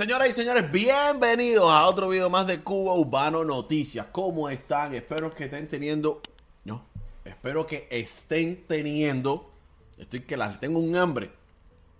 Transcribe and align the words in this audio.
Señoras 0.00 0.30
y 0.30 0.32
señores, 0.32 0.72
bienvenidos 0.72 1.70
a 1.70 1.86
otro 1.86 2.08
video 2.08 2.30
más 2.30 2.46
de 2.46 2.60
Cuba 2.60 2.94
Urbano 2.94 3.44
Noticias. 3.44 4.06
¿Cómo 4.10 4.48
están? 4.48 4.94
Espero 4.94 5.28
que 5.28 5.44
estén 5.44 5.68
teniendo. 5.68 6.22
No, 6.64 6.86
espero 7.22 7.66
que 7.66 7.86
estén 7.90 8.64
teniendo. 8.66 9.50
Estoy 9.98 10.20
que 10.20 10.38
las 10.38 10.58
tengo 10.58 10.78
un 10.78 10.96
hambre. 10.96 11.30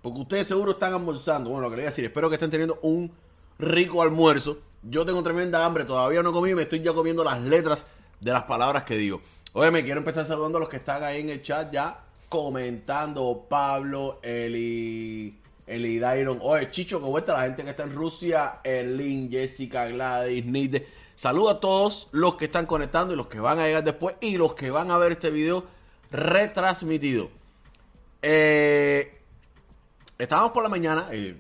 Porque 0.01 0.21
ustedes 0.21 0.47
seguro 0.47 0.73
están 0.73 0.95
almorzando. 0.95 1.51
Bueno, 1.51 1.65
lo 1.65 1.71
quería 1.71 1.85
decir, 1.85 2.07
espero 2.07 2.31
que 2.31 2.37
estén 2.37 2.49
teniendo 2.49 2.79
un 2.81 3.13
rico 3.59 4.01
almuerzo. 4.01 4.61
Yo 4.83 5.05
tengo 5.05 5.23
tremenda 5.23 5.63
hambre, 5.63 5.85
todavía 5.85 6.23
no 6.23 6.33
comí, 6.33 6.55
me 6.55 6.63
estoy 6.63 6.81
ya 6.81 6.95
comiendo 6.95 7.23
las 7.23 7.39
letras 7.43 7.87
de 8.19 8.33
las 8.33 8.45
palabras 8.45 8.85
que 8.85 8.97
digo. 8.97 9.21
Oye, 9.53 9.71
me 9.71 9.85
quiero 9.85 9.99
empezar 9.99 10.25
saludando 10.25 10.57
a 10.57 10.63
los 10.63 10.71
que 10.71 10.79
están 10.79 11.05
ahí 11.05 11.21
en 11.21 11.29
el 11.29 11.43
chat 11.43 11.71
ya 11.71 12.03
comentando. 12.31 13.45
Pablo, 13.47 14.21
Eli. 14.23 15.39
Eli 15.71 16.01
Dairon. 16.01 16.41
Oye, 16.43 16.71
Chicho, 16.71 17.01
¿cómo 17.01 17.17
está 17.19 17.35
la 17.35 17.43
gente 17.43 17.63
que 17.63 17.71
está 17.71 17.85
en 17.85 17.95
Rusia? 17.95 18.61
Erlin, 18.65 19.31
Jessica, 19.31 19.87
Gladys, 19.87 20.45
Nide. 20.45 20.87
Saludo 21.15 21.51
a 21.51 21.61
todos 21.61 22.09
los 22.11 22.35
que 22.35 22.47
están 22.47 22.67
conectando 22.67 23.15
y 23.15 23.17
los 23.17 23.29
que 23.29 23.39
van 23.39 23.61
a 23.61 23.67
llegar 23.67 23.85
después 23.85 24.17
y 24.21 24.37
los 24.37 24.55
que 24.55 24.71
van 24.71 24.91
a 24.91 24.99
ver 24.99 25.13
este 25.13 25.31
video 25.31 25.65
retransmitido. 26.11 27.31
Eh, 28.21 29.21
estábamos 30.19 30.51
por 30.51 30.65
la 30.65 30.69
mañana. 30.69 31.07
Eh, 31.13 31.37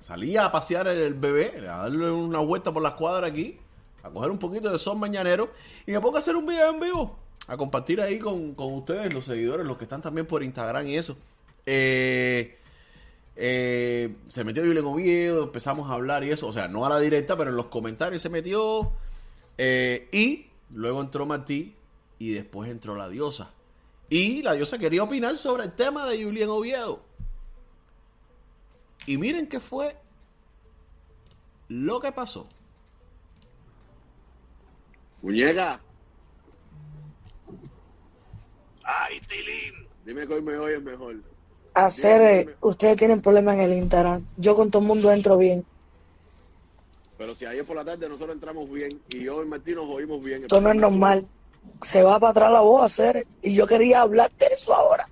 salía 0.00 0.46
a 0.46 0.52
pasear 0.52 0.88
el 0.88 1.14
bebé, 1.14 1.68
a 1.68 1.82
darle 1.82 2.10
una 2.10 2.40
vuelta 2.40 2.72
por 2.72 2.82
la 2.82 2.96
cuadra 2.96 3.28
aquí, 3.28 3.58
a 4.02 4.10
coger 4.10 4.30
un 4.30 4.38
poquito 4.38 4.70
de 4.70 4.78
sol 4.78 4.98
mañanero 4.98 5.50
y 5.86 5.92
me 5.92 6.00
pongo 6.00 6.16
a 6.16 6.20
hacer 6.20 6.34
un 6.34 6.46
video 6.46 6.70
en 6.70 6.80
vivo, 6.80 7.18
a 7.46 7.56
compartir 7.56 8.00
ahí 8.00 8.18
con, 8.18 8.54
con 8.54 8.72
ustedes, 8.74 9.12
los 9.12 9.24
seguidores, 9.24 9.64
los 9.64 9.76
que 9.76 9.84
están 9.84 10.02
también 10.02 10.26
por 10.26 10.42
Instagram 10.42 10.88
y 10.88 10.96
eso. 10.96 11.16
Eh, 11.66 12.58
eh, 13.36 14.16
se 14.28 14.44
metió 14.44 14.64
Julián 14.64 14.86
Oviedo, 14.86 15.44
empezamos 15.44 15.90
a 15.90 15.94
hablar 15.94 16.24
y 16.24 16.30
eso, 16.30 16.46
o 16.46 16.52
sea, 16.52 16.68
no 16.68 16.86
a 16.86 16.88
la 16.88 16.98
directa, 16.98 17.36
pero 17.36 17.50
en 17.50 17.56
los 17.56 17.66
comentarios 17.66 18.22
se 18.22 18.30
metió. 18.30 18.92
Eh, 19.58 20.08
y 20.10 20.46
luego 20.70 21.02
entró 21.02 21.26
Martí 21.26 21.74
y 22.18 22.32
después 22.32 22.70
entró 22.70 22.96
la 22.96 23.08
diosa. 23.08 23.52
Y 24.08 24.42
la 24.42 24.54
diosa 24.54 24.78
quería 24.78 25.02
opinar 25.02 25.36
sobre 25.36 25.64
el 25.64 25.72
tema 25.72 26.06
de 26.06 26.22
Julián 26.24 26.48
Oviedo. 26.48 27.02
Y 29.04 29.18
miren 29.18 29.48
qué 29.48 29.60
fue 29.60 29.96
lo 31.68 32.00
que 32.00 32.12
pasó. 32.12 32.48
Muñeca. 35.20 35.80
Ay, 38.84 39.20
Tilín. 39.20 39.88
Dime 40.04 40.26
que 40.26 40.34
hoy 40.34 40.42
me 40.42 40.56
oyes 40.56 40.82
mejor 40.82 41.16
hacer, 41.84 42.22
eh, 42.22 42.56
ustedes 42.62 42.96
tienen 42.96 43.20
problemas 43.20 43.54
en 43.56 43.60
el 43.60 43.72
Instagram. 43.74 44.24
Yo 44.38 44.56
con 44.56 44.70
todo 44.70 44.80
el 44.80 44.88
mundo 44.88 45.12
entro 45.12 45.36
bien. 45.36 45.64
Pero 47.18 47.34
si 47.34 47.44
ayer 47.44 47.64
por 47.64 47.76
la 47.76 47.84
tarde 47.84 48.08
nosotros 48.08 48.34
entramos 48.34 48.70
bien 48.70 49.00
y 49.10 49.28
hoy 49.28 49.46
Martín 49.46 49.76
nos 49.76 49.88
oímos 49.90 50.22
bien. 50.22 50.42
Esto 50.42 50.60
no 50.60 50.70
es 50.70 50.76
normal. 50.76 51.26
Se 51.82 52.02
va 52.02 52.18
para 52.18 52.30
atrás 52.30 52.50
la 52.50 52.60
voz 52.60 52.82
a 52.82 52.86
hacer 52.86 53.26
y 53.42 53.54
yo 53.54 53.66
quería 53.66 54.00
hablar 54.02 54.30
de 54.38 54.46
eso 54.46 54.74
ahora. 54.74 55.08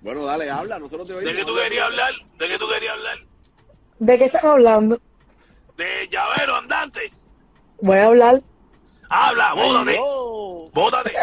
Bueno, 0.00 0.24
dale, 0.24 0.50
habla, 0.50 0.78
nosotros 0.78 1.06
te 1.06 1.14
oímos. 1.14 1.32
¿De 1.32 1.38
qué 1.38 1.44
tú 1.44 1.54
querías 1.54 1.86
hablar? 1.86 2.12
¿De 2.38 2.48
qué 2.48 2.58
tú 2.58 2.68
querías 2.68 2.94
hablar? 2.94 3.18
¿De 3.98 4.18
qué 4.18 4.24
están 4.24 4.46
hablando? 4.46 4.98
De 5.76 6.08
llavero 6.10 6.56
andante. 6.56 7.12
Voy 7.80 7.96
a 7.96 8.06
hablar. 8.06 8.42
Habla, 9.08 9.54
bótate. 9.54 10.00
Bótate. 10.72 11.12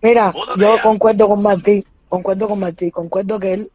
Mira, 0.00 0.32
yo 0.56 0.76
concuerdo 0.80 1.28
con 1.28 1.42
Martín 1.42 1.84
concuerdo 2.08 2.48
con 2.48 2.60
Martí, 2.60 2.90
concuerdo 2.90 3.38
que 3.38 3.54
él 3.54 3.72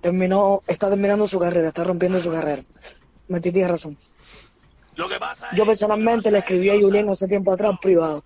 terminó, 0.00 0.62
está 0.66 0.88
terminando 0.88 1.26
su 1.26 1.38
carrera, 1.38 1.68
está 1.68 1.84
rompiendo 1.84 2.20
su 2.20 2.30
carrera. 2.30 2.62
Martí 3.28 3.52
tiene 3.52 3.68
razón. 3.68 3.96
Lo 4.96 5.08
que 5.08 5.18
pasa 5.18 5.48
Yo 5.54 5.64
personalmente 5.64 6.30
le 6.30 6.38
escribí 6.38 6.68
a 6.68 6.78
Julián 6.78 7.08
hace 7.08 7.26
tiempo 7.26 7.52
atrás 7.52 7.72
privado. 7.80 8.24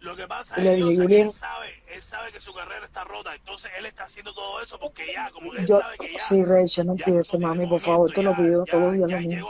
Lo 0.00 0.14
que 0.14 0.28
pasa 0.28 0.54
es 0.56 0.62
que 0.62 1.20
él 1.22 1.32
sabe, 1.32 1.82
él 1.88 2.02
sabe 2.02 2.30
que 2.30 2.38
su 2.38 2.52
carrera 2.52 2.84
está 2.84 3.04
rota, 3.04 3.34
entonces 3.34 3.70
él 3.78 3.86
está 3.86 4.04
haciendo 4.04 4.34
todo 4.34 4.60
eso 4.62 4.78
porque 4.78 5.10
ya, 5.12 5.30
como 5.30 5.52
él 5.54 5.66
sabe 5.66 5.96
que 5.98 6.12
ya. 6.12 6.18
Sí, 6.18 6.44
Rachel, 6.44 6.86
no 6.86 6.92
empieces, 6.92 7.40
mami, 7.40 7.66
por 7.66 7.80
favor, 7.80 8.12
te 8.12 8.22
lo 8.22 8.36
pido 8.36 8.64
todos 8.64 8.82
los 8.82 8.92
días 8.94 9.10
lo 9.10 9.18
mismo. 9.18 9.48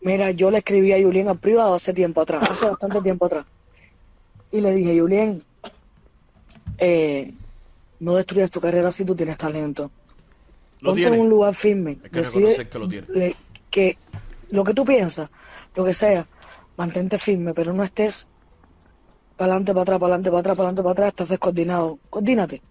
Mira, 0.00 0.30
yo 0.30 0.50
le 0.50 0.58
escribí 0.58 0.92
a 0.92 1.00
Julián 1.00 1.28
al 1.28 1.38
privado 1.38 1.74
hace 1.74 1.92
tiempo 1.92 2.22
atrás, 2.22 2.50
hace 2.50 2.64
bastante 2.64 3.02
tiempo 3.02 3.26
atrás. 3.26 3.44
Y 4.50 4.60
le 4.60 4.72
dije, 4.72 4.98
Julián, 4.98 5.42
eh, 6.84 7.32
no 8.00 8.16
destruyas 8.16 8.50
tu 8.50 8.60
carrera 8.60 8.90
si 8.90 9.04
tú 9.04 9.14
tienes 9.14 9.38
talento. 9.38 9.90
Lo 10.80 10.90
Ponte 10.90 11.06
en 11.06 11.20
un 11.20 11.28
lugar 11.28 11.54
firme. 11.54 11.96
que 11.96 12.20
decide 12.20 12.68
que 12.68 12.78
lo, 12.78 12.88
tiene. 12.88 13.06
que 13.70 13.96
lo 14.50 14.64
que 14.64 14.74
tú 14.74 14.84
piensas, 14.84 15.30
lo 15.76 15.84
que 15.84 15.94
sea, 15.94 16.26
mantente 16.76 17.18
firme, 17.18 17.54
pero 17.54 17.72
no 17.72 17.84
estés 17.84 18.26
para 19.36 19.52
adelante, 19.52 19.72
para 19.72 19.82
atrás, 19.82 19.98
para 20.00 20.06
adelante, 20.14 20.30
para 20.30 20.40
atrás, 20.40 20.56
para 20.56 20.68
adelante, 20.68 20.82
para 20.82 20.92
atrás, 20.92 21.08
estás 21.08 21.28
descoordinado. 21.28 21.98
Coordínate 22.10 22.62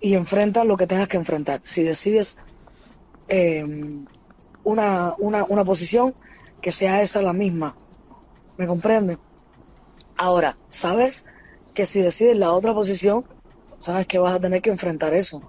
y 0.00 0.14
enfrenta 0.14 0.64
lo 0.64 0.78
que 0.78 0.86
tengas 0.86 1.08
que 1.08 1.18
enfrentar. 1.18 1.60
Si 1.62 1.82
decides 1.82 2.38
em, 3.28 4.06
una, 4.64 5.14
una, 5.18 5.44
una 5.44 5.64
posición, 5.64 6.14
que 6.62 6.72
sea 6.72 7.02
esa 7.02 7.20
la 7.20 7.34
misma. 7.34 7.76
¿Me 8.56 8.66
comprende? 8.66 9.18
Ahora, 10.16 10.56
¿sabes? 10.70 11.26
Que 11.78 11.86
si 11.86 12.02
decides 12.02 12.36
la 12.36 12.50
otra 12.50 12.74
posición, 12.74 13.24
sabes 13.78 14.04
que 14.04 14.18
vas 14.18 14.34
a 14.34 14.40
tener 14.40 14.60
que 14.60 14.68
enfrentar 14.68 15.14
eso. 15.14 15.40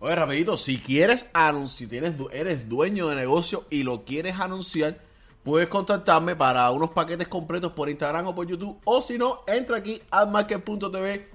Oye, 0.00 0.16
rapidito, 0.16 0.56
si 0.56 0.78
quieres 0.78 1.26
anunciar, 1.32 1.88
tienes, 1.88 2.14
eres 2.32 2.68
dueño 2.68 3.06
de 3.06 3.14
negocio 3.14 3.64
y 3.70 3.84
lo 3.84 4.04
quieres 4.04 4.40
anunciar, 4.40 4.98
puedes 5.44 5.68
contactarme 5.68 6.34
para 6.34 6.68
unos 6.72 6.90
paquetes 6.90 7.28
completos 7.28 7.74
por 7.74 7.88
Instagram 7.88 8.26
o 8.26 8.34
por 8.34 8.48
YouTube. 8.48 8.76
O 8.82 9.00
si 9.00 9.18
no, 9.18 9.44
entra 9.46 9.76
aquí 9.76 10.02
a 10.10 10.26
market.tv 10.26 11.28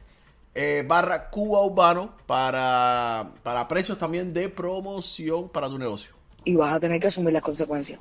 eh, 0.56 0.84
barra 0.86 1.30
Cuba 1.30 1.66
Urbano 1.66 2.14
para, 2.26 3.32
para 3.44 3.66
precios 3.70 3.98
también 3.98 4.34
de 4.34 4.50
promoción 4.50 5.48
para 5.48 5.70
tu 5.70 5.80
negocio. 5.80 6.12
Y 6.44 6.58
vas 6.58 6.74
a 6.74 6.82
tener 6.82 7.00
que 7.00 7.08
asumir 7.08 7.32
las 7.32 7.42
consecuencias. 7.42 7.98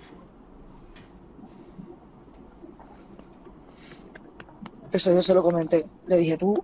Eso 4.92 5.12
yo 5.12 5.22
se 5.22 5.34
lo 5.34 5.42
comenté. 5.42 5.84
Le 6.06 6.18
dije, 6.18 6.36
tú, 6.36 6.62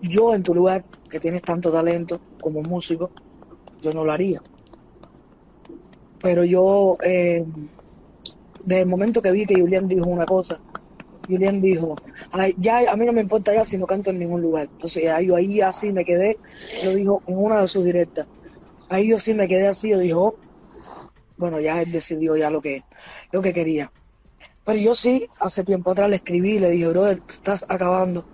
yo 0.00 0.34
en 0.34 0.42
tu 0.42 0.54
lugar, 0.54 0.84
que 1.10 1.18
tienes 1.18 1.42
tanto 1.42 1.72
talento 1.72 2.20
como 2.40 2.62
músico, 2.62 3.10
yo 3.82 3.92
no 3.92 4.04
lo 4.04 4.12
haría. 4.12 4.40
Pero 6.22 6.44
yo, 6.44 6.96
eh, 7.02 7.44
desde 8.64 8.82
el 8.82 8.88
momento 8.88 9.20
que 9.20 9.32
vi 9.32 9.44
que 9.44 9.60
Julián 9.60 9.88
dijo 9.88 10.06
una 10.06 10.24
cosa, 10.24 10.60
Julián 11.28 11.60
dijo, 11.60 11.96
ya 12.58 12.90
a 12.90 12.96
mí 12.96 13.06
no 13.06 13.12
me 13.12 13.20
importa 13.20 13.52
ya 13.52 13.64
si 13.64 13.76
no 13.76 13.86
canto 13.86 14.10
en 14.10 14.18
ningún 14.18 14.40
lugar. 14.40 14.68
Entonces 14.70 15.10
ahí 15.10 15.28
ahí 15.34 15.60
así 15.60 15.92
me 15.92 16.04
quedé, 16.04 16.38
lo 16.84 16.94
dijo 16.94 17.22
en 17.26 17.38
una 17.38 17.60
de 17.60 17.68
sus 17.68 17.84
directas. 17.84 18.28
Ahí 18.88 19.08
yo 19.08 19.18
sí 19.18 19.34
me 19.34 19.48
quedé 19.48 19.66
así, 19.66 19.90
yo 19.90 19.98
dijo, 19.98 20.36
bueno, 21.36 21.60
ya 21.60 21.82
él 21.82 21.90
decidió 21.90 22.36
ya 22.36 22.50
lo 22.50 22.60
que, 22.60 22.82
lo 23.32 23.42
que 23.42 23.52
quería. 23.52 23.90
Pero 24.64 24.78
yo 24.78 24.94
sí, 24.94 25.28
hace 25.40 25.64
tiempo 25.64 25.90
atrás 25.90 26.08
le 26.08 26.16
escribí 26.16 26.52
y 26.52 26.58
le 26.58 26.70
dije, 26.70 26.88
brother, 26.88 27.22
estás 27.28 27.64
acabando 27.68 28.24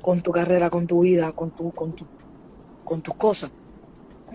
con 0.00 0.22
tu 0.22 0.30
carrera, 0.30 0.70
con 0.70 0.86
tu 0.86 1.00
vida, 1.00 1.32
con 1.32 1.50
tu, 1.50 1.72
con 1.72 1.92
tu, 1.92 2.06
con 2.84 3.02
tus 3.02 3.14
cosas, 3.14 3.50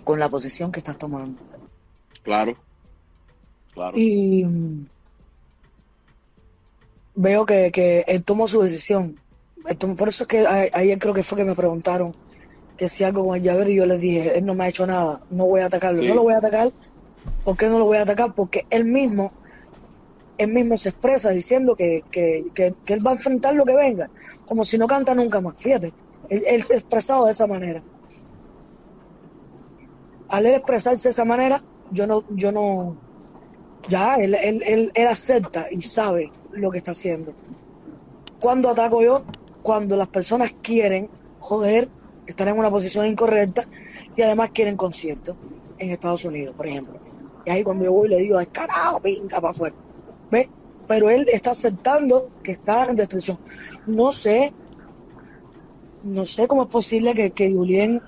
con 0.03 0.19
la 0.19 0.29
posición 0.29 0.71
que 0.71 0.79
estás 0.79 0.97
tomando. 0.97 1.39
Claro, 2.23 2.57
claro. 3.73 3.97
Y 3.97 4.43
mm, 4.43 4.87
veo 7.15 7.45
que, 7.45 7.71
que 7.71 8.03
él 8.07 8.23
tomó 8.23 8.47
su 8.47 8.61
decisión. 8.61 9.19
Por 9.97 10.09
eso 10.09 10.23
es 10.23 10.27
que 10.27 10.45
ayer 10.73 10.99
creo 10.99 11.13
que 11.13 11.23
fue 11.23 11.37
que 11.37 11.45
me 11.45 11.55
preguntaron 11.55 12.15
que 12.77 12.89
si 12.89 13.03
algo 13.03 13.25
con 13.25 13.35
el 13.35 13.43
llavero 13.43 13.69
y 13.69 13.75
yo 13.75 13.85
les 13.85 13.99
dije, 13.99 14.37
él 14.37 14.45
no 14.45 14.53
me 14.53 14.65
ha 14.65 14.69
hecho 14.69 14.85
nada, 14.85 15.21
no 15.29 15.45
voy 15.45 15.61
a 15.61 15.65
atacarlo. 15.65 16.03
No 16.03 16.13
lo 16.13 16.23
voy 16.23 16.33
a 16.33 16.37
atacar. 16.37 16.71
¿Por 17.43 17.57
qué 17.57 17.69
no 17.69 17.79
lo 17.79 17.85
voy 17.85 17.97
a 17.97 18.03
atacar? 18.03 18.33
Porque 18.35 18.65
él 18.69 18.85
mismo 18.85 19.33
él 20.37 20.53
mismo 20.53 20.77
se 20.77 20.89
expresa 20.89 21.29
diciendo 21.29 21.75
que, 21.75 22.03
él 22.87 23.05
va 23.05 23.11
a 23.11 23.15
enfrentar 23.15 23.55
lo 23.55 23.65
que 23.65 23.75
venga, 23.75 24.09
como 24.45 24.63
si 24.63 24.77
no 24.77 24.87
canta 24.87 25.15
nunca 25.15 25.41
más. 25.41 25.55
Fíjate, 25.57 25.93
él, 26.29 26.63
se 26.63 26.73
ha 26.73 26.77
expresado 26.77 27.25
de 27.25 27.31
esa 27.31 27.47
manera. 27.47 27.83
Al 30.29 30.45
él 30.45 30.55
expresarse 30.55 31.07
de 31.07 31.11
esa 31.11 31.25
manera, 31.25 31.61
yo 31.91 32.05
no, 32.05 32.23
yo 32.29 32.51
no, 32.51 32.97
ya, 33.87 34.15
él, 34.15 34.35
él, 34.35 34.91
él 34.93 35.07
acepta 35.07 35.67
y 35.71 35.81
sabe 35.81 36.31
lo 36.51 36.69
que 36.71 36.79
está 36.79 36.91
haciendo. 36.91 37.33
Cuando 38.39 38.69
ataco 38.69 39.01
yo? 39.01 39.25
Cuando 39.63 39.95
las 39.97 40.07
personas 40.07 40.55
quieren 40.61 41.09
joder, 41.39 41.89
estar 42.25 42.47
en 42.47 42.57
una 42.57 42.69
posición 42.69 43.05
incorrecta 43.05 43.63
y 44.15 44.21
además 44.21 44.51
quieren 44.53 44.75
concierto 44.75 45.37
en 45.79 45.91
Estados 45.91 46.25
Unidos, 46.25 46.55
por 46.55 46.67
ejemplo. 46.67 46.99
Y 47.45 47.49
ahí 47.49 47.63
cuando 47.63 47.85
yo 47.85 47.93
voy 47.93 48.09
le 48.09 48.17
digo, 48.17 48.37
carajo, 48.51 48.99
pinga 48.99 49.39
para 49.39 49.51
afuera. 49.51 49.75
¿Ve? 50.31 50.51
Pero 50.87 51.09
él 51.09 51.27
está 51.31 51.51
aceptando 51.51 52.31
que 52.43 52.53
está 52.53 52.85
en 52.89 52.95
destrucción. 52.95 53.39
No 53.85 54.11
sé, 54.13 54.53
no 56.01 56.25
sé 56.25 56.47
cómo 56.47 56.63
es 56.63 56.69
posible 56.69 57.13
que, 57.13 57.31
que 57.31 57.51
Julien 57.51 58.01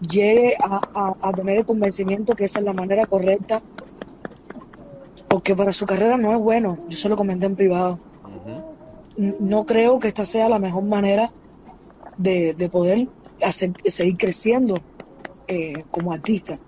llegue 0.00 0.54
a, 0.60 0.82
a- 0.94 1.14
a 1.20 1.34
tener 1.34 1.58
el 1.58 1.64
convencimiento 1.66 2.34
que 2.34 2.44
esa 2.44 2.60
es 2.60 2.64
la 2.64 2.72
manera 2.72 3.06
correcta, 3.06 3.62
porque 5.28 5.54
para 5.56 5.72
su 5.72 5.86
carrera 5.86 6.16
no 6.16 6.32
es 6.32 6.38
bueno, 6.38 6.78
yo 6.88 6.96
se 6.96 7.08
lo 7.08 7.16
comenté 7.16 7.46
en 7.46 7.56
privado. 7.56 8.00
No 9.16 9.64
creo 9.64 9.98
que 9.98 10.08
esta 10.08 10.24
sea 10.24 10.48
la 10.48 10.58
mejor 10.58 10.84
manera 10.84 11.30
de, 12.16 12.54
de 12.54 12.68
poder 12.68 13.08
hacer- 13.42 13.74
seguir 13.84 14.16
creciendo 14.16 14.84
eh, 15.46 15.84
como 15.90 16.12
artista. 16.12 16.58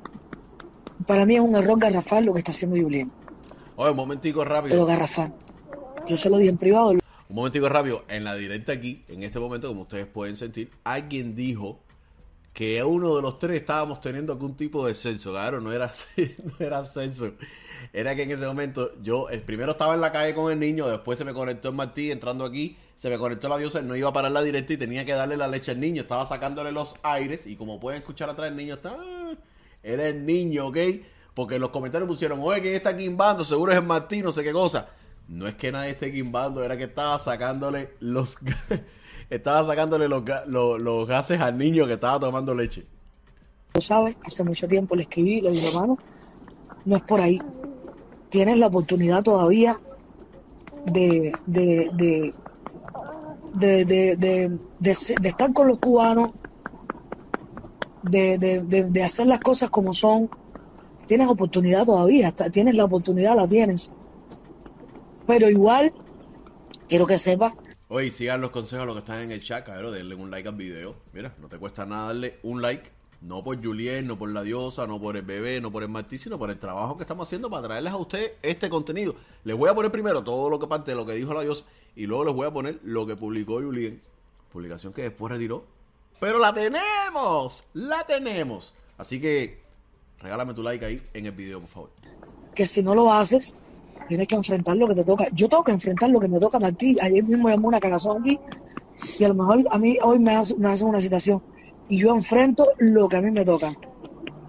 Para 1.06 1.27
mí 1.27 1.37
es 1.37 1.41
un 1.41 1.56
error 1.56 1.79
garrafal 1.79 2.25
lo 2.25 2.32
que 2.35 2.41
está 2.41 2.53
haciendo 2.53 2.77
Julián, 2.77 3.12
Oye, 3.76 3.90
un 3.90 3.96
momentico 3.96 4.40
pero 4.40 4.55
rápido. 4.55 4.87
garrafal. 4.87 5.34
Yo 6.06 6.17
se 6.17 6.31
lo 6.31 6.38
dije 6.38 6.50
en 6.50 6.56
privado, 6.58 6.90
Un 6.90 7.00
momentico 7.28 7.69
rápido. 7.69 8.05
En 8.08 8.25
la 8.25 8.34
directa 8.34 8.73
aquí, 8.73 9.05
en 9.08 9.23
este 9.23 9.38
momento, 9.38 9.69
como 9.69 9.82
ustedes 9.82 10.06
pueden 10.06 10.37
sentir, 10.37 10.70
alguien 10.84 11.34
dijo 11.34 11.81
que 12.55 12.82
uno 12.82 13.17
de 13.17 13.20
los 13.20 13.38
tres 13.38 13.61
estábamos 13.61 14.00
teniendo 14.00 14.32
algún 14.32 14.56
tipo 14.56 14.87
de 14.87 14.94
censo. 14.94 15.32
Claro, 15.32 15.61
no 15.61 15.73
era, 15.73 15.93
no 16.17 16.67
era 16.67 16.82
censo. 16.84 17.32
Era 17.93 18.14
que 18.17 18.23
en 18.23 18.31
ese 18.31 18.46
momento 18.46 18.93
yo 19.02 19.28
el 19.28 19.43
primero 19.43 19.73
estaba 19.73 19.94
en 19.94 20.00
la 20.00 20.11
calle 20.11 20.32
con 20.34 20.50
el 20.50 20.58
niño, 20.58 20.88
después 20.88 21.19
se 21.19 21.26
me 21.26 21.34
conectó 21.34 21.69
el 21.69 21.75
Martí 21.75 22.11
entrando 22.11 22.46
aquí, 22.46 22.79
se 22.94 23.11
me 23.11 23.19
conectó 23.19 23.50
la 23.50 23.58
diosa, 23.58 23.82
no 23.82 23.94
iba 23.94 24.08
a 24.08 24.12
parar 24.12 24.32
la 24.32 24.43
directa 24.43 24.72
y 24.72 24.79
tenía 24.79 25.05
que 25.05 25.12
darle 25.12 25.37
la 25.37 25.49
leche 25.49 25.72
al 25.72 25.81
niño. 25.81 26.00
Estaba 26.00 26.25
sacándole 26.25 26.72
los 26.72 26.94
aires 27.02 27.46
y 27.46 27.56
como 27.56 27.79
pueden 27.79 27.99
escuchar 27.99 28.31
atrás 28.31 28.49
el 28.49 28.56
niño 28.56 28.75
está... 28.76 28.96
Era 29.82 30.08
el 30.08 30.25
niño, 30.25 30.69
¿ok? 30.69 30.79
Porque 31.37 31.59
los 31.59 31.69
comentarios 31.69 32.09
pusieron, 32.09 32.41
oye, 32.43 32.62
¿quién 32.62 32.75
está 32.77 32.97
quimbando? 32.97 33.44
Seguro 33.44 33.71
es 33.71 33.77
el 33.77 33.85
Martí, 33.85 34.23
no 34.23 34.33
sé 34.33 34.43
qué 34.43 34.55
cosa. 34.55 34.88
No 35.29 35.47
es 35.47 35.55
que 35.55 35.71
nadie 35.71 35.91
esté 35.91 36.11
quimbando, 36.11 36.65
era 36.65 36.79
que 36.79 36.85
estaba 36.85 37.19
sacándole 37.19 37.91
los... 38.00 38.38
estaba 39.29 39.62
sacándole 39.62 40.09
los, 40.09 40.23
los, 40.47 41.06
gases 41.06 41.38
al 41.43 41.59
niño 41.59 41.87
que 41.87 41.93
estaba 41.93 42.19
tomando 42.19 42.55
leche. 42.55 42.87
lo 43.75 43.83
sabes, 43.83 44.17
hace 44.25 44.44
mucho 44.44 44.67
tiempo 44.67 44.97
le 44.97 45.03
escribí, 45.03 45.43
le 45.43 45.50
dije, 45.50 45.69
hermano, 45.69 45.99
no 46.87 46.97
es 46.97 47.03
por 47.03 47.21
ahí. 47.21 47.39
Tienes 48.31 48.59
la 48.59 48.69
oportunidad 48.69 49.23
todavía 49.23 49.79
de, 50.87 51.35
de, 51.44 51.91
de, 51.93 52.32
de, 53.53 53.85
de, 53.85 54.17
de- 54.17 54.59
de 54.81 55.29
estar 55.29 55.53
con 55.53 55.69
los 55.69 55.81
cubanos, 55.81 56.31
de, 58.05 58.39
de, 58.39 58.62
de 58.85 59.03
hacer 59.05 59.27
las 59.27 59.41
cosas 59.41 59.69
como 59.69 59.93
son. 59.93 60.31
Tienes 61.06 61.29
oportunidad 61.29 61.87
todavía, 61.87 62.32
tienes 62.53 62.75
la 62.75 62.85
oportunidad, 62.85 63.37
la 63.37 63.47
tienes. 63.47 63.93
Pero 65.26 65.49
igual, 65.49 65.93
quiero 66.88 67.06
que 67.06 67.19
sepas 67.19 67.55
Oye, 67.88 68.11
sigan 68.11 68.41
los 68.41 68.50
consejos 68.50 68.82
a 68.82 68.87
los 68.87 68.97
que 68.97 68.99
están 68.99 69.20
en 69.20 69.31
el 69.31 69.41
chat, 69.41 69.64
cabrón. 69.64 69.94
Denle 69.94 70.17
un 70.17 70.29
like 70.29 70.49
al 70.49 70.56
video. 70.56 70.97
Mira, 71.12 71.32
no 71.38 71.49
te 71.49 71.56
cuesta 71.56 71.87
nada 71.87 72.06
darle 72.06 72.41
un 72.43 72.61
like. 72.61 72.91
No 73.20 73.44
por 73.44 73.62
Julien, 73.62 74.08
no 74.08 74.19
por 74.19 74.29
la 74.29 74.43
diosa, 74.43 74.88
no 74.88 75.00
por 75.00 75.17
el 75.17 75.23
bebé, 75.23 75.61
no 75.61 75.70
por 75.70 75.85
el 75.85 75.88
Martí, 75.88 76.19
sino 76.19 76.37
por 76.37 76.50
el 76.50 76.58
trabajo 76.58 76.97
que 76.97 77.05
estamos 77.05 77.29
haciendo 77.29 77.49
para 77.49 77.69
traerles 77.69 77.93
a 77.93 77.97
ustedes 77.97 78.32
este 78.43 78.69
contenido. 78.69 79.14
Les 79.44 79.56
voy 79.56 79.70
a 79.70 79.75
poner 79.75 79.93
primero 79.93 80.23
todo 80.23 80.50
lo 80.50 80.58
que 80.58 80.67
parte 80.67 80.91
de 80.91 80.97
lo 80.97 81.06
que 81.06 81.12
dijo 81.12 81.32
la 81.32 81.43
diosa 81.43 81.64
y 81.94 82.06
luego 82.06 82.25
les 82.25 82.35
voy 82.35 82.47
a 82.47 82.50
poner 82.53 82.81
lo 82.82 83.06
que 83.06 83.14
publicó 83.14 83.62
Julien. 83.62 84.03
Publicación 84.53 84.93
que 84.93 85.03
después 85.03 85.32
retiró. 85.32 85.64
Pero 86.19 86.41
la 86.41 86.53
tenemos, 86.53 87.64
la 87.73 88.05
tenemos. 88.05 88.75
Así 88.99 89.20
que 89.20 89.62
regálame 90.26 90.55
tu 90.55 90.62
like 90.62 90.84
ahí 90.84 91.00
en 91.14 91.26
el 91.26 91.32
video, 91.32 91.61
por 91.61 91.69
favor. 91.69 91.90
que 92.55 92.67
si 92.67 92.82
no 92.82 92.94
lo 92.94 93.12
haces, 93.12 93.55
tienes 94.08 94.26
que 94.26 94.34
enfrentar 94.34 94.76
lo 94.76 94.88
que 94.88 94.94
te 94.94 95.05
toca. 95.05 95.26
Yo 95.32 95.49
tengo 95.49 95.62
que 95.62 95.73
enfrentar 95.73 96.08
lo 96.11 96.19
que 96.19 96.28
me 96.28 96.40
toca 96.40 96.58
a 96.58 96.73
ti. 96.73 96.96
Ayer 97.00 97.23
mismo 97.23 97.49
llamó 97.49 97.69
una 97.69 97.78
cagazón 97.81 98.23
aquí 98.23 98.38
y 99.19 99.25
a 99.25 99.28
lo 99.28 99.34
mejor 99.34 99.64
a 99.70 99.78
mí 99.78 99.99
hoy 100.02 100.19
me 100.19 100.34
hace, 100.34 100.56
me 100.56 100.69
hace 100.70 100.84
una 100.84 101.00
citación 101.00 101.40
y 101.88 101.99
yo 101.99 102.14
enfrento 102.14 102.67
lo 102.78 103.08
que 103.08 103.17
a 103.19 103.23
mí 103.23 103.31
me 103.31 103.44
toca. 103.44 103.70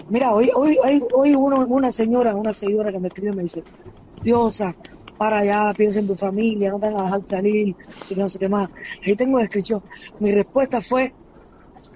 Mira, 0.09 0.33
hoy, 0.33 0.49
hoy, 0.55 0.77
hoy, 0.83 1.03
hoy 1.13 1.35
uno- 1.35 1.65
una 1.67 1.91
señora, 1.91 2.33
una 2.35 2.53
seguidora 2.53 2.91
que 2.91 2.99
me 2.99 3.07
escribió 3.09 3.33
me 3.33 3.43
dice, 3.43 3.61
Diosa, 4.23 4.73
para 5.17 5.39
allá, 5.39 5.73
piensa 5.75 5.99
en 5.99 6.07
tu 6.07 6.15
familia, 6.15 6.71
no 6.71 6.79
te 6.79 6.87
van 6.87 6.97
a 6.99 7.03
dejar 7.03 7.21
salir, 7.29 7.75
así 8.01 8.15
que 8.15 8.21
no 8.21 8.29
sé 8.29 8.39
qué 8.39 8.47
más. 8.49 8.69
Ahí 9.05 9.15
tengo 9.15 9.37
descripción. 9.39 9.81
Mi 10.19 10.31
respuesta 10.31 10.81
fue, 10.81 11.13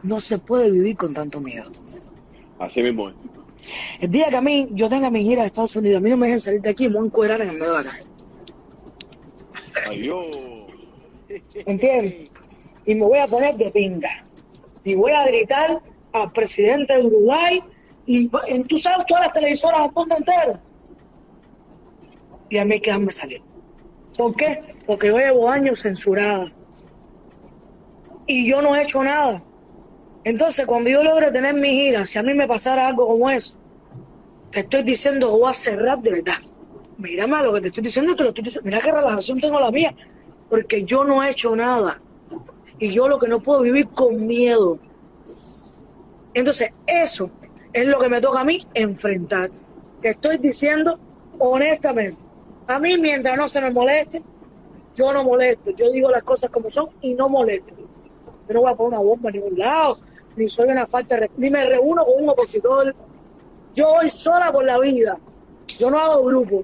no 0.04 0.20
se 0.20 0.40
puede 0.40 0.70
vivir 0.72 0.98
con 0.98 1.14
tanto 1.14 1.40
miedo. 1.40 1.72
Así 2.60 2.84
mismo 2.84 3.10
es. 3.10 3.16
El 4.02 4.10
día 4.10 4.30
que 4.30 4.36
a 4.36 4.42
mí 4.42 4.68
yo 4.72 4.90
tenga 4.90 5.12
mi 5.12 5.24
gira 5.24 5.44
a 5.44 5.46
Estados 5.46 5.76
Unidos, 5.76 6.00
a 6.00 6.04
mí 6.04 6.10
no 6.10 6.18
me 6.18 6.26
dejen 6.26 6.40
salir 6.40 6.62
de 6.62 6.72
aquí, 6.72 6.88
me 6.88 6.96
voy 6.96 7.04
a 7.04 7.06
encuerar 7.06 7.42
en 7.42 7.50
el 7.50 7.58
medio 7.58 7.74
de 7.78 7.84
la 7.84 7.92
calle. 7.92 8.06
Adiós. 9.88 10.38
¿Entiendes? 11.54 12.32
Y 12.88 12.96
me 12.96 13.06
voy 13.06 13.20
a 13.20 13.28
poner 13.28 13.56
de 13.56 13.70
pinga. 13.70 14.24
Y 14.84 14.96
voy 14.96 15.12
a 15.12 15.24
gritar 15.28 15.80
al 16.14 16.32
presidente 16.32 16.98
de 16.98 17.06
Uruguay 17.06 17.62
y 18.08 18.28
tú 18.68 18.80
sabes 18.80 19.06
todas 19.06 19.26
las 19.26 19.34
televisoras 19.34 19.82
al 19.82 19.92
mundo 19.94 20.16
entero. 20.18 20.60
Y 22.50 22.58
a 22.58 22.66
mí 22.66 22.80
que 22.80 22.98
me 22.98 23.12
salir. 23.12 23.42
¿Por 24.18 24.36
qué? 24.36 24.62
Porque 24.88 25.08
yo 25.10 25.18
llevo 25.18 25.48
años 25.48 25.80
censurada. 25.80 26.52
Y 28.26 28.50
yo 28.50 28.64
no 28.64 28.76
he 28.76 28.82
hecho 28.82 29.04
nada. 29.04 29.44
Entonces, 30.24 30.66
cuando 30.66 30.90
yo 30.90 31.04
logre 31.04 31.32
tener 31.32 31.54
mi 31.54 31.70
gira, 31.70 32.04
si 32.06 32.18
a 32.18 32.24
mí 32.24 32.34
me 32.34 32.48
pasara 32.48 32.88
algo 32.88 33.08
como 33.08 33.30
eso, 33.30 33.61
te 34.52 34.60
estoy 34.62 34.84
diciendo 34.84 35.32
voy 35.32 35.50
a 35.50 35.54
cerrar 35.54 36.00
de 36.02 36.12
verdad. 36.12 36.34
Mírame 36.98 37.38
a 37.38 37.44
lo 37.44 37.54
que 37.54 37.62
te 37.62 37.68
estoy 37.68 37.84
diciendo, 37.84 38.16
te 38.16 38.24
lo 38.24 38.30
estoy 38.30 38.44
diciendo. 38.44 38.68
Mira 38.70 38.82
qué 38.82 38.92
relajación 38.92 39.40
tengo 39.40 39.60
la 39.60 39.72
mía, 39.72 39.96
porque 40.50 40.84
yo 40.84 41.04
no 41.04 41.24
he 41.24 41.32
hecho 41.32 41.56
nada. 41.56 42.00
Y 42.78 42.94
yo 42.94 43.08
lo 43.08 43.18
que 43.20 43.28
no 43.28 43.40
puedo 43.40 43.62
vivir 43.62 43.88
con 43.90 44.28
miedo. 44.28 44.78
Entonces, 46.34 46.72
eso 46.86 47.30
es 47.74 47.88
lo 47.88 48.00
que 48.00 48.10
me 48.10 48.22
toca 48.22 48.42
a 48.42 48.44
mí 48.44 48.66
enfrentar. 48.74 49.50
Te 50.02 50.10
estoy 50.10 50.38
diciendo 50.38 51.00
honestamente. 51.40 52.18
A 52.68 52.80
mí, 52.80 52.98
mientras 52.98 53.38
no 53.38 53.48
se 53.48 53.62
me 53.62 53.72
moleste, 53.72 54.22
yo 54.96 55.14
no 55.14 55.24
molesto. 55.24 55.72
Yo 55.76 55.92
digo 55.92 56.10
las 56.10 56.24
cosas 56.24 56.50
como 56.50 56.70
son 56.70 56.88
y 57.02 57.14
no 57.14 57.30
molesto. 57.30 57.74
Yo 58.48 58.54
no 58.54 58.62
voy 58.62 58.72
a 58.72 58.76
poner 58.76 59.00
una 59.00 59.00
bomba 59.00 59.30
a 59.30 59.32
ningún 59.32 59.58
lado, 59.58 60.00
ni 60.36 60.50
soy 60.50 60.70
una 60.70 60.86
falta 60.86 61.18
de... 61.18 61.32
Ni 61.38 61.50
me 61.50 61.66
reúno 61.66 62.04
con 62.04 62.24
un 62.24 62.30
opositor. 62.30 62.96
Yo 63.74 63.88
voy 63.88 64.10
sola 64.10 64.52
por 64.52 64.66
la 64.66 64.80
vida. 64.80 65.18
Yo 65.80 65.90
no 65.90 66.00
hago 66.00 66.26
grupo. 66.26 66.64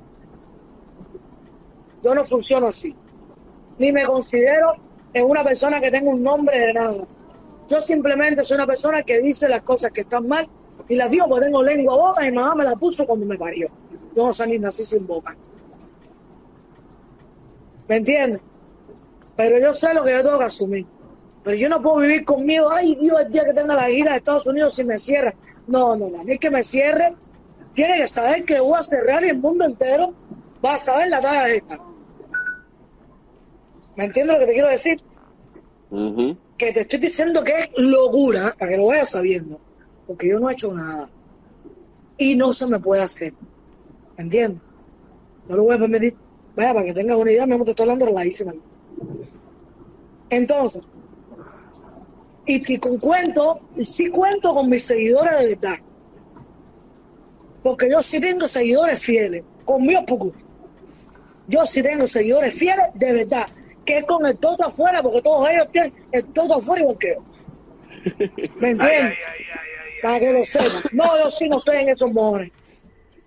Yo 2.04 2.14
no 2.14 2.26
funciono 2.26 2.68
así. 2.68 2.96
Ni 3.78 3.92
me 3.92 4.06
considero 4.06 4.76
en 5.14 5.26
una 5.26 5.44
persona 5.44 5.80
que 5.80 5.92
tenga 5.92 6.10
un 6.10 6.22
nombre 6.22 6.58
de 6.58 6.74
nada. 6.74 7.04
Yo 7.68 7.82
simplemente 7.82 8.44
soy 8.44 8.56
una 8.56 8.68
persona 8.68 9.04
que 9.04 9.20
dice 9.20 9.50
las 9.50 9.62
cosas 9.62 9.92
que 9.92 10.02
están 10.02 10.28
mal 10.28 10.48
y 10.88 10.96
las 10.96 11.12
digo 11.12 11.28
porque 11.28 11.46
tengo 11.46 11.64
lengua 11.64 11.96
boca 11.96 12.26
y 12.26 12.32
mamá 12.32 12.56
me 12.56 12.64
la 12.64 12.76
puso 12.76 13.06
cuando 13.06 13.26
me 13.26 13.38
parió. 13.38 13.68
Yo 14.16 14.26
no 14.26 14.34
salí 14.34 14.58
nací 14.58 14.84
sin 14.84 15.06
boca. 15.06 15.36
¿Me 17.88 17.98
entiendes? 17.98 18.42
Pero 19.36 19.60
yo 19.60 19.74
sé 19.74 19.94
lo 19.94 20.04
que 20.04 20.12
yo 20.12 20.24
tengo 20.24 20.40
que 20.40 20.46
asumir. 20.46 20.86
Pero 21.44 21.58
yo 21.58 21.70
no 21.70 21.82
puedo 21.82 21.98
vivir 21.98 22.26
con 22.26 22.46
miedo. 22.46 22.70
Ay, 22.70 22.96
Dios, 22.96 23.22
el 23.22 23.32
día 23.32 23.46
que 23.46 23.54
tenga 23.54 23.76
la 23.76 23.86
gira 23.86 24.12
de 24.12 24.18
Estados 24.18 24.48
Unidos, 24.48 24.76
si 24.76 24.84
me 24.84 24.98
cierra. 24.98 25.34
No, 25.68 25.96
no, 25.96 26.10
no. 26.10 26.22
A 26.22 26.24
mí 26.24 26.38
que 26.38 26.50
me 26.50 26.64
cierre, 26.64 27.14
tiene 27.74 27.96
que 27.98 28.08
saber 28.08 28.46
que 28.46 28.60
voy 28.60 28.80
a 28.80 28.84
cerrar 28.84 29.24
y 29.24 29.30
el 29.30 29.40
mundo 29.40 29.66
entero 29.66 30.14
va 30.66 30.76
a 30.76 30.78
saber 30.78 31.10
la 31.10 31.20
talla 31.20 31.44
de 31.44 31.58
esta. 31.58 31.78
¿Me 33.96 34.06
entiendes 34.06 34.36
lo 34.36 34.40
que 34.40 34.46
te 34.48 34.54
quiero 34.54 34.70
decir? 34.70 34.98
Que 36.58 36.74
te 36.74 36.82
estoy 36.82 37.00
diciendo 37.00 37.44
que 37.44 37.54
es 37.54 37.70
locura, 37.78 38.54
para 38.58 38.72
que 38.72 38.78
lo 38.78 38.88
vayas 38.88 39.10
sabiendo. 39.10 39.60
Porque 40.06 40.30
yo 40.30 40.40
no 40.40 40.50
he 40.50 40.54
hecho 40.54 40.74
nada. 40.74 41.10
Y 42.18 42.36
no 42.36 42.54
se 42.54 42.66
me 42.68 42.80
puede 42.80 43.02
hacer. 43.02 43.34
¿Me 44.18 44.24
entiendes? 44.24 44.62
No 45.48 45.56
lo 45.56 45.64
voy 45.64 45.76
a 45.76 45.80
permitir. 45.80 46.16
Vaya, 46.56 46.74
para 46.74 46.86
que 46.86 46.94
tengas 46.94 47.18
una 47.18 47.32
idea, 47.32 47.46
mismo 47.46 47.66
te 47.66 47.72
estoy 47.72 47.84
hablando 47.84 48.06
relajísima. 48.06 48.54
Entonces, 50.30 50.82
y, 52.48 52.74
y 52.74 52.78
con 52.80 52.98
cuento, 52.98 53.60
y 53.76 53.86
sí 53.86 54.10
cuento 54.10 54.54
con 54.54 54.70
mis 54.70 54.84
seguidores 54.84 55.40
de 55.40 55.56
verdad. 55.56 55.78
Porque 57.62 57.90
yo 57.90 58.02
sí 58.02 58.22
tengo 58.22 58.48
seguidores 58.48 59.04
fieles, 59.04 59.44
conmigo 59.66 60.06
poco. 60.06 60.34
Yo 61.48 61.66
sí 61.66 61.84
tengo 61.84 62.08
seguidores 62.08 62.56
fieles 62.56 62.86
de 62.94 63.14
verdad, 63.14 63.46
que 63.86 64.00
es 64.00 64.06
con 64.06 64.26
el 64.26 64.38
todo 64.38 64.66
afuera, 64.66 65.04
porque 65.04 65.22
todos 65.22 65.50
ellos 65.50 65.68
tienen 65.72 65.94
el 66.12 66.26
todo 66.34 66.56
afuera 66.56 66.86
que 67.00 67.16
yo. 67.16 67.24
¿Me 68.60 68.72
entiendes? 68.72 69.18
Para 70.02 70.20
que 70.20 70.34
lo 70.34 70.46
sepan. 70.46 70.84
No, 70.94 71.18
yo 71.18 71.30
sí 71.30 71.50
no 71.50 71.60
estoy 71.60 71.78
en 71.78 71.90
esos 71.90 72.12
mojones. 72.12 72.52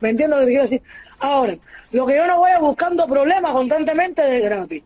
¿Me 0.00 0.10
entiendes 0.10 0.38
lo 0.38 0.40
que 0.40 0.46
te 0.46 0.50
quiero 0.50 0.62
decir? 0.62 0.82
Ahora, 1.18 1.54
lo 1.92 2.06
que 2.06 2.16
yo 2.16 2.26
no 2.26 2.38
voy 2.38 2.50
buscando 2.60 3.06
problemas 3.06 3.52
constantemente 3.52 4.22
de 4.22 4.40
gratis. 4.40 4.82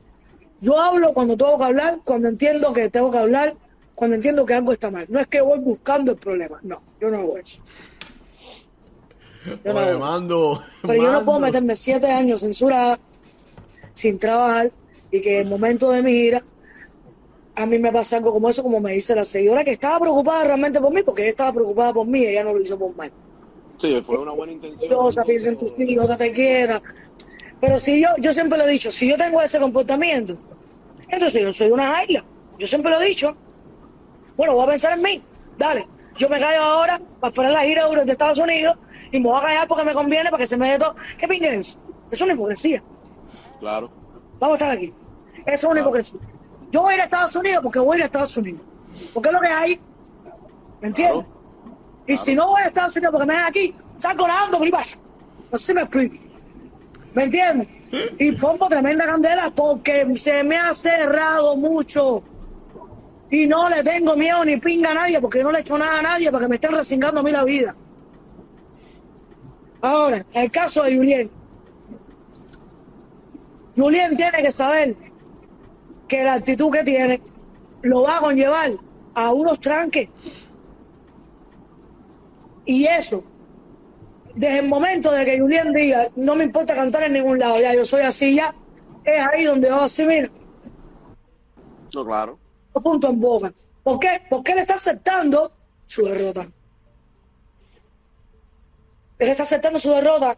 Yo 0.61 0.81
hablo 0.81 1.13
cuando 1.13 1.37
tengo 1.37 1.59
que 1.59 1.65
hablar, 1.65 1.99
cuando 2.05 2.29
entiendo 2.29 2.73
que 2.73 2.89
tengo 2.89 3.13
que 3.13 3.19
hablar, 3.19 3.55
cuando 3.95 4.17
entiendo 4.17 4.45
que 4.45 4.55
algo 4.55 4.73
está 4.73 4.91
mal. 4.91 5.07
No 5.09 5.21
es 5.21 5.27
que 5.27 5.41
voy 5.41 5.59
buscando 5.61 6.13
el 6.13 6.19
problema. 6.19 6.59
No, 6.63 6.83
yo 7.01 7.11
no 7.11 7.19
hago 7.19 7.39
eso. 7.39 7.63
Yo 9.47 9.73
no 9.73 9.81
Oye, 9.81 9.91
hago 9.91 10.07
eso. 10.07 10.19
mando. 10.19 10.65
Pero 10.83 11.03
yo 11.03 11.13
no 11.13 11.25
puedo 11.25 11.41
meterme 11.41 11.77
siete 11.77 12.11
años 12.11 12.41
censurada, 12.41 12.99
sin 13.95 14.19
trabajar, 14.19 14.73
y 15.11 15.21
que 15.21 15.41
en 15.41 15.45
el 15.45 15.51
momento 15.51 15.91
de 15.91 16.03
mi 16.03 16.13
gira 16.13 16.45
a 17.57 17.67
mí 17.67 17.79
me 17.79 17.93
pasa 17.93 18.17
algo 18.17 18.33
como 18.33 18.49
eso, 18.49 18.63
como 18.63 18.81
me 18.81 18.93
dice 18.93 19.15
la 19.15 19.25
seguidora, 19.25 19.63
que 19.63 19.71
estaba 19.71 20.01
preocupada 20.01 20.45
realmente 20.45 20.81
por 20.81 20.93
mí, 20.93 21.03
porque 21.03 21.23
ella 21.23 21.31
estaba 21.31 21.53
preocupada 21.53 21.93
por 21.93 22.07
mí, 22.07 22.25
ella 22.25 22.43
no 22.43 22.53
lo 22.53 22.61
hizo 22.61 22.77
por 22.79 22.97
mal. 22.97 23.13
Sí, 23.79 24.03
fue 24.05 24.19
una 24.19 24.33
buena 24.33 24.53
intención. 24.53 24.89
Dios, 24.89 25.17
piensa 25.25 25.49
en 25.51 25.59
tus 25.59 25.73
hijos, 25.79 26.19
te 26.19 26.33
quiera. 26.33 26.83
Pero 27.61 27.79
si 27.79 28.01
yo, 28.01 28.09
yo 28.19 28.33
siempre 28.33 28.59
lo 28.59 28.67
he 28.67 28.71
dicho, 28.71 28.91
si 28.91 29.09
yo 29.09 29.17
tengo 29.17 29.41
ese 29.41 29.61
comportamiento, 29.61 30.37
entonces 31.09 31.43
yo 31.43 31.55
soy 31.55 31.71
una 31.71 32.03
isla. 32.03 32.25
Yo 32.59 32.67
siempre 32.67 32.91
lo 32.91 33.01
he 33.01 33.07
dicho. 33.07 33.37
Bueno, 34.37 34.55
voy 34.55 34.65
a 34.65 34.69
pensar 34.69 34.93
en 34.97 35.03
mí. 35.03 35.23
Dale, 35.59 35.87
yo 36.17 36.29
me 36.29 36.39
callo 36.41 36.63
ahora 36.63 37.01
para 37.21 37.31
esperar 37.31 37.53
la 37.53 37.63
gira 37.63 37.89
de 37.89 38.13
Estados 38.13 38.39
Unidos 38.39 38.77
y 39.13 39.21
me 39.21 39.29
voy 39.29 39.39
a 39.39 39.43
callar 39.43 39.69
porque 39.69 39.85
me 39.85 39.93
conviene, 39.93 40.31
para 40.31 40.41
que 40.41 40.47
se 40.47 40.57
me 40.57 40.71
dé 40.73 40.79
todo. 40.79 40.97
¿Qué 41.19 41.29
pinche 41.29 41.55
es 41.55 41.79
es 42.11 42.21
una 42.21 42.33
hipocresía. 42.35 42.83
Claro. 43.59 43.91
Vamos 44.39 44.61
a 44.61 44.65
estar 44.65 44.77
aquí. 44.77 44.95
Eso 45.47 45.55
es 45.55 45.65
una 45.65 45.81
hipocresía. 45.81 46.21
Yo 46.71 46.83
voy 46.83 46.93
a 46.93 46.97
ir 46.97 47.01
a 47.01 47.05
Estados 47.05 47.37
Unidos 47.37 47.61
porque 47.63 47.79
voy 47.79 47.95
a 47.95 47.99
ir 47.99 48.03
a 48.03 48.07
Estados 48.07 48.37
Unidos. 48.37 48.63
Porque 49.13 49.29
es 49.29 49.33
lo 49.33 49.41
que 49.41 49.49
hay. 49.49 49.81
¿Me 50.81 50.89
entiendes? 50.89 51.27
Y 52.07 52.17
si 52.17 52.35
no 52.35 52.49
voy 52.49 52.63
a 52.63 52.67
Estados 52.67 52.95
Unidos 52.97 53.13
porque 53.13 53.27
me 53.27 53.35
ven 53.35 53.45
aquí, 53.45 53.77
salgo 53.97 54.29
nadando 54.29 54.63
ahí 54.63 54.71
No 55.51 55.59
sé 55.59 55.67
si 55.67 55.75
me 55.75 55.83
explico. 55.83 56.17
¿Me 57.15 57.25
entiendes? 57.25 57.69
Y 58.19 58.33
pongo 58.33 58.69
tremenda 58.69 59.07
candela 59.07 59.51
porque 59.55 60.15
se 60.17 60.43
me 60.43 60.57
ha 60.57 60.75
cerrado 60.75 61.57
mucho. 61.57 62.25
Y 63.35 63.49
no 63.49 63.69
le 63.69 63.83
tengo 63.83 64.15
miedo 64.15 64.45
ni 64.45 64.59
pinga 64.59 64.93
a 64.93 64.95
nadie 64.95 65.21
porque 65.21 65.43
no 65.43 65.51
le 65.51 65.59
he 65.59 65.61
hecho 65.63 65.77
nada 65.77 65.99
a 65.99 66.03
nadie 66.03 66.31
para 66.31 66.45
que 66.45 66.49
me 66.49 66.55
estén 66.55 66.71
resingando 66.71 67.19
a 67.19 67.23
mí 67.25 67.33
la 67.33 67.43
vida. 67.43 67.75
Ahora, 69.83 70.25
el 70.33 70.53
caso 70.53 70.85
de 70.85 70.97
Julien. 70.97 71.31
Julien 73.77 74.17
tiene 74.17 74.41
que 74.41 74.53
saber 74.53 74.95
que 76.07 76.23
la 76.23 76.35
actitud 76.35 76.71
que 76.71 76.85
tiene 76.85 77.21
lo 77.83 78.05
va 78.05 78.19
a 78.19 78.21
conllevar 78.21 78.71
a 79.17 79.33
unos 79.33 79.59
tranques. 79.59 80.09
Y 82.67 82.85
eso, 82.85 83.25
desde 84.37 84.61
el 84.61 84.69
momento 84.69 85.11
de 85.11 85.25
que 85.25 85.41
Julián 85.41 85.73
diga, 85.73 86.07
no 86.15 86.37
me 86.37 86.45
importa 86.45 86.77
cantar 86.77 87.03
en 87.03 87.15
ningún 87.15 87.41
lado, 87.41 87.61
ya 87.61 87.75
yo 87.75 87.85
soy 87.85 88.03
así, 88.03 88.37
ya, 88.37 88.55
es 89.05 89.27
ahí 89.27 89.43
donde 89.43 89.71
va 89.71 89.87
así, 89.87 90.07
mira. 90.07 90.29
No, 91.93 92.07
claro. 92.07 92.44
Punto 92.83 93.09
en 93.09 93.21
boca. 93.21 93.53
¿Por 93.83 93.99
qué? 94.01 94.23
Porque 94.29 94.53
él 94.53 94.59
está 94.59 94.75
aceptando 94.75 95.53
su 95.87 96.05
derrota. 96.05 96.47
Él 99.19 99.29
está 99.29 99.43
aceptando 99.45 99.79
su 99.79 99.91
derrota. 99.91 100.37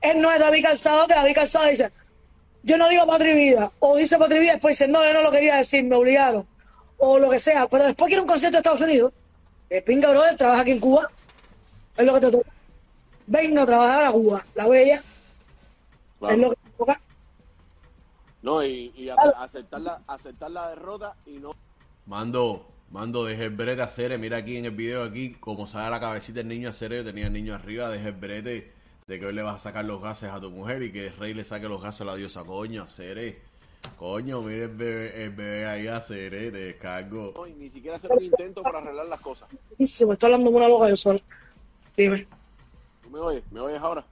Él 0.00 0.20
no 0.20 0.30
es 0.32 0.38
David 0.38 0.62
Calzado, 0.62 1.06
que 1.06 1.14
David 1.14 1.34
Calzado 1.34 1.66
dice, 1.68 1.90
yo 2.62 2.76
no 2.76 2.88
digo 2.88 3.06
patria 3.06 3.34
vida, 3.34 3.72
o 3.80 3.96
dice 3.96 4.18
patria 4.18 4.40
vida, 4.40 4.52
después 4.52 4.78
dice, 4.78 4.90
no, 4.90 5.04
yo 5.04 5.12
no 5.12 5.22
lo 5.22 5.30
quería 5.30 5.56
decir, 5.56 5.84
me 5.84 5.96
obligaron, 5.96 6.46
o 6.98 7.18
lo 7.18 7.28
que 7.30 7.38
sea, 7.38 7.66
pero 7.68 7.84
después 7.84 8.08
quiere 8.08 8.22
un 8.22 8.28
concierto 8.28 8.56
de 8.56 8.58
Estados 8.60 8.80
Unidos, 8.80 9.12
el 9.68 9.82
pinga 9.82 10.10
brother, 10.10 10.36
trabaja 10.36 10.62
aquí 10.62 10.70
en 10.72 10.80
Cuba, 10.80 11.10
es 11.96 12.04
lo 12.06 12.14
que 12.14 12.20
te 12.20 12.30
toca. 12.30 12.50
Venga 13.26 13.62
a 13.62 13.66
trabajar 13.66 14.04
a 14.04 14.12
Cuba, 14.12 14.44
la 14.54 14.68
bella, 14.68 15.02
Claro. 16.18 16.34
es 16.34 16.40
lo 16.40 16.50
que 16.50 16.56
te 16.56 16.70
toca. 16.78 17.00
No, 18.42 18.64
y, 18.64 18.92
y 18.96 19.10
aceptar, 19.10 19.80
la, 19.80 20.00
aceptar 20.06 20.50
la 20.50 20.68
derrota 20.70 21.14
y 21.26 21.32
no. 21.38 21.50
Mando, 22.06 22.66
mando, 22.90 23.24
deje 23.24 23.44
el 23.44 23.50
brete 23.50 23.82
a 23.82 23.88
Cere. 23.88 24.18
Mira 24.18 24.38
aquí 24.38 24.56
en 24.56 24.64
el 24.64 24.72
video, 24.72 25.04
aquí, 25.04 25.34
como 25.34 25.66
sale 25.66 25.90
la 25.90 26.00
cabecita 26.00 26.38
del 26.38 26.48
niño 26.48 26.68
a 26.68 26.72
Cere, 26.72 26.96
yo 26.96 27.04
tenía 27.04 27.26
el 27.26 27.32
niño 27.32 27.54
arriba, 27.54 27.88
deje 27.88 28.08
el 28.08 28.14
brete 28.14 28.72
de 29.06 29.18
que 29.18 29.26
hoy 29.26 29.32
le 29.34 29.42
vas 29.42 29.56
a 29.56 29.58
sacar 29.58 29.84
los 29.84 30.00
gases 30.00 30.30
a 30.30 30.40
tu 30.40 30.50
mujer 30.50 30.82
y 30.82 30.92
que 30.92 31.08
el 31.08 31.16
rey 31.16 31.34
le 31.34 31.42
saque 31.44 31.68
los 31.68 31.82
gases 31.82 32.02
a 32.02 32.04
la 32.04 32.14
diosa. 32.16 32.44
Coño, 32.44 32.86
Cere. 32.86 33.38
Coño, 33.96 34.42
mire 34.42 34.64
el 34.64 34.68
bebé, 34.68 35.24
el 35.24 35.30
bebé 35.30 35.66
ahí 35.66 35.86
a 35.88 36.00
Cere, 36.00 36.50
te 36.50 36.58
descargo. 36.58 37.32
no, 37.36 37.46
y 37.46 37.54
ni 37.54 37.70
siquiera 37.70 37.96
hacer 37.96 38.10
un 38.12 38.22
intento 38.22 38.62
para 38.62 38.78
arreglar 38.78 39.06
las 39.06 39.20
cosas. 39.20 39.48
Y 39.78 39.86
se 39.86 40.04
me 40.06 40.12
está 40.12 40.26
hablando 40.26 40.50
una 40.50 40.68
loca 40.68 40.88
yo 40.88 40.96
sola. 40.96 41.18
Dime. 41.96 42.26
¿Tú 43.02 43.10
me 43.10 43.18
oyes? 43.18 43.42
¿Me 43.50 43.60
oyes 43.60 43.80
ahora? 43.80 44.04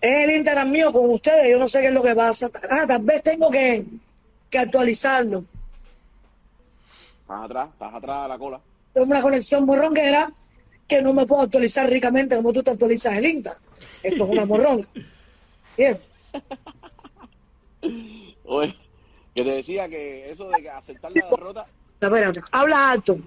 Es 0.00 0.28
el 0.28 0.36
Instagram 0.36 0.70
mío 0.70 0.92
con 0.92 1.10
ustedes, 1.10 1.50
yo 1.50 1.58
no 1.58 1.66
sé 1.66 1.80
qué 1.80 1.88
es 1.88 1.92
lo 1.92 2.02
que 2.02 2.14
pasa. 2.14 2.50
Ah, 2.70 2.86
tal 2.86 3.02
vez 3.02 3.22
tengo 3.22 3.50
que, 3.50 3.84
que 4.48 4.58
actualizarlo. 4.58 5.44
Estás 7.28 7.44
atrás, 7.44 7.68
estás 7.74 7.94
atrás 7.94 8.16
a 8.24 8.28
la 8.28 8.38
cola. 8.38 8.58
Tengo 8.94 9.06
una 9.06 9.20
conexión 9.20 9.66
morronguera 9.66 10.32
que 10.86 11.02
no 11.02 11.12
me 11.12 11.26
puedo 11.26 11.42
actualizar 11.42 11.86
ricamente 11.90 12.34
como 12.36 12.54
tú 12.54 12.62
te 12.62 12.70
actualizas 12.70 13.18
el 13.18 13.26
Insta. 13.26 13.52
Esto 14.02 14.24
es 14.24 14.30
una 14.30 14.46
morronga. 14.46 14.88
Bien. 15.76 16.00
Oye, 18.44 18.74
que 19.34 19.44
te 19.44 19.50
decía 19.50 19.90
que 19.90 20.30
eso 20.30 20.48
de 20.48 20.70
aceptar 20.70 21.12
la 21.12 21.26
derrota, 21.28 21.66
Espérate, 22.00 22.40
habla 22.50 22.92
alto. 22.92 23.18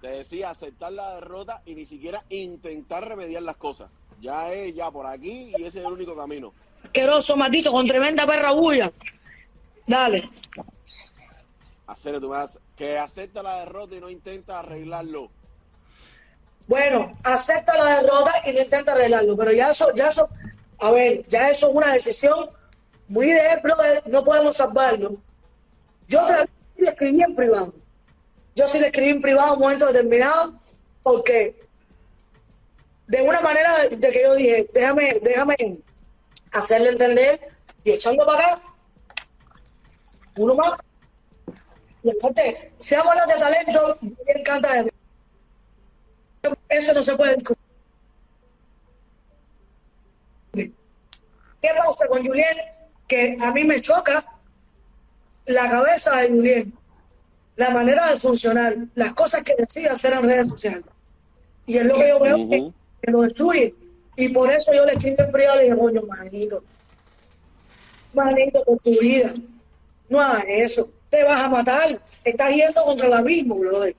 te 0.00 0.06
decía 0.08 0.50
aceptar 0.50 0.92
la 0.92 1.16
derrota 1.16 1.60
y 1.66 1.74
ni 1.74 1.86
siquiera 1.86 2.22
intentar 2.28 3.08
remediar 3.08 3.42
las 3.42 3.56
cosas. 3.56 3.90
Ya 4.20 4.52
es 4.52 4.76
ya 4.76 4.92
por 4.92 5.06
aquí 5.06 5.50
y 5.58 5.64
ese 5.64 5.80
es 5.80 5.86
el 5.86 5.92
único 5.92 6.14
camino. 6.16 6.52
Asqueroso, 6.84 7.36
maldito, 7.36 7.72
con 7.72 7.84
tremenda 7.84 8.24
perra 8.28 8.52
bulla. 8.52 8.92
Dale. 9.88 10.22
Hacer 11.88 12.20
tú 12.20 12.28
me 12.28 12.36
das- 12.36 12.60
que 12.78 12.96
acepta 12.96 13.42
la 13.42 13.58
derrota 13.58 13.96
y 13.96 14.00
no 14.00 14.08
intenta 14.08 14.60
arreglarlo. 14.60 15.30
Bueno, 16.68 17.18
acepta 17.24 17.76
la 17.76 18.00
derrota 18.00 18.32
y 18.46 18.52
no 18.52 18.62
intenta 18.62 18.92
arreglarlo, 18.92 19.36
pero 19.36 19.52
ya 19.52 19.70
eso, 19.70 19.92
ya 19.94 20.08
eso, 20.08 20.28
a 20.78 20.90
ver, 20.92 21.26
ya 21.26 21.50
eso 21.50 21.68
es 21.68 21.74
una 21.74 21.92
decisión 21.92 22.50
muy 23.08 23.26
de 23.32 23.46
él, 23.48 23.60
brother, 23.62 24.02
no 24.06 24.22
podemos 24.22 24.56
salvarlo. 24.56 25.16
Yo 26.06 26.24
le 26.76 26.88
escribí 26.88 27.20
en 27.22 27.34
privado. 27.34 27.74
Yo 28.54 28.68
sí 28.68 28.78
le 28.78 28.86
escribí 28.86 29.10
en 29.10 29.20
privado 29.20 29.54
un 29.54 29.60
momento 29.60 29.86
determinado, 29.86 30.54
porque 31.02 31.60
de 33.08 33.22
una 33.22 33.40
manera 33.40 33.88
de 33.88 34.10
que 34.10 34.22
yo 34.22 34.34
dije, 34.34 34.70
déjame, 34.72 35.18
déjame 35.22 35.56
hacerle 36.52 36.90
entender 36.90 37.40
y 37.82 37.92
echarlo 37.92 38.24
para 38.24 38.52
acá. 38.52 38.62
Uno 40.36 40.54
más. 40.54 40.78
Aparte, 42.04 42.72
si 42.78 42.94
hablar 42.94 43.26
de 43.26 43.34
talento, 43.34 43.98
me 44.00 44.40
encanta 44.40 44.82
de 44.82 44.92
eso 46.68 46.92
no 46.92 47.02
se 47.02 47.16
puede 47.16 47.36
discutir. 47.36 47.64
¿Qué 51.60 51.70
pasa 51.76 52.06
con 52.06 52.24
Julien? 52.24 52.56
Que 53.06 53.36
a 53.40 53.52
mí 53.52 53.64
me 53.64 53.80
choca 53.80 54.24
la 55.46 55.70
cabeza 55.70 56.16
de 56.18 56.28
Julien, 56.28 56.72
la 57.56 57.70
manera 57.70 58.12
de 58.12 58.18
funcionar, 58.18 58.76
las 58.94 59.12
cosas 59.14 59.42
que 59.42 59.54
decide 59.58 59.88
hacer 59.88 60.12
en 60.12 60.22
redes 60.22 60.50
sociales. 60.50 60.84
Y 61.66 61.78
es 61.78 61.84
lo 61.84 61.94
que 61.94 62.08
yo 62.08 62.20
veo 62.20 62.48
que, 62.48 63.10
lo 63.10 63.22
destruye. 63.22 63.74
Y 64.16 64.28
por 64.28 64.50
eso 64.50 64.72
yo 64.72 64.84
le 64.84 64.92
escribí 64.92 65.16
en 65.18 65.32
privado 65.32 65.56
y 65.56 65.58
le 65.58 65.64
dije, 65.64 65.78
coño, 65.78 66.02
manito, 66.02 66.62
manito, 68.12 68.64
con 68.64 68.78
tu 68.78 68.90
vida, 69.00 69.32
no 70.08 70.20
hagas 70.20 70.44
eso, 70.48 70.90
te 71.10 71.24
vas 71.24 71.42
a 71.42 71.48
matar, 71.48 72.00
estás 72.24 72.50
yendo 72.50 72.82
contra 72.84 73.06
el 73.06 73.12
abismo, 73.12 73.56
brother. 73.56 73.96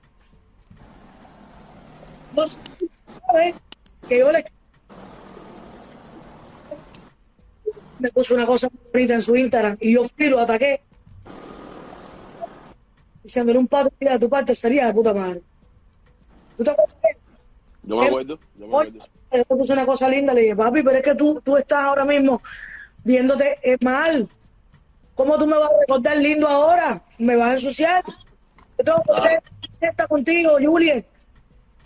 No 2.34 2.44
que 4.08 4.18
yo 4.18 4.32
le 4.32 4.44
me 7.98 8.10
puso 8.10 8.34
una 8.34 8.46
cosa 8.46 8.68
bonita 8.92 9.14
en 9.14 9.22
su 9.22 9.36
Instagram 9.36 9.76
y 9.80 9.92
yo 9.92 10.04
fui 10.04 10.26
y 10.26 10.28
lo 10.30 10.40
ataqué 10.40 10.80
diciéndole 13.22 13.58
un 13.58 13.68
pato 13.68 13.92
de 14.00 14.18
tu 14.18 14.28
parte 14.28 14.54
sería 14.54 14.86
de 14.86 14.94
puta 14.94 15.12
madre 15.12 15.42
¿Tú 16.56 16.64
te 16.64 16.70
acuerdas? 16.70 16.96
Yo 17.82 17.96
me 17.96 18.06
acuerdo, 18.06 18.38
yo 18.58 18.66
me 18.66 18.66
acuerdo. 18.66 18.98
yo 19.32 19.44
te 19.44 19.56
puse 19.56 19.72
una 19.72 19.86
cosa 19.86 20.08
linda, 20.08 20.34
le 20.34 20.42
dije, 20.42 20.56
papi, 20.56 20.82
pero 20.82 20.98
es 20.98 21.02
que 21.02 21.14
tú, 21.14 21.40
tú 21.42 21.56
estás 21.56 21.84
ahora 21.84 22.04
mismo 22.04 22.42
viéndote 23.02 23.58
eh, 23.62 23.78
mal. 23.82 24.28
¿Cómo 25.20 25.36
tú 25.36 25.46
me 25.46 25.58
vas 25.58 25.68
a 25.68 25.80
recordar 25.80 26.16
lindo 26.16 26.48
ahora? 26.48 27.02
¿Me 27.18 27.36
vas 27.36 27.48
a 27.50 27.52
ensuciar? 27.52 28.02
Yo 28.78 28.84
tengo 28.84 29.02
que 29.02 29.20
ser 29.20 29.42
honesta 29.78 30.06
contigo, 30.06 30.56
Juliet. 30.58 31.06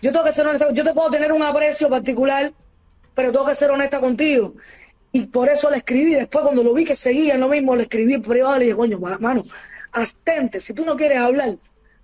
Yo 0.01 0.13
tengo 0.13 0.23
que 0.23 0.31
ser 0.31 0.47
honesta. 0.47 0.71
Yo 0.71 0.85
te 0.85 0.93
puedo 0.93 1.11
tener 1.11 1.33
un 1.33 1.43
aprecio 1.43 1.89
particular, 1.89 2.53
pero 3.13 3.33
tengo 3.33 3.45
que 3.45 3.53
ser 3.53 3.71
honesta 3.71 3.99
contigo. 3.99 4.53
Y 5.11 5.27
por 5.27 5.49
eso 5.49 5.69
le 5.69 5.75
escribí. 5.75 6.13
Después, 6.13 6.45
cuando 6.45 6.63
lo 6.63 6.73
vi 6.73 6.85
que 6.85 6.95
seguía 6.95 7.35
lo 7.35 7.49
mismo, 7.49 7.75
le 7.75 7.81
escribí 7.81 8.13
en 8.13 8.21
privado. 8.21 8.57
Le 8.57 8.65
dije, 8.67 8.77
coño, 8.77 8.99
ma- 8.99 9.17
mano, 9.19 9.43
abstente. 9.91 10.61
Si 10.61 10.73
tú 10.73 10.85
no 10.85 10.95
quieres 10.95 11.17
hablar, 11.17 11.57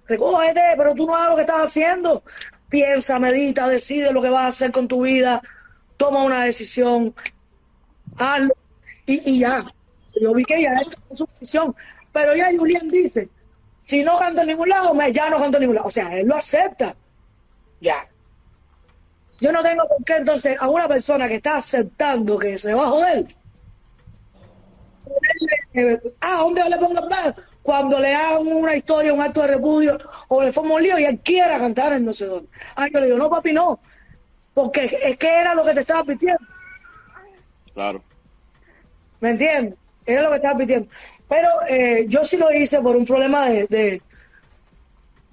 recógete, 0.08 0.62
pero 0.76 0.94
tú 0.96 1.08
no 1.08 1.16
hagas 1.16 1.30
lo 1.30 1.36
que 1.38 1.44
estás 1.44 1.62
haciendo. 1.62 2.22
Piensa, 2.68 3.20
medita, 3.20 3.70
decide 3.70 4.12
lo 4.12 4.22
que 4.22 4.30
vas 4.30 4.44
a 4.44 4.48
hacer 4.48 4.74
con 4.74 4.90
tu 4.90 5.04
vida. 5.04 5.42
Toma 5.96 6.24
una 6.24 6.44
decisión. 6.44 7.16
Hazlo. 8.18 8.54
Y 9.06 9.40
ya. 9.40 9.62
Yo 10.20 10.34
vi 10.34 10.44
que 10.44 10.62
ya 10.62 10.72
es 11.10 11.18
su 11.18 11.26
decisión. 11.40 11.76
Pero 12.12 12.36
ya 12.36 12.50
Julián 12.58 12.88
dice, 12.90 13.30
si 13.86 14.04
no 14.04 14.18
canto 14.18 14.42
en 14.42 14.48
ningún 14.48 14.70
lado, 14.70 14.94
me- 14.94 15.12
ya 15.14 15.30
no 15.30 15.38
canto 15.40 15.58
en 15.58 15.62
ningún 15.62 15.76
lado. 15.76 15.88
O 15.88 15.92
sea, 15.92 16.18
él 16.18 16.28
lo 16.28 16.36
acepta. 16.36 16.94
Ya. 17.80 18.04
Yo 19.40 19.52
no 19.52 19.64
tengo 19.64 19.88
por 19.88 20.04
qué 20.04 20.18
entonces 20.18 20.62
a 20.62 20.70
una 20.70 20.88
persona 20.88 21.28
que 21.28 21.36
está 21.36 21.58
aceptando 21.58 22.38
que 22.38 22.58
se 22.58 22.74
va 22.74 22.84
a 22.84 22.88
joder. 22.88 23.26
eh, 25.74 26.00
ah, 26.22 26.38
¿dónde 26.42 26.70
le 26.70 26.78
pongo 26.78 27.08
más? 27.10 27.34
cuando 27.64 28.00
le 28.00 28.12
hagan 28.14 28.48
una 28.48 28.76
historia, 28.76 29.14
un 29.14 29.22
acto 29.22 29.42
de 29.42 29.48
repudio, 29.50 30.00
o 30.30 30.42
le 30.42 30.52
forma 30.52 30.74
un 30.76 30.82
lío 30.84 30.98
y 30.98 31.04
él 31.04 31.20
quiera 31.20 31.60
cantar 31.60 31.94
en 31.94 32.04
no 32.06 32.12
sé 32.12 32.26
dónde. 32.26 32.50
Ay, 32.76 32.90
yo 32.92 33.00
le 33.00 33.06
digo, 33.06 33.18
no, 33.20 33.30
papi, 33.30 33.54
no. 33.54 33.80
Porque 34.56 34.86
es 34.86 35.16
que 35.18 35.30
era 35.30 35.54
lo 35.54 35.64
que 35.64 35.76
te 35.76 35.82
estaba 35.82 36.04
pidiendo. 36.04 36.42
Claro. 37.76 38.04
¿Me 39.20 39.30
entiendes? 39.30 39.78
Era 40.06 40.24
lo 40.24 40.30
que 40.30 40.36
estaba 40.36 40.58
pidiendo. 40.58 40.90
Pero 41.28 41.48
eh, 41.70 42.06
yo 42.08 42.24
sí 42.26 42.38
lo 42.38 42.52
hice 42.52 42.82
por 42.82 42.96
un 42.96 43.06
problema 43.06 43.50
de, 43.50 44.02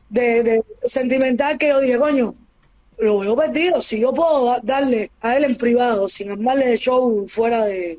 de, 0.09 0.65
sentimental 0.85 1.59
que 1.59 1.69
yo 1.69 1.81
dije, 1.81 1.99
coño, 1.99 2.35
lo 2.99 3.19
veo 3.21 3.37
perdido. 3.37 3.83
Si 3.83 4.01
yo 4.01 4.13
puedo 4.13 4.61
darle 4.63 5.11
a 5.21 5.37
él 5.37 5.45
en 5.45 5.57
privado, 5.57 6.09
sin 6.09 6.31
armarle 6.31 6.67
de 6.67 6.79
show 6.79 7.27
fuera 7.27 7.65
de, 7.65 7.99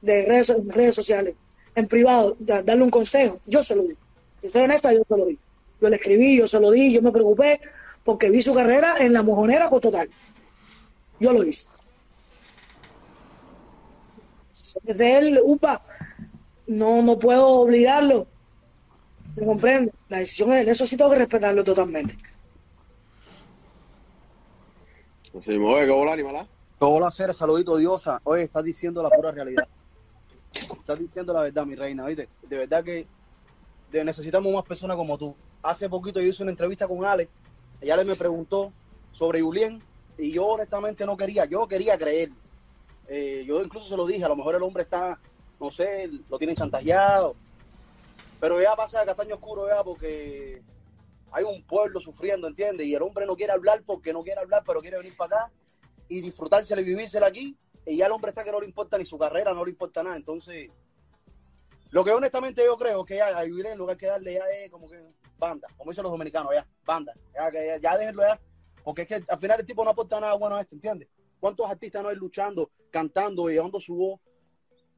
de 0.00 0.26
redes, 0.26 0.52
redes 0.68 0.94
sociales, 0.94 1.34
en 1.74 1.86
privado, 1.88 2.36
darle 2.38 2.82
un 2.82 2.90
consejo, 2.90 3.40
yo 3.46 3.62
se 3.62 3.76
lo 3.76 3.82
di. 3.84 3.94
Si 4.40 4.50
soy 4.50 4.62
honesta, 4.62 4.92
yo 4.92 5.02
se 5.08 5.16
lo 5.16 5.26
di. 5.26 5.38
Yo 5.80 5.88
le 5.88 5.96
escribí, 5.96 6.38
yo 6.38 6.46
se 6.46 6.60
lo 6.60 6.70
di, 6.70 6.92
yo 6.92 7.02
me 7.02 7.12
preocupé 7.12 7.60
porque 8.04 8.30
vi 8.30 8.42
su 8.42 8.54
carrera 8.54 8.96
en 8.98 9.12
la 9.12 9.22
mojonera 9.22 9.68
con 9.68 9.80
total. 9.80 10.08
Yo 11.20 11.32
lo 11.32 11.44
hice. 11.44 11.68
Desde 14.82 15.18
él, 15.18 15.40
upa, 15.42 15.82
no, 16.66 17.02
no 17.02 17.18
puedo 17.18 17.48
obligarlo. 17.48 18.26
¿Me 19.36 19.46
comprende? 19.46 19.92
La 20.08 20.18
decisión 20.18 20.52
es 20.52 20.66
de 20.66 20.72
eso 20.72 20.86
sí 20.86 20.96
tengo 20.96 21.10
que 21.10 21.18
respetarlo 21.18 21.64
totalmente. 21.64 22.16
Sí, 25.42 25.56
oye, 25.56 25.86
¿qué 25.86 25.90
hola, 25.90 26.12
animalá? 26.12 26.46
Hola, 26.78 27.10
ser 27.10 27.32
saludito, 27.32 27.76
diosa. 27.76 28.20
Oye, 28.24 28.42
estás 28.42 28.64
diciendo 28.64 29.02
la 29.02 29.08
pura 29.08 29.30
realidad. 29.30 29.66
Estás 30.52 30.98
diciendo 30.98 31.32
la 31.32 31.42
verdad, 31.42 31.64
mi 31.64 31.74
reina, 31.74 32.04
¿viste? 32.06 32.28
De 32.42 32.56
verdad 32.58 32.84
que 32.84 33.06
necesitamos 33.92 34.52
más 34.52 34.64
personas 34.64 34.96
como 34.96 35.16
tú. 35.16 35.34
Hace 35.62 35.88
poquito 35.88 36.20
yo 36.20 36.26
hice 36.26 36.42
una 36.42 36.52
entrevista 36.52 36.86
con 36.86 37.04
Ale. 37.04 37.28
Ella 37.80 37.96
le 37.96 38.04
me 38.04 38.16
preguntó 38.16 38.72
sobre 39.12 39.40
Julien 39.40 39.82
y 40.18 40.30
yo 40.32 40.46
honestamente 40.46 41.06
no 41.06 41.16
quería, 41.16 41.44
yo 41.46 41.66
quería 41.66 41.96
creer. 41.96 42.30
Eh, 43.14 43.44
yo 43.46 43.62
incluso 43.62 43.86
se 43.86 43.96
lo 43.96 44.06
dije, 44.06 44.24
a 44.24 44.28
lo 44.28 44.36
mejor 44.36 44.54
el 44.54 44.62
hombre 44.62 44.84
está, 44.84 45.20
no 45.60 45.70
sé, 45.70 46.08
lo 46.30 46.38
tienen 46.38 46.56
chantajeado. 46.56 47.36
Pero 48.40 48.58
ya 48.58 48.74
pasa 48.74 49.00
de 49.00 49.06
castaño 49.06 49.34
oscuro, 49.34 49.68
ya, 49.68 49.84
porque 49.84 50.62
hay 51.30 51.44
un 51.44 51.62
pueblo 51.64 52.00
sufriendo, 52.00 52.48
¿entiendes? 52.48 52.86
Y 52.86 52.94
el 52.94 53.02
hombre 53.02 53.26
no 53.26 53.36
quiere 53.36 53.52
hablar 53.52 53.82
porque 53.84 54.14
no 54.14 54.22
quiere 54.22 54.40
hablar, 54.40 54.62
pero 54.66 54.80
quiere 54.80 54.96
venir 54.96 55.14
para 55.14 55.36
acá 55.36 55.52
y 56.08 56.22
disfrutársela 56.22 56.80
y 56.80 56.84
vivírsela 56.84 57.26
aquí. 57.26 57.54
Y 57.84 57.98
ya 57.98 58.06
el 58.06 58.12
hombre 58.12 58.30
está 58.30 58.44
que 58.44 58.50
no 58.50 58.60
le 58.60 58.66
importa 58.66 58.96
ni 58.96 59.04
su 59.04 59.18
carrera, 59.18 59.52
no 59.52 59.62
le 59.62 59.72
importa 59.72 60.02
nada. 60.02 60.16
Entonces, 60.16 60.70
lo 61.90 62.04
que 62.04 62.12
honestamente 62.12 62.64
yo 62.64 62.78
creo 62.78 63.04
que 63.04 63.16
ya 63.16 63.26
a 63.26 63.44
vivir 63.44 63.66
en 63.66 63.76
lugar 63.76 63.98
que 63.98 64.06
darle 64.06 64.32
ya 64.32 64.44
es 64.56 64.70
como 64.70 64.88
que 64.88 64.98
banda, 65.36 65.68
como 65.76 65.90
dicen 65.90 66.04
los 66.04 66.12
dominicanos, 66.12 66.54
ya, 66.54 66.66
banda. 66.82 67.12
Ya, 67.34 67.52
ya, 67.52 67.76
ya 67.76 67.98
déjenlo 67.98 68.22
ya. 68.22 68.40
Porque 68.82 69.02
es 69.02 69.08
que 69.08 69.22
al 69.28 69.38
final 69.38 69.60
el 69.60 69.66
tipo 69.66 69.84
no 69.84 69.90
aporta 69.90 70.18
nada 70.18 70.32
bueno 70.32 70.56
a 70.56 70.62
esto, 70.62 70.76
¿entiendes? 70.76 71.08
¿Cuántos 71.42 71.68
artistas 71.68 72.04
no 72.04 72.08
hay 72.08 72.14
luchando, 72.14 72.70
cantando, 72.88 73.48
llevando 73.48 73.80
su 73.80 73.96
voz, 73.96 74.20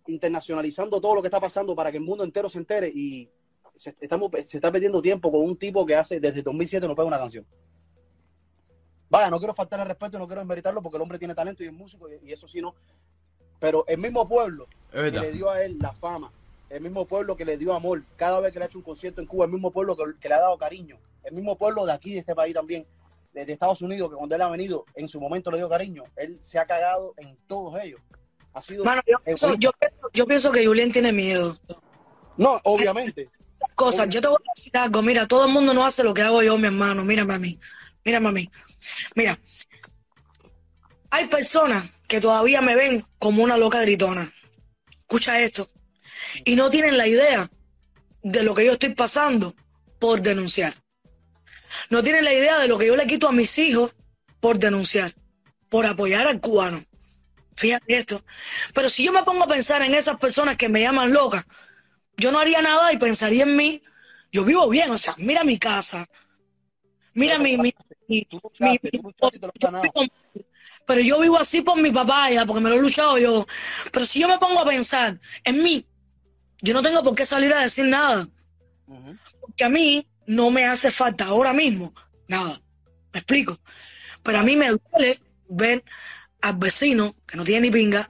internacionalizando 0.09 1.01
todo 1.01 1.15
lo 1.15 1.23
que 1.23 1.29
está 1.29 1.41
pasando 1.41 1.75
para 1.75 1.91
que 1.91 1.97
el 1.97 2.05
mundo 2.05 2.23
entero 2.23 2.51
se 2.51 2.59
entere? 2.59 2.89
Y 2.95 3.31
se, 3.75 3.97
estamos, 3.99 4.31
se 4.45 4.59
está 4.59 4.71
perdiendo 4.71 5.01
tiempo 5.01 5.33
con 5.33 5.41
un 5.41 5.57
tipo 5.57 5.87
que 5.87 5.97
hace 5.97 6.21
desde 6.21 6.43
2007 6.43 6.87
no 6.87 6.95
pega 6.95 7.09
una 7.09 7.17
canción. 7.17 7.47
Vaya, 9.09 9.31
no 9.31 9.39
quiero 9.39 9.55
faltar 9.55 9.81
el 9.81 9.87
respeto 9.87 10.19
y 10.19 10.21
no 10.21 10.27
quiero 10.27 10.43
desmeritarlo 10.43 10.83
porque 10.83 10.99
el 10.99 11.03
hombre 11.03 11.19
tiene 11.19 11.35
talento 11.35 11.65
y 11.65 11.69
es 11.69 11.73
músico 11.73 12.09
y, 12.11 12.31
eso 12.31 12.47
sí 12.47 12.61
no. 12.61 12.75
Pero 13.59 13.87
el 13.87 13.97
mismo 13.97 14.29
pueblo 14.29 14.67
que 14.93 15.11
le 15.11 15.33
dio 15.33 15.49
a 15.49 15.65
él 15.65 15.79
la 15.81 15.95
fama, 15.95 16.31
el 16.69 16.83
mismo 16.83 17.07
pueblo 17.07 17.39
que 17.39 17.47
le 17.47 17.57
dio 17.57 17.73
amor, 17.73 18.05
cada 18.17 18.41
vez 18.41 18.53
que 18.53 18.59
le 18.59 18.67
ha 18.67 18.69
hecho 18.69 18.77
un 18.77 18.85
concierto 18.85 19.23
en 19.23 19.27
Cuba, 19.27 19.47
el 19.47 19.51
mismo 19.51 19.71
pueblo 19.71 19.97
que, 19.97 20.29
le 20.29 20.35
ha 20.35 20.41
dado 20.41 20.59
cariño, 20.59 20.99
el 21.23 21.33
mismo 21.33 21.57
pueblo 21.57 21.87
de 21.87 21.93
aquí, 21.93 22.13
de 22.13 22.19
este 22.19 22.35
país 22.35 22.53
también, 22.53 22.87
de, 23.35 23.53
Estados 23.53 23.83
Unidos, 23.83 24.11
que 24.11 24.17
cuando 24.17 24.35
él 24.35 24.43
ha 24.43 24.49
venido, 24.49 24.85
en 24.95 25.09
su 25.09 25.21
momento 25.21 25.51
le 25.51 25.59
dio 25.59 25.69
cariño, 25.69 26.05
él 26.17 26.39
se 26.41 26.59
ha 26.59 26.67
cagado 26.67 27.15
en 27.17 27.37
todos 27.47 27.79
ellos. 27.83 28.01
Ha 28.53 28.63
sido 28.63 28.85
yo, 30.13 30.27
pienso, 30.27 30.53
que 30.53 30.65
Julián 30.65 30.93
tiene 30.93 31.13
miedo. 31.13 31.59
No, 32.37 32.61
obviamente. 32.65 33.29
Cosas, 33.75 34.09
yo 34.09 34.21
te 34.21 34.29
voy 34.29 34.39
a 34.39 34.53
decir 34.55 34.77
algo, 34.77 35.03
mira, 35.03 35.27
todo 35.27 35.47
el 35.47 35.53
mundo 35.53 35.75
no 35.75 35.85
hace 35.85 36.05
lo 36.05 36.15
que 36.15 36.23
hago 36.23 36.43
yo, 36.43 36.57
mi 36.57 36.67
hermano, 36.67 37.03
mírame 37.03 37.35
a 37.35 37.39
mí, 37.39 37.59
mírame 38.05 38.29
a 38.29 38.33
mí. 38.33 38.51
Mira, 39.17 39.37
hay 41.11 41.27
personas 41.27 41.85
que 42.07 42.21
todavía 42.21 42.61
me 42.61 42.77
ven 42.77 43.05
como 43.19 43.43
una 43.43 43.57
loca 43.57 43.81
gritona. 43.81 44.33
Escucha 45.01 45.41
esto. 45.41 45.69
Y 46.45 46.55
no 46.55 46.71
tienen 46.71 46.97
la 46.97 47.09
idea 47.09 47.49
de 48.23 48.43
lo 48.43 48.55
que 48.55 48.65
yo 48.65 48.73
estoy 48.73 48.95
pasando 48.95 49.55
por 49.99 50.23
denunciar. 50.23 50.75
No 51.91 52.03
tienen 52.03 52.25
la 52.25 52.33
idea 52.33 52.59
de 52.59 52.69
lo 52.69 52.79
que 52.79 52.87
yo 52.87 52.97
le 52.97 53.07
quito 53.07 53.29
a 53.29 53.33
mis 53.33 53.59
hijos 53.59 53.95
por 54.41 54.59
denunciar, 54.59 55.15
por 55.69 55.87
apoyar 55.87 56.27
al 56.27 56.41
cubano. 56.41 56.85
Fíjate 57.57 57.97
esto. 57.97 58.25
Pero 58.75 58.89
si 58.89 59.05
yo 59.05 59.13
me 59.13 59.23
pongo 59.23 59.45
a 59.45 59.49
pensar 59.49 59.83
en 59.83 59.95
esas 59.95 60.19
personas 60.19 60.57
que 60.57 60.69
me 60.69 60.81
llaman 60.81 61.13
loca, 61.13 61.47
yo 62.17 62.33
no 62.33 62.41
haría 62.41 62.61
nada 62.63 62.93
y 62.93 62.99
pensaría 62.99 63.45
en 63.45 63.57
mí. 63.57 63.83
Yo 64.33 64.45
vivo 64.45 64.69
bien, 64.69 64.91
o 64.91 64.99
sea, 64.99 65.15
mira 65.19 65.45
mi 65.45 65.59
casa, 65.59 66.07
mira 67.15 67.39
mi, 67.39 67.57
mi, 67.57 67.73
pero 70.87 71.01
yo 71.01 71.21
vivo 71.21 71.39
así 71.39 71.63
por 71.63 71.81
mi 71.81 71.91
papá 71.91 72.31
ya, 72.31 72.45
porque 72.45 72.61
me 72.61 72.71
lo 72.71 72.77
he 72.77 72.81
luchado 72.81 73.19
yo. 73.19 73.47
Pero 73.93 74.05
si 74.05 74.21
yo 74.21 74.29
me 74.29 74.39
pongo 74.39 74.61
a 74.61 74.67
pensar 74.67 75.19
en 75.45 75.63
mí, 75.63 75.87
yo 76.61 76.75
no 76.75 76.83
tengo 76.83 77.03
por 77.03 77.15
qué 77.15 77.25
salir 77.25 77.53
a 77.53 77.63
decir 77.63 77.87
nada. 77.87 78.27
Porque 79.41 79.65
a 79.65 79.69
mí 79.69 80.07
no 80.27 80.51
me 80.51 80.65
hace 80.65 80.91
falta 80.91 81.27
ahora 81.27 81.53
mismo 81.53 81.95
nada. 82.29 82.61
¿Me 83.13 83.21
explico? 83.21 83.59
Pero 84.23 84.39
a 84.39 84.43
mí 84.43 84.57
me 84.57 84.71
duele 84.71 85.21
ver 85.49 85.85
al 86.41 86.57
vecino 86.57 87.15
que 87.27 87.37
no 87.37 87.45
tiene 87.45 87.69
ni 87.69 87.71
pinga, 87.71 88.07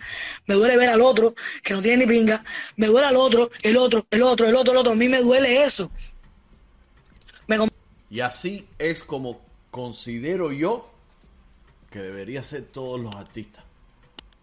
me 0.47 0.55
duele 0.55 0.77
ver 0.77 0.91
al 0.91 1.01
otro 1.01 1.35
que 1.63 1.75
no 1.75 1.83
tiene 1.83 2.05
ni 2.05 2.13
pinga, 2.13 2.45
me 2.77 2.87
duele 2.87 3.07
al 3.07 3.17
otro, 3.17 3.51
el 3.63 3.77
otro, 3.77 4.05
el 4.11 4.23
otro, 4.23 4.49
el 4.49 4.57
otro, 4.57 4.73
el 4.73 4.79
otro. 4.79 4.93
A 4.93 4.97
mí 4.97 5.09
me 5.09 5.23
duele 5.23 5.63
eso. 5.63 5.91
Y 8.11 8.21
así 8.21 8.69
es 8.79 9.03
como 9.03 9.41
considero 9.71 10.53
yo 10.53 10.89
que 11.91 12.01
debería 12.01 12.43
ser 12.43 12.63
todos 12.63 13.01
los 13.01 13.15
artistas. 13.15 13.65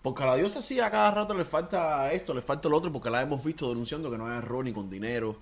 Porque 0.02 0.24
a 0.24 0.26
la 0.26 0.36
diosa 0.36 0.62
sí 0.62 0.80
a 0.80 0.90
cada 0.90 1.12
rato 1.12 1.34
le 1.34 1.46
falta 1.46 2.12
esto, 2.12 2.34
le 2.34 2.42
falta 2.42 2.68
lo 2.68 2.78
otro, 2.78 2.92
porque 2.92 3.10
la 3.10 3.22
hemos 3.22 3.44
visto 3.44 3.70
denunciando 3.70 4.10
que 4.10 4.18
no 4.18 4.28
hay 4.28 4.38
error 4.40 4.66
ni 4.66 4.74
con 4.74 4.90
dinero. 4.90 5.38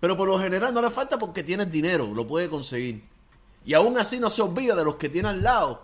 Pero 0.00 0.16
por 0.16 0.28
lo 0.28 0.38
general 0.38 0.72
no 0.72 0.80
le 0.80 0.90
falta 0.90 1.18
porque 1.18 1.42
tiene 1.42 1.66
dinero, 1.66 2.06
lo 2.14 2.26
puede 2.26 2.48
conseguir. 2.48 3.02
Y 3.64 3.74
aún 3.74 3.98
así 3.98 4.18
no 4.20 4.30
se 4.30 4.42
olvida 4.42 4.74
de 4.74 4.84
los 4.84 4.96
que 4.96 5.08
tiene 5.08 5.28
al 5.28 5.42
lado 5.42 5.82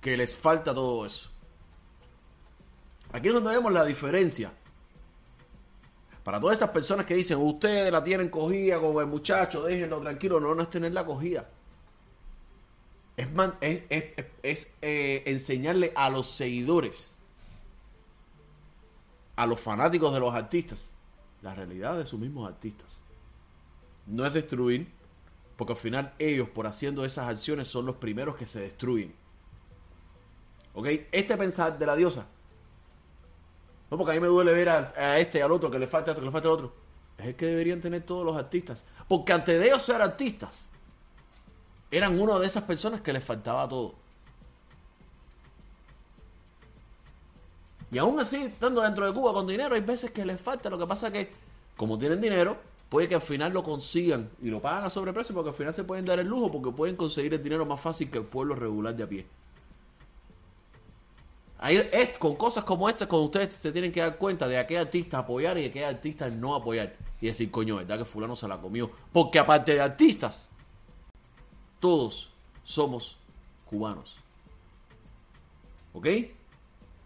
que 0.00 0.16
les 0.16 0.36
falta 0.36 0.74
todo 0.74 1.06
eso. 1.06 1.28
Aquí 3.12 3.28
es 3.28 3.34
donde 3.34 3.50
vemos 3.50 3.72
la 3.72 3.84
diferencia. 3.84 4.52
Para 6.22 6.38
todas 6.38 6.56
estas 6.56 6.70
personas 6.70 7.06
que 7.06 7.14
dicen, 7.14 7.38
ustedes 7.38 7.90
la 7.90 8.04
tienen 8.04 8.28
cogida 8.28 8.78
como 8.78 9.00
el 9.00 9.06
muchacho, 9.06 9.62
déjenlo 9.62 10.00
tranquilo, 10.00 10.38
no, 10.38 10.54
no 10.54 10.62
es 10.62 10.70
tenerla 10.70 11.06
cogida. 11.06 11.48
Es, 13.16 13.28
es, 14.42 14.74
eh, 14.82 15.22
enseñarle 15.26 15.92
a 15.96 16.10
los 16.10 16.30
seguidores, 16.30 17.14
a 19.36 19.46
los 19.46 19.58
fanáticos 19.58 20.12
de 20.12 20.20
los 20.20 20.34
artistas, 20.34 20.92
la 21.42 21.54
realidad 21.54 21.96
de 21.96 22.06
sus 22.06 22.18
mismos 22.18 22.48
artistas. 22.48 23.02
No 24.06 24.24
es 24.24 24.32
destruir, 24.32 24.90
porque 25.56 25.72
al 25.72 25.78
final 25.78 26.14
ellos, 26.18 26.48
por 26.48 26.66
haciendo 26.66 27.04
esas 27.04 27.28
acciones, 27.28 27.68
son 27.68 27.86
los 27.86 27.96
primeros 27.96 28.36
que 28.36 28.46
se 28.46 28.60
destruyen. 28.60 29.14
¿Ok? 30.74 30.86
Este 31.12 31.36
pensar 31.36 31.78
de 31.78 31.86
la 31.86 31.96
diosa 31.96 32.26
no, 33.90 33.96
porque 33.96 34.12
a 34.12 34.14
mí 34.14 34.20
me 34.20 34.28
duele 34.28 34.52
ver 34.52 34.68
a, 34.68 35.18
este 35.18 35.38
y 35.38 35.40
al 35.40 35.52
otro 35.52 35.70
que 35.70 35.78
le 35.78 35.86
falta 35.86 36.10
esto, 36.10 36.20
que 36.20 36.26
le 36.26 36.32
falta 36.32 36.48
el 36.48 36.54
otro. 36.54 36.74
Es 37.16 37.26
el 37.26 37.36
que 37.36 37.46
deberían 37.46 37.80
tener 37.80 38.02
todos 38.02 38.24
los 38.24 38.36
artistas. 38.36 38.84
Porque 39.08 39.32
antes 39.32 39.58
de 39.58 39.66
ellos 39.66 39.82
ser 39.82 40.02
artistas, 40.02 40.68
eran 41.90 42.20
una 42.20 42.38
de 42.38 42.46
esas 42.46 42.64
personas 42.64 43.00
que 43.00 43.12
les 43.12 43.24
faltaba 43.24 43.68
todo. 43.68 43.94
Y 47.90 47.98
aún 47.98 48.20
así, 48.20 48.36
estando 48.36 48.82
dentro 48.82 49.06
de 49.06 49.12
Cuba 49.12 49.32
con 49.32 49.46
dinero, 49.46 49.74
hay 49.74 49.80
veces 49.80 50.10
que 50.10 50.24
les 50.24 50.40
falta. 50.40 50.68
Lo 50.68 50.78
que 50.78 50.86
pasa 50.86 51.06
es 51.08 51.12
que, 51.12 51.32
como 51.76 51.98
tienen 51.98 52.20
dinero, 52.20 52.56
puede 52.88 53.08
que 53.08 53.14
al 53.14 53.22
final 53.22 53.52
lo 53.52 53.62
consigan 53.62 54.30
y 54.42 54.48
lo 54.48 54.60
pagan 54.60 54.84
a 54.84 54.90
sobreprecio 54.90 55.34
porque 55.34 55.50
al 55.50 55.54
final 55.54 55.72
se 55.72 55.84
pueden 55.84 56.04
dar 56.04 56.18
el 56.18 56.26
lujo 56.26 56.50
porque 56.50 56.70
pueden 56.70 56.96
conseguir 56.96 57.34
el 57.34 57.42
dinero 57.42 57.64
más 57.64 57.80
fácil 57.80 58.10
que 58.10 58.18
el 58.18 58.24
pueblo 58.24 58.54
regular 58.54 58.94
de 58.94 59.02
a 59.02 59.08
pie. 59.08 59.26
Ahí, 61.60 61.76
es, 61.92 62.16
con 62.18 62.36
cosas 62.36 62.62
como 62.62 62.88
estas, 62.88 63.08
con 63.08 63.20
ustedes 63.20 63.54
se 63.54 63.72
tienen 63.72 63.90
que 63.90 64.00
dar 64.00 64.16
cuenta 64.16 64.46
de 64.46 64.58
a 64.58 64.66
qué 64.66 64.78
artista 64.78 65.18
apoyar 65.18 65.58
y 65.58 65.64
a 65.64 65.72
qué 65.72 65.84
artista 65.84 66.28
no 66.28 66.54
apoyar. 66.54 66.94
Y 67.20 67.26
decir, 67.26 67.50
coño, 67.50 67.76
¿verdad 67.76 67.98
que 67.98 68.04
fulano 68.04 68.36
se 68.36 68.46
la 68.46 68.58
comió? 68.58 68.90
Porque 69.12 69.40
aparte 69.40 69.74
de 69.74 69.80
artistas, 69.80 70.50
todos 71.80 72.30
somos 72.62 73.16
cubanos. 73.66 74.18
¿Ok? 75.94 76.06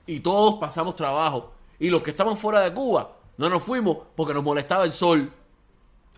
Y 0.07 0.21
todos 0.21 0.55
pasamos 0.55 0.97
trabajo. 0.97 1.53
Y 1.79 1.91
los 1.91 2.03
que 2.03 2.11
estaban 2.11 2.37
fuera 2.37 2.61
de 2.61 2.73
Cuba, 2.73 3.17
no 3.37 3.49
nos 3.49 3.63
fuimos 3.63 3.99
porque 4.17 4.35
nos 4.35 4.43
molestaba 4.43 4.85
el 4.85 4.93
sol. 4.93 5.33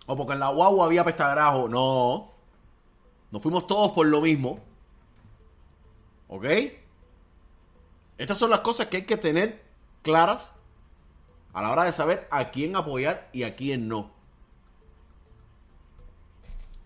O 0.05 0.15
porque 0.15 0.33
en 0.33 0.39
la 0.39 0.49
guagua 0.49 0.85
había 0.85 1.03
pestagrajo. 1.03 1.67
No. 1.67 2.31
Nos 3.31 3.41
fuimos 3.41 3.67
todos 3.67 3.91
por 3.91 4.07
lo 4.07 4.21
mismo. 4.21 4.59
¿Ok? 6.27 6.45
Estas 8.17 8.37
son 8.37 8.49
las 8.49 8.61
cosas 8.61 8.87
que 8.87 8.97
hay 8.97 9.05
que 9.05 9.17
tener 9.17 9.63
claras 10.01 10.55
a 11.53 11.61
la 11.61 11.71
hora 11.71 11.83
de 11.85 11.91
saber 11.91 12.27
a 12.31 12.51
quién 12.51 12.75
apoyar 12.75 13.29
y 13.33 13.43
a 13.43 13.55
quién 13.55 13.87
no. 13.87 14.11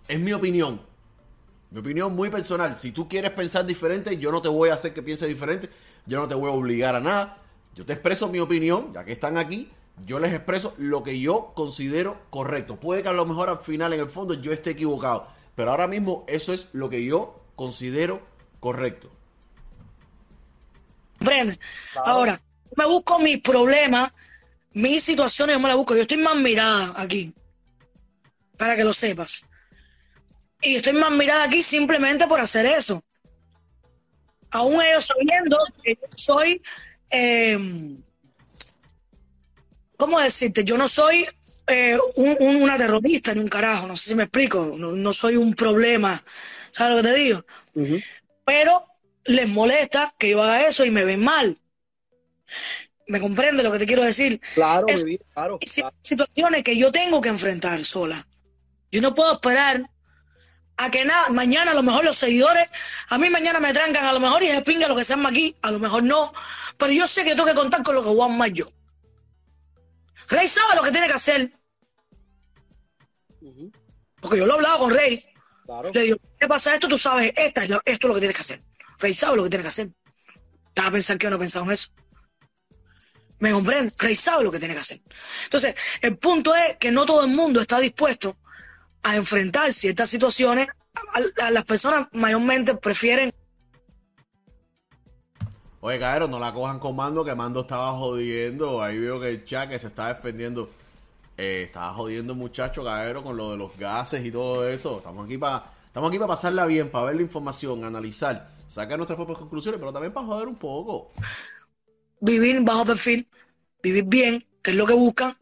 Es 0.08 0.20
mi 0.20 0.34
opinión. 0.34 0.82
Mi 1.72 1.80
opinión 1.80 2.16
muy 2.16 2.30
personal. 2.30 2.76
Si 2.76 2.92
tú 2.92 3.08
quieres 3.08 3.32
pensar 3.32 3.66
diferente, 3.66 4.18
yo 4.18 4.32
no 4.32 4.42
te 4.42 4.50
voy 4.50 4.70
a 4.70 4.74
hacer 4.74 4.94
que 4.94 5.04
pienses 5.04 5.28
diferente. 5.28 5.70
Yo 6.06 6.20
no 6.20 6.28
te 6.28 6.34
voy 6.34 6.50
a 6.50 6.54
obligar 6.54 6.96
a 6.96 7.00
nada. 7.00 7.38
Yo 7.76 7.86
te 7.86 7.94
expreso 7.94 8.28
mi 8.28 8.40
opinión, 8.40 8.92
ya 8.94 9.04
que 9.06 9.12
están 9.12 9.38
aquí. 9.38 9.70
Yo 10.06 10.20
les 10.20 10.34
expreso 10.34 10.74
lo 10.78 11.04
que 11.04 11.20
yo 11.20 11.52
considero 11.54 12.20
correcto. 12.30 12.76
Puede 12.78 13.04
que 13.04 13.10
a 13.10 13.14
lo 13.14 13.26
mejor 13.26 13.50
al 13.50 13.60
final, 13.60 13.94
en 13.94 14.00
el 14.00 14.10
fondo, 14.10 14.34
yo 14.34 14.52
esté 14.52 14.72
equivocado. 14.72 15.28
Pero 15.56 15.72
ahora 15.72 15.88
mismo 15.88 16.24
eso 16.28 16.54
es 16.54 16.70
lo 16.74 16.90
que 16.90 17.04
yo 17.06 17.44
considero 17.56 18.22
correcto. 18.60 19.12
Ahora, 22.06 22.42
me 22.76 22.86
busco 22.86 23.20
mis 23.20 23.42
problemas, 23.42 24.14
mis 24.74 25.04
situaciones, 25.04 25.56
yo 25.56 25.60
me 25.60 25.68
las 25.68 25.78
busco. 25.78 25.96
Yo 25.96 26.02
estoy 26.02 26.18
más 26.18 26.38
mirada 26.38 26.94
aquí, 26.98 27.34
para 28.58 28.76
que 28.76 28.84
lo 28.84 28.94
sepas. 28.94 29.46
Y 30.62 30.76
estoy 30.76 30.94
más 30.94 31.12
mirada 31.12 31.44
aquí 31.46 31.64
simplemente 31.64 32.28
por 32.28 32.40
hacer 32.40 32.66
eso. 32.66 33.04
Aún 34.52 34.82
ellos 34.82 35.06
sabiendo 35.06 35.58
que 35.84 35.96
yo 35.96 36.08
soy, 36.16 36.62
eh, 37.12 37.58
¿cómo 39.98 40.20
decirte? 40.20 40.64
Yo 40.64 40.78
no 40.78 40.88
soy 40.88 41.28
eh, 41.72 42.00
un- 42.16 42.36
un- 42.40 42.64
una 42.64 42.78
terrorista 42.80 43.32
ni 43.36 43.42
un 43.42 43.48
carajo, 43.48 43.86
no 43.86 43.96
sé 43.96 44.10
si 44.10 44.16
me 44.16 44.24
explico. 44.24 44.74
No, 44.76 44.92
no 44.94 45.14
soy 45.14 45.36
un 45.36 45.54
problema, 45.54 46.20
¿sabes 46.72 46.98
lo 46.98 47.04
que 47.04 47.10
te 47.10 47.16
digo? 47.16 47.46
Pero 48.44 48.88
les 49.26 49.48
molesta 49.48 50.12
que 50.18 50.30
yo 50.32 50.42
haga 50.42 50.66
eso 50.68 50.84
y 50.84 50.90
me 50.90 51.06
ven 51.06 51.22
mal. 51.24 51.60
¿Me 53.06 53.20
comprende 53.20 53.62
lo 53.62 53.72
que 53.72 53.78
te 53.78 53.86
quiero 53.86 54.04
decir? 54.04 54.42
Claro, 54.56 54.88
Es- 54.88 55.04
mi 55.04 55.12
vida, 55.12 55.26
claro. 55.36 55.60
Si- 55.62 55.82
claro. 55.82 55.96
situaciones 56.02 56.64
que 56.64 56.76
yo 56.76 56.92
tengo 56.92 57.22
que 57.22 57.30
enfrentar 57.30 57.86
sola. 57.86 58.28
Yo 58.92 59.02
no 59.02 59.14
puedo 59.14 59.34
esperar 59.34 59.88
a 60.82 60.90
que 60.90 61.04
nada, 61.06 61.30
mañana 61.30 61.72
a 61.72 61.74
lo 61.74 61.84
mejor 61.84 62.06
los 62.06 62.18
seguidores, 62.18 62.68
a 63.10 63.18
mí 63.18 63.30
mañana 63.30 63.60
me 63.60 63.74
trancan 63.74 64.06
a 64.06 64.14
lo 64.14 64.20
mejor 64.20 64.42
y 64.44 64.48
se 64.48 64.62
pinga 64.62 64.88
lo 64.88 64.96
que 64.96 65.04
se 65.04 65.14
llama 65.14 65.30
aquí, 65.30 65.56
a 65.62 65.72
lo 65.72 65.80
mejor 65.80 66.04
no, 66.04 66.34
pero 66.78 66.92
yo 66.94 67.06
sé 67.06 67.24
que 67.24 67.32
tengo 67.32 67.46
que 67.46 67.54
contar 67.54 67.84
con 67.84 67.96
lo 67.96 68.04
que 68.04 68.10
Juan 68.10 68.38
más 68.38 68.52
yo. 68.54 68.66
Rey 70.30 70.48
sabe 70.48 70.76
lo 70.76 70.84
que 70.84 70.92
tiene 70.92 71.08
que 71.08 71.14
hacer, 71.14 71.52
porque 74.22 74.38
yo 74.38 74.46
lo 74.46 74.54
he 74.54 74.56
hablado 74.56 74.80
con 74.80 74.92
Rey. 74.94 75.26
Claro. 75.66 75.92
Le 75.94 76.02
digo, 76.02 76.18
¿qué 76.40 76.48
pasa 76.48 76.74
esto? 76.74 76.88
Tú 76.88 76.98
sabes, 76.98 77.34
esta 77.36 77.64
es 77.64 77.70
lo- 77.70 77.82
esto 77.86 78.08
es 78.08 78.10
lo 78.10 78.14
que 78.16 78.20
tienes 78.22 78.36
que 78.38 78.42
hacer. 78.42 78.64
Rey 79.00 79.14
sabe 79.14 79.38
lo 79.38 79.44
que 79.44 79.50
tiene 79.50 79.64
que 79.64 79.70
hacer. 79.70 79.90
Estaba 80.68 80.88
a 80.88 80.92
pensar 80.92 81.18
que 81.18 81.26
yo 81.26 81.30
no 81.30 81.36
he 81.36 81.40
pensado 81.40 81.66
en 81.66 81.72
eso. 81.72 81.90
¿Me 83.40 83.52
comprende? 83.52 83.94
Rey 83.98 84.16
sabe 84.16 84.44
lo 84.44 84.52
que 84.52 84.60
tiene 84.60 84.74
que 84.74 84.80
hacer. 84.82 85.02
Entonces, 85.44 85.76
el 86.02 86.18
punto 86.18 86.54
es 86.56 86.78
que 86.78 86.92
no 86.92 87.06
todo 87.06 87.24
el 87.24 87.32
mundo 87.32 87.62
está 87.62 87.80
dispuesto 87.80 88.38
a 89.04 89.16
enfrentar 89.16 89.74
ciertas 89.74 90.10
situaciones. 90.10 90.70
A, 91.40 91.48
a 91.48 91.52
las 91.52 91.66
personas 91.66 92.08
mayormente 92.14 92.76
prefieren 92.76 93.32
Oye, 95.82 95.98
cabrero, 96.00 96.28
no 96.28 96.40
la 96.40 96.54
cojan 96.54 96.80
con 96.80 96.96
Mando, 96.96 97.24
que 97.24 97.34
Mando 97.36 97.62
estaba 97.62 97.94
jodiendo. 97.98 98.82
Ahí 98.82 99.00
veo 99.00 99.20
que 99.20 99.30
el 99.30 99.46
chat 99.46 99.70
que 99.70 99.80
se 99.80 99.88
está 99.88 100.08
defendiendo. 100.14 100.70
eh, 101.38 101.64
estaba 101.68 101.94
jodiendo 101.94 102.36
muchacho, 102.36 102.84
cabrero, 102.84 103.24
con 103.24 103.38
lo 103.38 103.52
de 103.52 103.58
los 103.58 103.78
gases 103.78 104.26
y 104.26 104.32
todo 104.32 104.68
eso. 104.70 104.98
Estamos 105.00 105.26
aquí 105.26 105.38
para 105.38 105.74
estamos 105.88 106.10
aquí 106.10 106.20
para 106.20 106.30
pasarla 106.30 106.66
bien, 106.68 106.92
para 106.92 107.06
ver 107.08 107.16
la 107.18 107.24
información, 107.24 107.84
analizar, 107.86 108.56
sacar 108.68 108.98
nuestras 108.98 109.18
propias 109.18 109.40
conclusiones, 109.40 109.80
pero 109.80 109.94
también 109.94 110.14
para 110.14 110.28
joder 110.28 110.48
un 110.50 110.58
poco. 110.58 111.14
vivir 112.22 112.62
bajo 112.62 112.86
perfil, 112.86 113.28
vivir 113.84 114.06
bien, 114.06 114.48
que 114.62 114.72
es 114.72 114.78
lo 114.78 114.86
que 114.86 114.94
buscan, 114.94 115.36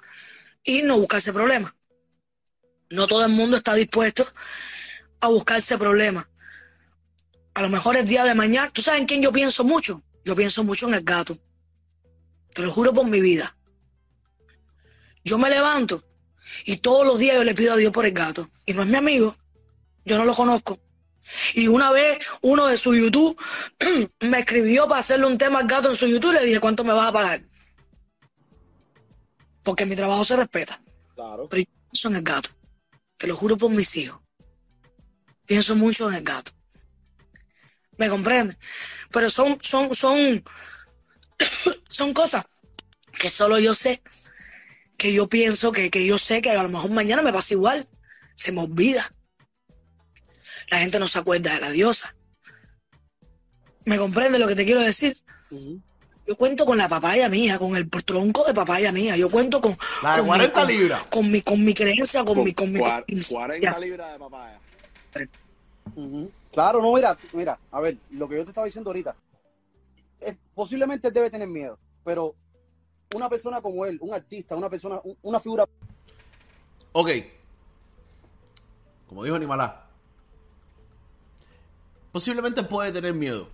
y 0.63 0.81
no 0.83 0.97
buscarse 0.99 1.33
problemas. 1.33 1.73
No 2.89 3.07
todo 3.07 3.25
el 3.25 3.31
mundo 3.31 3.57
está 3.57 3.73
dispuesto 3.73 4.25
a 5.21 5.27
buscarse 5.27 5.77
problemas. 5.77 6.27
A 7.53 7.61
lo 7.61 7.69
mejor 7.69 7.97
el 7.97 8.07
día 8.07 8.23
de 8.23 8.35
mañana, 8.35 8.71
¿tú 8.71 8.81
sabes 8.81 9.01
en 9.01 9.07
quién 9.07 9.21
yo 9.21 9.31
pienso 9.31 9.63
mucho? 9.63 10.03
Yo 10.23 10.35
pienso 10.35 10.63
mucho 10.63 10.87
en 10.87 10.93
el 10.93 11.03
gato. 11.03 11.37
Te 12.53 12.61
lo 12.61 12.71
juro 12.71 12.93
por 12.93 13.05
mi 13.05 13.19
vida. 13.19 13.55
Yo 15.23 15.37
me 15.37 15.49
levanto 15.49 16.03
y 16.65 16.77
todos 16.77 17.05
los 17.05 17.19
días 17.19 17.35
yo 17.35 17.43
le 17.43 17.55
pido 17.55 17.73
a 17.73 17.77
Dios 17.77 17.91
por 17.91 18.05
el 18.05 18.13
gato. 18.13 18.49
Y 18.65 18.73
no 18.73 18.83
es 18.83 18.87
mi 18.87 18.95
amigo, 18.95 19.35
yo 20.05 20.17
no 20.17 20.25
lo 20.25 20.33
conozco. 20.33 20.79
Y 21.53 21.67
una 21.67 21.91
vez 21.91 22.19
uno 22.41 22.67
de 22.67 22.77
su 22.77 22.95
YouTube 22.95 23.37
me 24.21 24.39
escribió 24.39 24.87
para 24.87 24.99
hacerle 24.99 25.27
un 25.27 25.37
tema 25.37 25.59
al 25.59 25.67
gato 25.67 25.89
en 25.89 25.95
su 25.95 26.07
YouTube 26.07 26.31
y 26.31 26.35
le 26.35 26.45
dije, 26.45 26.59
¿cuánto 26.59 26.83
me 26.83 26.93
vas 26.93 27.09
a 27.09 27.11
pagar? 27.11 27.41
Porque 29.63 29.85
mi 29.85 29.95
trabajo 29.95 30.23
se 30.23 30.35
respeta. 30.37 30.81
Claro. 31.15 31.47
Pero 31.49 31.63
yo 31.63 31.69
pienso 31.91 32.07
en 32.07 32.15
el 32.15 32.21
gato. 32.21 32.49
Te 33.17 33.27
lo 33.27 33.35
juro 33.35 33.57
por 33.57 33.71
mis 33.71 33.95
hijos. 33.95 34.21
Pienso 35.45 35.75
mucho 35.75 36.09
en 36.09 36.15
el 36.15 36.23
gato. 36.23 36.51
¿Me 37.97 38.09
comprendes? 38.09 38.57
Pero 39.11 39.29
son, 39.29 39.57
son, 39.61 39.95
son, 39.95 40.43
son 41.89 42.13
cosas 42.13 42.45
que 43.17 43.29
solo 43.29 43.57
yo 43.57 43.73
sé, 43.73 44.01
que 44.97 45.13
yo 45.13 45.27
pienso, 45.27 45.71
que, 45.71 45.89
que 45.89 46.05
yo 46.05 46.17
sé 46.17 46.41
que 46.41 46.51
a 46.51 46.61
lo 46.61 46.69
mejor 46.69 46.91
mañana 46.91 47.21
me 47.21 47.33
pasa 47.33 47.53
igual. 47.53 47.87
Se 48.35 48.51
me 48.51 48.61
olvida. 48.61 49.11
La 50.69 50.79
gente 50.79 50.99
no 50.99 51.07
se 51.07 51.19
acuerda 51.19 51.53
de 51.53 51.61
la 51.61 51.71
diosa. 51.71 52.15
¿Me 53.85 53.97
comprende 53.97 54.37
lo 54.37 54.47
que 54.47 54.55
te 54.55 54.65
quiero 54.65 54.81
decir? 54.81 55.17
Yo 56.27 56.35
cuento 56.35 56.65
con 56.65 56.77
la 56.77 56.89
papaya 56.89 57.29
mía, 57.29 57.57
con 57.57 57.75
el 57.77 57.89
tronco 57.89 58.43
de 58.45 58.53
papaya 58.53 58.91
mía. 58.91 59.15
Yo 59.15 59.31
cuento 59.31 59.61
con, 59.61 59.77
La 60.03 60.11
de 60.11 60.17
con, 60.19 60.27
40 60.27 60.59
con- 60.61 60.67
libras. 60.67 61.03
con 61.05 61.31
mi, 61.31 61.41
con 61.41 61.63
mi 61.63 61.73
creencia, 61.73 62.25
con, 62.25 62.43
mi, 62.43 62.53
con 62.53 62.71
mi 62.71 62.79
Cua- 62.79 62.99
conciencia. 63.05 63.37
40 63.37 63.79
libras 63.79 64.11
de 64.13 64.19
papaya. 64.19 64.59
Claro, 66.51 66.81
no, 66.81 66.93
mira, 66.93 67.17
mira, 67.33 67.57
a 67.71 67.79
ver, 67.79 67.97
lo 68.11 68.27
que 68.27 68.35
yo 68.35 68.43
te 68.43 68.49
estaba 68.51 68.65
diciendo 68.65 68.89
ahorita, 68.89 69.15
es, 70.19 70.35
posiblemente 70.53 71.11
debe 71.11 71.29
tener 71.29 71.47
miedo, 71.47 71.79
pero 72.03 72.35
una 73.15 73.29
persona 73.29 73.61
como 73.61 73.85
él, 73.85 73.97
un 74.01 74.13
artista, 74.13 74.55
una 74.55 74.69
persona, 74.69 74.99
un- 75.03 75.17
una 75.21 75.39
figura, 75.39 75.65
Ok. 76.93 77.09
Como 79.07 79.23
dijo 79.23 79.35
Animalá. 79.35 79.85
Posiblemente 82.11 82.63
puede 82.63 82.91
tener 82.91 83.13
miedo. 83.13 83.49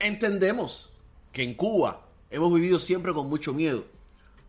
Entendemos 0.00 0.90
que 1.34 1.42
en 1.42 1.54
Cuba 1.54 2.06
hemos 2.30 2.54
vivido 2.54 2.78
siempre 2.78 3.12
con 3.12 3.28
mucho 3.28 3.52
miedo. 3.52 3.84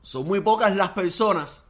Son 0.04 0.26
muy 0.26 0.39
pocas 0.39 0.74
las 0.76 0.89
personas 0.89 1.65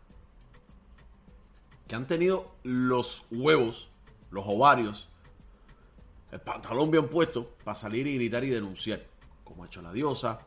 que 1.87 1.95
han 1.95 2.05
tenido 2.05 2.51
los 2.63 3.25
huevos, 3.31 3.87
los 4.29 4.43
ovarios, 4.45 5.07
el 6.31 6.41
pantalón 6.41 6.91
bien 6.91 7.07
puesto 7.07 7.55
para 7.63 7.75
salir 7.75 8.05
y 8.07 8.15
gritar 8.15 8.43
y 8.43 8.49
denunciar. 8.49 9.05
Como 9.45 9.63
ha 9.63 9.67
hecho 9.67 9.81
la 9.81 9.93
diosa, 9.93 10.41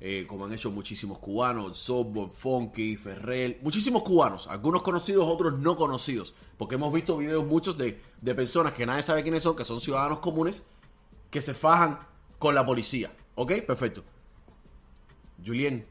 eh, 0.00 0.26
como 0.28 0.44
han 0.44 0.52
hecho 0.52 0.70
muchísimos 0.70 1.18
cubanos, 1.18 1.76
Softball, 1.76 2.30
Funky, 2.30 2.96
Ferrell, 2.96 3.58
muchísimos 3.62 4.04
cubanos, 4.04 4.46
algunos 4.46 4.82
conocidos, 4.82 5.26
otros 5.26 5.58
no 5.58 5.74
conocidos, 5.74 6.34
porque 6.56 6.76
hemos 6.76 6.92
visto 6.92 7.16
videos 7.16 7.44
muchos 7.44 7.76
de, 7.76 8.00
de 8.20 8.34
personas 8.36 8.74
que 8.74 8.86
nadie 8.86 9.02
sabe 9.02 9.24
quiénes 9.24 9.42
son, 9.42 9.56
que 9.56 9.64
son 9.64 9.80
ciudadanos 9.80 10.20
comunes, 10.20 10.64
que 11.30 11.40
se 11.40 11.52
fajan 11.52 11.98
con 12.38 12.54
la 12.54 12.64
policía. 12.64 13.10
¿Ok? 13.34 13.52
Perfecto. 13.66 14.04
Julien, 15.44 15.86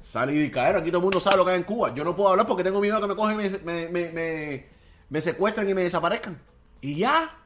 sale 0.00 0.34
y 0.34 0.50
caer, 0.50 0.76
aquí 0.76 0.88
todo 0.90 0.98
el 0.98 1.02
mundo 1.04 1.20
sabe 1.20 1.36
lo 1.36 1.44
que 1.44 1.52
hay 1.52 1.56
en 1.58 1.62
Cuba. 1.64 1.94
Yo 1.94 2.04
no 2.04 2.16
puedo 2.16 2.30
hablar 2.30 2.46
porque 2.46 2.64
tengo 2.64 2.80
miedo 2.80 2.96
a 2.96 3.00
que 3.00 3.06
me 3.06 3.14
cogen 3.14 3.36
me, 3.36 3.88
me, 3.88 4.08
me- 4.10 4.66
me 5.08 5.20
secuestren 5.20 5.68
y 5.68 5.74
me 5.74 5.82
desaparezcan. 5.82 6.40
Y 6.80 6.96
ya. 6.96 7.36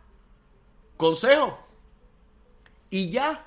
Consejo. 0.97 1.59
Y 2.91 3.11
ya. 3.11 3.45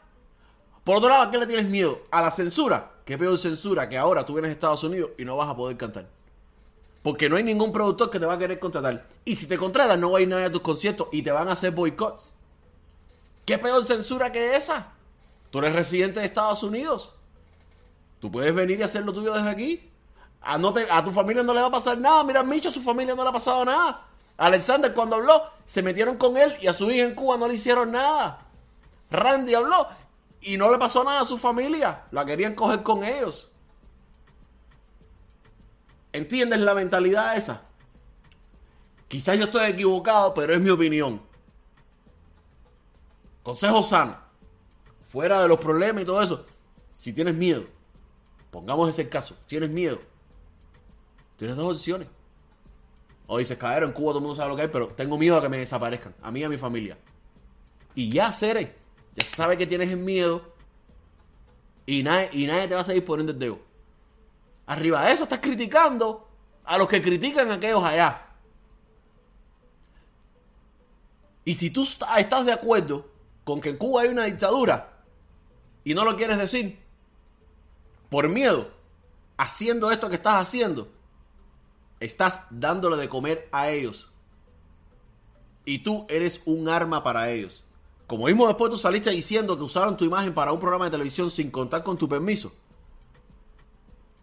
Por 0.83 0.97
otro 0.97 1.09
lado, 1.09 1.23
¿a 1.23 1.31
qué 1.31 1.37
le 1.37 1.47
tienes 1.47 1.67
miedo? 1.67 2.01
A 2.11 2.21
la 2.21 2.29
censura. 2.31 2.91
¿Qué 3.05 3.17
peor 3.17 3.37
censura 3.37 3.89
que 3.89 3.97
ahora 3.97 4.25
tú 4.25 4.33
vienes 4.33 4.49
a 4.49 4.51
Estados 4.53 4.83
Unidos 4.83 5.11
y 5.17 5.25
no 5.25 5.35
vas 5.37 5.49
a 5.49 5.55
poder 5.55 5.77
cantar? 5.77 6.07
Porque 7.01 7.29
no 7.29 7.37
hay 7.37 7.43
ningún 7.43 7.71
productor 7.71 8.09
que 8.11 8.19
te 8.19 8.25
va 8.25 8.33
a 8.33 8.37
querer 8.37 8.59
contratar. 8.59 9.07
Y 9.25 9.35
si 9.35 9.47
te 9.47 9.57
contratan, 9.57 9.99
no 10.01 10.11
va 10.11 10.19
a 10.19 10.21
ir 10.21 10.27
nadie 10.27 10.45
a 10.45 10.51
tus 10.51 10.61
conciertos 10.61 11.07
y 11.11 11.21
te 11.23 11.31
van 11.31 11.47
a 11.47 11.53
hacer 11.53 11.71
boicots. 11.71 12.35
¿Qué 13.45 13.57
peor 13.57 13.83
censura 13.85 14.31
que 14.31 14.55
esa? 14.55 14.93
Tú 15.51 15.59
eres 15.59 15.73
residente 15.73 16.19
de 16.19 16.25
Estados 16.25 16.63
Unidos. 16.63 17.15
Tú 18.19 18.31
puedes 18.31 18.53
venir 18.53 18.79
y 18.79 18.83
hacer 18.83 19.03
lo 19.03 19.13
tuyo 19.13 19.33
desde 19.33 19.49
aquí. 19.49 19.89
A, 20.41 21.03
tu 21.03 21.11
familia 21.11 21.43
no 21.43 21.53
le 21.53 21.61
va 21.61 21.67
a 21.67 21.71
pasar 21.71 21.97
nada. 21.97 22.23
Mira, 22.23 22.43
Micho, 22.43 22.69
a 22.69 22.71
su 22.71 22.81
familia 22.81 23.15
no 23.15 23.23
le 23.23 23.29
ha 23.29 23.33
pasado 23.33 23.65
nada. 23.65 24.05
Alexander, 24.37 24.93
cuando 24.93 25.17
habló, 25.17 25.43
se 25.65 25.81
metieron 25.81 26.17
con 26.17 26.37
él 26.37 26.55
y 26.61 26.67
a 26.67 26.73
su 26.73 26.89
hija 26.89 27.05
en 27.05 27.15
Cuba 27.15 27.37
no 27.37 27.47
le 27.47 27.55
hicieron 27.55 27.91
nada. 27.91 28.45
Randy 29.11 29.53
habló 29.53 29.87
y 30.41 30.57
no 30.57 30.71
le 30.71 30.77
pasó 30.77 31.03
nada 31.03 31.21
a 31.21 31.25
su 31.25 31.37
familia. 31.37 32.03
La 32.11 32.25
querían 32.25 32.55
coger 32.55 32.83
con 32.83 33.03
ellos. 33.03 33.49
¿Entiendes 36.13 36.59
la 36.59 36.73
mentalidad 36.73 37.35
esa? 37.35 37.61
Quizás 39.07 39.37
yo 39.37 39.45
estoy 39.45 39.71
equivocado, 39.71 40.33
pero 40.33 40.53
es 40.53 40.61
mi 40.61 40.69
opinión. 40.69 41.21
Consejo 43.43 43.83
sano. 43.83 44.28
Fuera 45.09 45.41
de 45.41 45.47
los 45.47 45.59
problemas 45.59 46.03
y 46.03 46.05
todo 46.05 46.21
eso. 46.21 46.45
Si 46.91 47.13
tienes 47.13 47.33
miedo, 47.33 47.63
pongamos 48.51 48.89
ese 48.89 49.09
caso, 49.09 49.35
tienes 49.47 49.69
miedo. 49.69 49.99
Tienes 51.35 51.57
dos 51.57 51.77
opciones. 51.77 52.07
O 53.25 53.37
dices, 53.37 53.57
caer 53.57 53.83
en 53.83 53.91
Cuba 53.91 54.09
todo 54.09 54.19
el 54.19 54.23
mundo 54.23 54.35
sabe 54.35 54.49
lo 54.49 54.55
que 54.55 54.63
hay, 54.63 54.67
pero 54.67 54.87
tengo 54.89 55.17
miedo 55.17 55.37
a 55.37 55.41
que 55.41 55.49
me 55.49 55.57
desaparezcan. 55.57 56.13
A 56.21 56.31
mí 56.31 56.41
y 56.41 56.43
a 56.43 56.49
mi 56.49 56.57
familia. 56.57 56.97
Y 57.95 58.11
ya, 58.11 58.31
seré. 58.31 58.75
Ya 59.15 59.23
sabe 59.23 59.57
que 59.57 59.65
tienes 59.65 59.89
el 59.89 59.97
miedo. 59.97 60.53
Y 61.85 62.03
nadie, 62.03 62.29
y 62.33 62.45
nadie 62.45 62.67
te 62.67 62.75
va 62.75 62.81
a 62.81 62.83
seguir 62.83 63.03
poniendo 63.03 63.31
el 63.31 63.39
dedo. 63.39 63.59
Arriba 64.67 65.05
de 65.05 65.13
eso 65.13 65.23
estás 65.23 65.39
criticando 65.39 66.27
a 66.65 66.77
los 66.77 66.87
que 66.87 67.01
critican 67.01 67.49
a 67.49 67.55
aquellos 67.55 67.83
allá. 67.83 68.27
Y 71.45 71.55
si 71.55 71.71
tú 71.71 71.81
estás 71.83 72.45
de 72.45 72.51
acuerdo 72.51 73.09
con 73.43 73.59
que 73.59 73.69
en 73.69 73.77
Cuba 73.77 74.03
hay 74.03 74.09
una 74.09 74.25
dictadura 74.25 74.98
y 75.89 75.95
no 75.95 76.05
lo 76.05 76.15
quieres 76.15 76.37
decir, 76.37 76.77
por 78.11 78.29
miedo, 78.29 78.69
haciendo 79.37 79.91
esto 79.91 80.07
que 80.07 80.17
estás 80.17 80.35
haciendo, 80.35 80.87
estás 81.99 82.45
dándole 82.51 82.95
de 82.95 83.09
comer 83.09 83.49
a 83.51 83.71
ellos. 83.71 84.11
Y 85.65 85.79
tú 85.79 86.05
eres 86.07 86.43
un 86.45 86.69
arma 86.69 87.03
para 87.03 87.31
ellos. 87.31 87.63
Como 88.05 88.27
mismo 88.27 88.47
después 88.47 88.69
tú 88.69 88.77
saliste 88.77 89.09
diciendo 89.09 89.57
que 89.57 89.63
usaron 89.63 89.97
tu 89.97 90.05
imagen 90.05 90.31
para 90.31 90.51
un 90.51 90.59
programa 90.59 90.85
de 90.85 90.91
televisión 90.91 91.31
sin 91.31 91.49
contar 91.49 91.83
con 91.83 91.97
tu 91.97 92.07
permiso. 92.07 92.53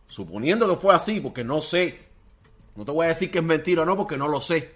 Suponiendo 0.06 0.68
que 0.68 0.76
fue 0.76 0.94
así, 0.94 1.18
porque 1.18 1.42
no 1.42 1.60
sé. 1.60 1.98
No 2.76 2.84
te 2.84 2.92
voy 2.92 3.06
a 3.06 3.08
decir 3.08 3.28
que 3.28 3.38
es 3.38 3.44
mentira 3.44 3.82
o 3.82 3.84
no, 3.84 3.96
porque 3.96 4.16
no 4.16 4.28
lo 4.28 4.40
sé. 4.40 4.72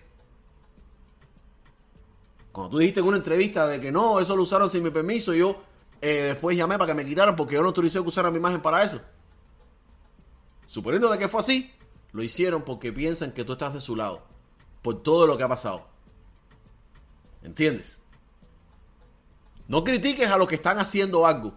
Cuando 2.50 2.72
tú 2.72 2.78
dijiste 2.78 2.98
en 2.98 3.06
una 3.06 3.18
entrevista 3.18 3.68
de 3.68 3.80
que 3.80 3.92
no, 3.92 4.18
eso 4.18 4.34
lo 4.34 4.42
usaron 4.42 4.68
sin 4.68 4.82
mi 4.82 4.90
permiso, 4.90 5.32
yo 5.34 5.69
eh, 6.00 6.22
después 6.22 6.56
llamé 6.56 6.78
para 6.78 6.92
que 6.92 6.94
me 6.94 7.04
quitaran 7.04 7.36
porque 7.36 7.54
yo 7.54 7.62
no 7.62 7.68
autoricé 7.68 8.00
que 8.00 8.08
usaran 8.08 8.32
mi 8.32 8.38
imagen 8.38 8.62
para 8.62 8.82
eso. 8.82 9.00
Suponiendo 10.66 11.10
de 11.10 11.18
que 11.18 11.28
fue 11.28 11.40
así, 11.40 11.72
lo 12.12 12.22
hicieron 12.22 12.62
porque 12.62 12.92
piensan 12.92 13.32
que 13.32 13.44
tú 13.44 13.52
estás 13.52 13.74
de 13.74 13.80
su 13.80 13.96
lado. 13.96 14.22
Por 14.82 15.02
todo 15.02 15.26
lo 15.26 15.36
que 15.36 15.42
ha 15.42 15.48
pasado. 15.48 15.86
¿Entiendes? 17.42 18.00
No 19.68 19.84
critiques 19.84 20.30
a 20.30 20.38
los 20.38 20.48
que 20.48 20.54
están 20.56 20.78
haciendo 20.78 21.26
algo 21.26 21.54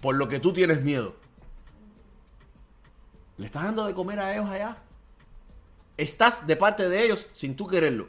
por 0.00 0.14
lo 0.14 0.28
que 0.28 0.40
tú 0.40 0.52
tienes 0.52 0.82
miedo. 0.82 1.16
¿Le 3.38 3.46
estás 3.46 3.64
dando 3.64 3.86
de 3.86 3.94
comer 3.94 4.20
a 4.20 4.34
ellos 4.34 4.48
allá? 4.48 4.82
Estás 5.96 6.46
de 6.46 6.56
parte 6.56 6.88
de 6.88 7.04
ellos 7.04 7.26
sin 7.32 7.56
tú 7.56 7.66
quererlo. 7.66 8.08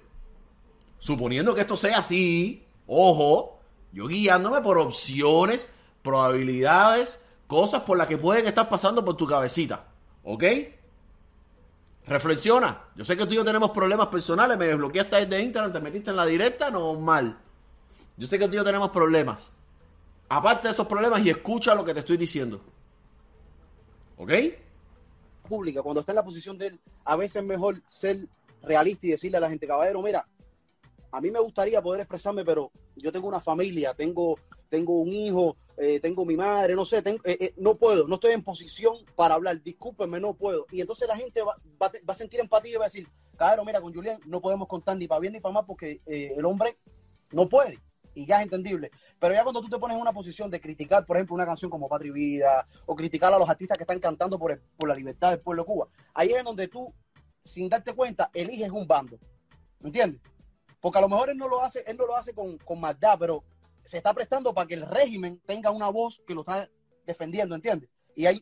Suponiendo 1.00 1.54
que 1.56 1.62
esto 1.62 1.78
sea 1.78 2.00
así, 2.00 2.66
ojo, 2.86 3.57
yo 3.98 4.06
guiándome 4.08 4.62
por 4.62 4.78
opciones, 4.78 5.68
probabilidades, 6.04 7.20
cosas 7.48 7.82
por 7.82 7.98
las 7.98 8.08
que 8.08 8.16
pueden 8.16 8.46
estar 8.46 8.70
pasando 8.70 9.04
por 9.04 9.18
tu 9.18 9.26
cabecita. 9.26 9.86
¿Ok? 10.24 10.44
Reflexiona. 12.06 12.84
Yo 12.96 13.04
sé 13.04 13.18
que 13.18 13.26
tú 13.26 13.34
y 13.34 13.38
yo 13.38 13.44
tenemos 13.44 13.72
problemas 13.72 14.10
personales, 14.10 14.56
me 14.56 14.68
desbloqueaste 14.68 15.26
de 15.26 15.42
Internet, 15.42 15.74
te 15.74 15.80
metiste 15.80 16.12
en 16.12 16.16
la 16.16 16.28
directa, 16.28 16.70
normal. 16.70 17.40
Yo 18.18 18.28
sé 18.28 18.38
que 18.38 18.46
tú 18.46 18.54
y 18.54 18.58
yo 18.58 18.64
tenemos 18.64 18.92
problemas. 18.92 19.52
Aparte 20.30 20.68
de 20.68 20.74
esos 20.74 20.86
problemas 20.86 21.26
y 21.26 21.32
escucha 21.32 21.74
lo 21.74 21.84
que 21.84 21.96
te 21.96 22.02
estoy 22.02 22.18
diciendo. 22.18 22.62
¿Ok? 24.18 24.32
Pública, 25.50 25.82
cuando 25.82 26.02
está 26.02 26.12
en 26.12 26.18
la 26.18 26.24
posición 26.24 26.56
de 26.60 26.68
él, 26.68 26.80
a 27.04 27.16
veces 27.16 27.38
es 27.38 27.44
mejor 27.44 27.82
ser 27.88 28.28
realista 28.62 29.08
y 29.08 29.10
decirle 29.10 29.38
a 29.38 29.42
la 29.42 29.50
gente, 29.50 29.66
caballero, 29.66 30.04
mira, 30.04 30.24
a 31.18 31.22
mí 31.22 31.32
me 31.32 31.40
gustaría 31.40 31.82
poder 31.82 32.02
expresarme, 32.02 32.46
pero 32.46 32.72
yo 32.96 33.12
tengo 33.12 33.28
una 33.28 33.40
familia, 33.40 33.96
tengo, 33.96 34.38
tengo 34.70 35.00
un 35.02 35.08
hijo, 35.08 35.58
eh, 35.76 36.00
tengo 36.00 36.26
mi 36.26 36.36
madre, 36.36 36.76
no 36.76 36.86
sé, 36.86 37.00
eh, 37.00 37.18
eh, 37.26 37.54
no 37.58 37.76
puedo, 37.76 38.08
no 38.08 38.16
estoy 38.16 38.34
en 38.34 38.44
posición 38.44 38.96
para 39.16 39.34
hablar, 39.34 39.64
discúlpenme, 39.64 40.20
no 40.20 40.36
puedo. 40.36 40.68
Y 40.72 40.80
entonces 40.80 41.08
la 41.08 41.18
gente 41.18 41.42
va, 41.42 41.56
a 42.08 42.14
sentir 42.14 42.40
empatía 42.40 42.74
y 42.74 42.76
va 42.76 42.86
a 42.86 42.88
decir, 42.88 43.08
caballero, 43.36 43.66
mira, 43.66 43.82
con 43.82 43.92
Julián 43.92 44.20
no 44.28 44.40
podemos 44.42 44.68
contar 44.68 44.96
ni 44.96 45.08
para 45.08 45.20
bien 45.20 45.34
ni 45.34 45.40
para 45.40 45.54
mal 45.54 45.66
porque 45.66 46.02
el 46.06 46.46
hombre 46.46 46.78
no 47.32 47.50
puede 47.50 47.80
y 48.14 48.28
ya 48.28 48.38
es 48.38 48.44
entendible. 48.44 48.92
Pero 49.20 49.34
ya 49.34 49.42
cuando 49.42 49.62
tú 49.62 49.70
te 49.70 49.80
pones 49.80 49.96
en 49.96 50.02
una 50.02 50.14
posición 50.14 50.52
de 50.52 50.62
criticar, 50.62 51.04
por 51.04 51.18
ejemplo, 51.18 51.34
una 51.34 51.48
canción 51.48 51.72
como 51.72 51.90
Patria 51.90 52.14
Vida, 52.14 52.68
o 52.86 52.96
criticar 52.96 53.34
a 53.34 53.40
los 53.40 53.50
artistas 53.50 53.76
que 53.76 53.86
están 53.86 54.00
cantando 54.00 54.38
por, 54.38 54.62
por 54.78 54.88
la 54.88 54.94
libertad 54.94 55.32
del 55.32 55.40
pueblo 55.40 55.64
de 55.64 55.68
Cuba, 55.68 55.88
ahí 56.14 56.30
es 56.30 56.44
donde 56.44 56.68
tú, 56.68 56.94
sin 57.44 57.70
darte 57.70 57.94
cuenta, 57.94 58.30
eliges 58.36 58.70
un 58.70 58.86
bando. 58.86 59.18
¿Entiendes? 59.84 60.22
Porque 60.88 61.00
a 61.00 61.02
lo 61.02 61.10
mejor 61.10 61.30
él 61.30 61.38
no 61.38 61.50
lo 61.50 61.62
hace, 61.62 61.84
él 61.86 61.98
no 61.98 62.06
lo 62.06 62.16
hace 62.16 62.34
con, 62.34 62.58
con 62.60 62.80
maldad, 62.80 63.18
pero 63.20 63.44
se 63.84 63.98
está 63.98 64.14
prestando 64.14 64.54
para 64.54 64.66
que 64.68 64.76
el 64.76 64.84
régimen 64.84 65.38
tenga 65.46 65.70
una 65.70 65.90
voz 65.90 66.22
que 66.26 66.34
lo 66.34 66.40
está 66.40 66.70
defendiendo, 67.06 67.56
¿entiendes? 67.56 67.90
Y 68.16 68.26
hay 68.26 68.42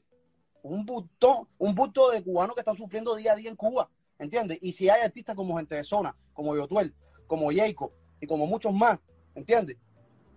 un 0.61 0.85
busto, 0.85 1.49
un 1.57 1.73
busto 1.73 2.11
de 2.11 2.23
cubanos 2.23 2.53
que 2.53 2.61
están 2.61 2.75
sufriendo 2.75 3.15
día 3.15 3.33
a 3.33 3.35
día 3.35 3.49
en 3.49 3.55
Cuba, 3.55 3.89
¿entiendes? 4.19 4.59
Y 4.61 4.73
si 4.73 4.87
hay 4.89 5.01
artistas 5.01 5.35
como 5.35 5.57
Gente 5.57 5.73
de 5.73 5.83
Zona, 5.83 6.15
como 6.33 6.55
Yotuel, 6.55 6.93
como 7.25 7.51
Yeiko 7.51 7.91
y 8.21 8.27
como 8.27 8.45
muchos 8.45 8.71
más 8.71 8.99
¿entiendes? 9.33 9.77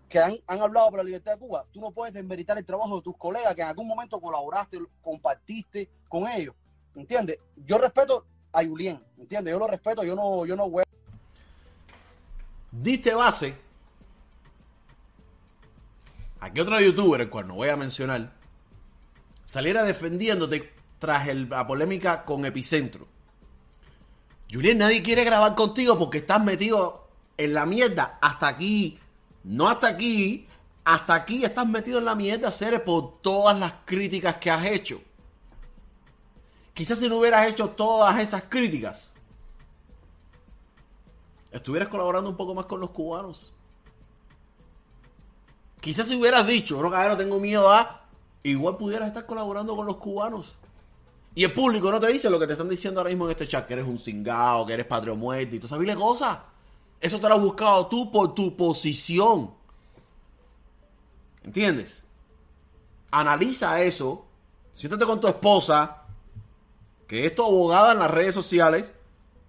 Que 0.09 0.19
han, 0.19 0.39
hablado 0.47 0.89
por 0.89 1.01
la 1.01 1.05
libertad 1.05 1.35
de 1.35 1.41
Cuba. 1.41 1.67
Tú 1.71 1.79
no 1.79 1.91
puedes 1.91 2.15
desmeritar 2.15 2.57
el 2.57 2.65
trabajo 2.65 2.97
de 2.97 3.03
tus 3.03 3.19
colegas 3.19 3.55
que 3.55 3.61
en 3.61 3.69
algún 3.69 3.87
momento 3.87 4.19
colaboraste, 4.19 4.79
compartiste 5.03 5.91
con 6.09 6.27
ellos, 6.27 6.55
¿entiendes? 6.95 7.39
Yo 7.55 7.77
respeto 7.77 8.25
a 8.51 8.65
Julián, 8.65 9.05
¿entiendes? 9.19 9.53
Yo 9.53 9.59
lo 9.59 9.67
respeto, 9.67 10.03
yo 10.05 10.15
no, 10.15 10.47
yo 10.47 10.57
no 10.57 10.71
voy 10.71 10.85
Diste 12.71 13.15
base 13.15 13.55
a 16.41 16.53
que 16.53 16.61
otro 16.61 16.81
youtuber, 16.81 17.21
el 17.21 17.31
cual 17.31 17.49
no 17.49 17.55
voy 17.55 17.69
a 17.69 17.77
mencionar, 17.77 18.33
saliera 19.45 19.83
defendiéndote 19.83 20.73
tras 20.99 21.27
la 21.35 21.67
polémica 21.67 22.25
con 22.25 22.45
Epicentro. 22.45 23.09
Julián, 24.51 24.79
nadie 24.79 25.03
quiere 25.03 25.25
grabar 25.25 25.55
contigo 25.55 25.99
porque 25.99 26.19
estás 26.19 26.43
metido 26.43 27.09
en 27.37 27.55
la 27.55 27.67
mierda 27.67 28.19
hasta 28.21 28.49
aquí, 28.49 28.99
no 29.45 29.69
hasta 29.69 29.89
aquí, 29.89 30.47
hasta 30.85 31.15
aquí 31.15 31.45
estás 31.45 31.67
metido 31.67 31.99
en 31.99 32.05
la 32.05 32.15
mierda, 32.15 32.51
Ceres, 32.51 32.81
por 32.81 33.21
todas 33.21 33.59
las 33.59 33.73
críticas 33.85 34.37
que 34.37 34.51
has 34.51 34.65
hecho. 34.65 35.01
Quizás 36.73 36.99
si 36.99 37.09
no 37.09 37.17
hubieras 37.17 37.47
hecho 37.47 37.71
todas 37.71 38.19
esas 38.21 38.45
críticas, 38.45 39.15
estuvieras 41.53 41.89
colaborando 41.89 42.31
un 42.31 42.37
poco 42.37 42.55
más 42.55 42.67
con 42.67 42.81
los 42.81 42.91
cubanos. 42.91 43.53
Quizás 45.81 46.09
si 46.09 46.17
hubieras 46.17 46.47
dicho, 46.47 46.81
no, 46.83 46.91
cabrón, 46.91 47.19
tengo 47.19 47.39
miedo 47.39 47.71
a. 47.71 48.07
Igual 48.43 48.77
pudieras 48.77 49.09
estar 49.09 49.27
colaborando 49.27 49.77
con 49.77 49.87
los 49.87 49.97
cubanos. 49.97 50.57
Y 51.35 51.45
el 51.45 51.53
público 51.53 51.91
no 51.91 52.01
te 52.01 52.09
dice 52.09 52.31
lo 52.31 52.39
que 52.39 52.47
te 52.47 52.55
están 52.55 52.69
diciendo 52.69 53.01
ahora 53.01 53.11
mismo 53.11 53.27
en 53.27 53.33
este 53.33 53.47
chat, 53.47 53.67
que 53.67 53.75
eres 53.75 53.87
un 53.87 53.99
cingado, 53.99 54.67
que 54.67 54.75
eres 54.75 54.87
patrio 54.87 55.15
muerto 55.15 55.55
y 55.55 55.61
tú 55.61 55.69
sabes 55.69 55.97
cosas. 55.97 56.39
Eso 57.01 57.21
te 57.21 57.29
lo 57.29 57.35
has 57.37 57.41
buscado 57.41 57.87
tú 57.87 58.11
por 58.11 58.35
tu 58.35 58.57
posición. 58.57 59.55
¿Entiendes? 61.45 62.03
Analiza 63.11 63.81
eso. 63.81 64.25
Siéntate 64.73 65.07
con 65.07 65.21
tu 65.21 65.29
esposa, 65.29 66.03
que 67.07 67.25
es 67.25 67.35
tu 67.35 67.45
abogada 67.45 67.93
en 67.93 68.01
las 68.01 68.11
redes 68.11 68.35
sociales, 68.35 68.93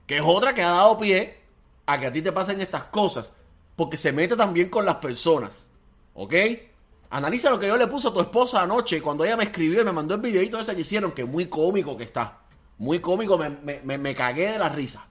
que 0.05 0.17
es 0.17 0.23
otra 0.25 0.53
que 0.53 0.61
ha 0.61 0.71
dado 0.71 0.99
pie 0.99 1.38
a 1.89 1.99
que 1.99 2.05
a 2.05 2.11
ti 2.11 2.21
te 2.21 2.31
pasen 2.31 2.61
estas 2.61 2.83
cosas. 2.85 3.31
Porque 3.75 3.97
se 3.97 4.11
mete 4.11 4.35
también 4.35 4.69
con 4.69 4.85
las 4.85 4.95
personas. 4.95 5.67
¿Ok? 6.13 6.33
Analiza 7.09 7.49
lo 7.49 7.57
que 7.57 7.67
yo 7.67 7.77
le 7.77 7.87
puse 7.87 8.09
a 8.09 8.13
tu 8.13 8.19
esposa 8.19 8.61
anoche 8.61 9.01
cuando 9.01 9.25
ella 9.25 9.37
me 9.37 9.45
escribió 9.45 9.81
y 9.81 9.85
me 9.85 9.91
mandó 9.91 10.13
el 10.15 10.21
videito 10.21 10.59
ese 10.59 10.75
que 10.75 10.81
hicieron, 10.81 11.11
que 11.13 11.25
muy 11.25 11.47
cómico 11.47 11.97
que 11.97 12.03
está. 12.03 12.41
Muy 12.77 12.99
cómico, 12.99 13.37
me, 13.37 13.49
me, 13.49 13.97
me 13.97 14.15
cagué 14.15 14.51
de 14.51 14.59
la 14.59 14.69
risa. 14.69 15.07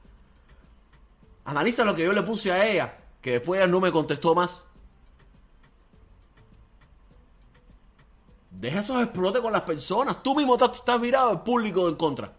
Analiza 1.44 1.84
lo 1.84 1.96
que 1.96 2.04
yo 2.04 2.12
le 2.12 2.22
puse 2.22 2.52
a 2.52 2.66
ella, 2.66 2.98
que 3.20 3.32
después 3.32 3.58
ella 3.58 3.66
no 3.66 3.80
me 3.80 3.90
contestó 3.90 4.34
más. 4.34 4.68
Deja 8.50 8.80
esos 8.80 9.02
explotes 9.02 9.42
con 9.42 9.52
las 9.52 9.62
personas. 9.62 10.22
Tú 10.22 10.34
mismo 10.34 10.54
estás, 10.54 10.74
estás 10.74 11.00
mirado 11.00 11.32
el 11.32 11.40
público 11.40 11.88
en 11.88 11.96
contra. 11.96 12.32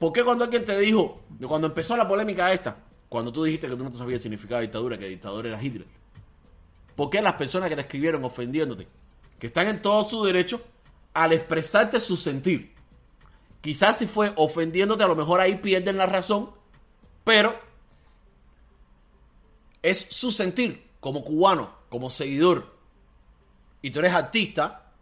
¿Por 0.00 0.12
qué 0.12 0.24
cuando 0.24 0.42
alguien 0.42 0.64
te 0.64 0.76
dijo, 0.80 1.20
cuando 1.46 1.68
empezó 1.68 1.96
la 1.96 2.08
polémica 2.08 2.52
esta, 2.52 2.76
cuando 3.08 3.32
tú 3.32 3.44
dijiste 3.44 3.68
que 3.68 3.76
tú 3.76 3.84
no 3.84 3.90
te 3.92 3.98
sabías 3.98 4.18
el 4.18 4.22
significado 4.22 4.56
de 4.56 4.66
dictadura, 4.66 4.98
que 4.98 5.06
dictador 5.06 5.46
era 5.46 5.62
Hitler? 5.62 5.86
¿Por 6.96 7.08
qué 7.08 7.22
las 7.22 7.34
personas 7.34 7.68
que 7.68 7.76
te 7.76 7.82
escribieron 7.82 8.24
ofendiéndote, 8.24 8.88
que 9.38 9.46
están 9.46 9.68
en 9.68 9.80
todo 9.80 10.02
su 10.02 10.24
derecho 10.24 10.60
al 11.14 11.32
expresarte 11.32 12.00
su 12.00 12.16
sentir? 12.16 12.74
Quizás 13.60 13.98
si 13.98 14.06
fue 14.06 14.32
ofendiéndote, 14.34 15.04
a 15.04 15.08
lo 15.08 15.14
mejor 15.14 15.38
ahí 15.38 15.54
pierden 15.54 15.96
la 15.96 16.06
razón 16.06 16.58
pero 17.24 17.54
es 19.82 20.06
su 20.10 20.30
sentir 20.30 20.90
como 21.00 21.22
cubano, 21.22 21.70
como 21.88 22.10
seguidor, 22.10 22.76
y 23.82 23.90
tú 23.90 24.00
eres 24.00 24.12
artista, 24.12 24.92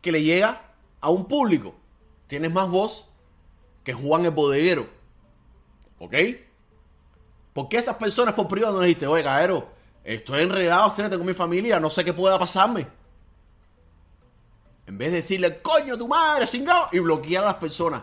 que 0.00 0.12
le 0.12 0.22
llega 0.22 0.72
a 1.00 1.10
un 1.10 1.26
público, 1.26 1.74
tienes 2.26 2.52
más 2.52 2.70
voz 2.70 3.05
que 3.86 3.94
Juan 3.94 4.24
el 4.24 4.32
bodeguero. 4.32 4.88
¿Ok? 6.00 6.12
¿Por 7.52 7.68
qué 7.68 7.78
esas 7.78 7.94
personas 7.94 8.34
por 8.34 8.48
privado 8.48 8.74
no 8.74 8.80
le 8.80 8.88
dijiste, 8.88 9.06
oye, 9.06 9.22
caero, 9.22 9.68
estoy 10.02 10.42
enredado, 10.42 10.92
tengo 11.08 11.22
mi 11.22 11.34
familia, 11.34 11.78
no 11.78 11.88
sé 11.88 12.04
qué 12.04 12.12
pueda 12.12 12.36
pasarme? 12.36 12.88
En 14.86 14.98
vez 14.98 15.12
de 15.12 15.18
decirle, 15.18 15.62
coño, 15.62 15.96
tu 15.96 16.08
madre, 16.08 16.48
cingado, 16.48 16.88
y 16.90 16.98
bloquear 16.98 17.44
a 17.44 17.46
las 17.46 17.56
personas. 17.56 18.02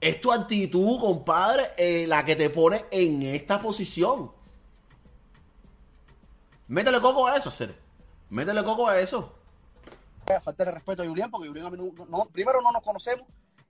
Es 0.00 0.20
tu 0.20 0.32
actitud, 0.32 0.98
compadre, 0.98 1.70
eh, 1.76 2.06
la 2.08 2.24
que 2.24 2.34
te 2.34 2.50
pone 2.50 2.86
en 2.90 3.22
esta 3.22 3.60
posición. 3.60 4.32
Métele 6.66 7.00
coco 7.00 7.28
a 7.28 7.36
eso, 7.36 7.50
hacer. 7.50 7.72
Métele 8.30 8.64
coco 8.64 8.88
a 8.88 8.98
eso. 8.98 9.32
Falta 10.42 10.64
de 10.64 10.72
respeto 10.72 11.04
a 11.04 11.06
Julián, 11.06 11.30
porque 11.30 11.46
Julián 11.46 11.66
a 11.66 11.70
mí 11.70 11.78
no, 12.08 12.24
primero 12.32 12.60
no 12.60 12.72
nos 12.72 12.82
conocemos 12.82 13.24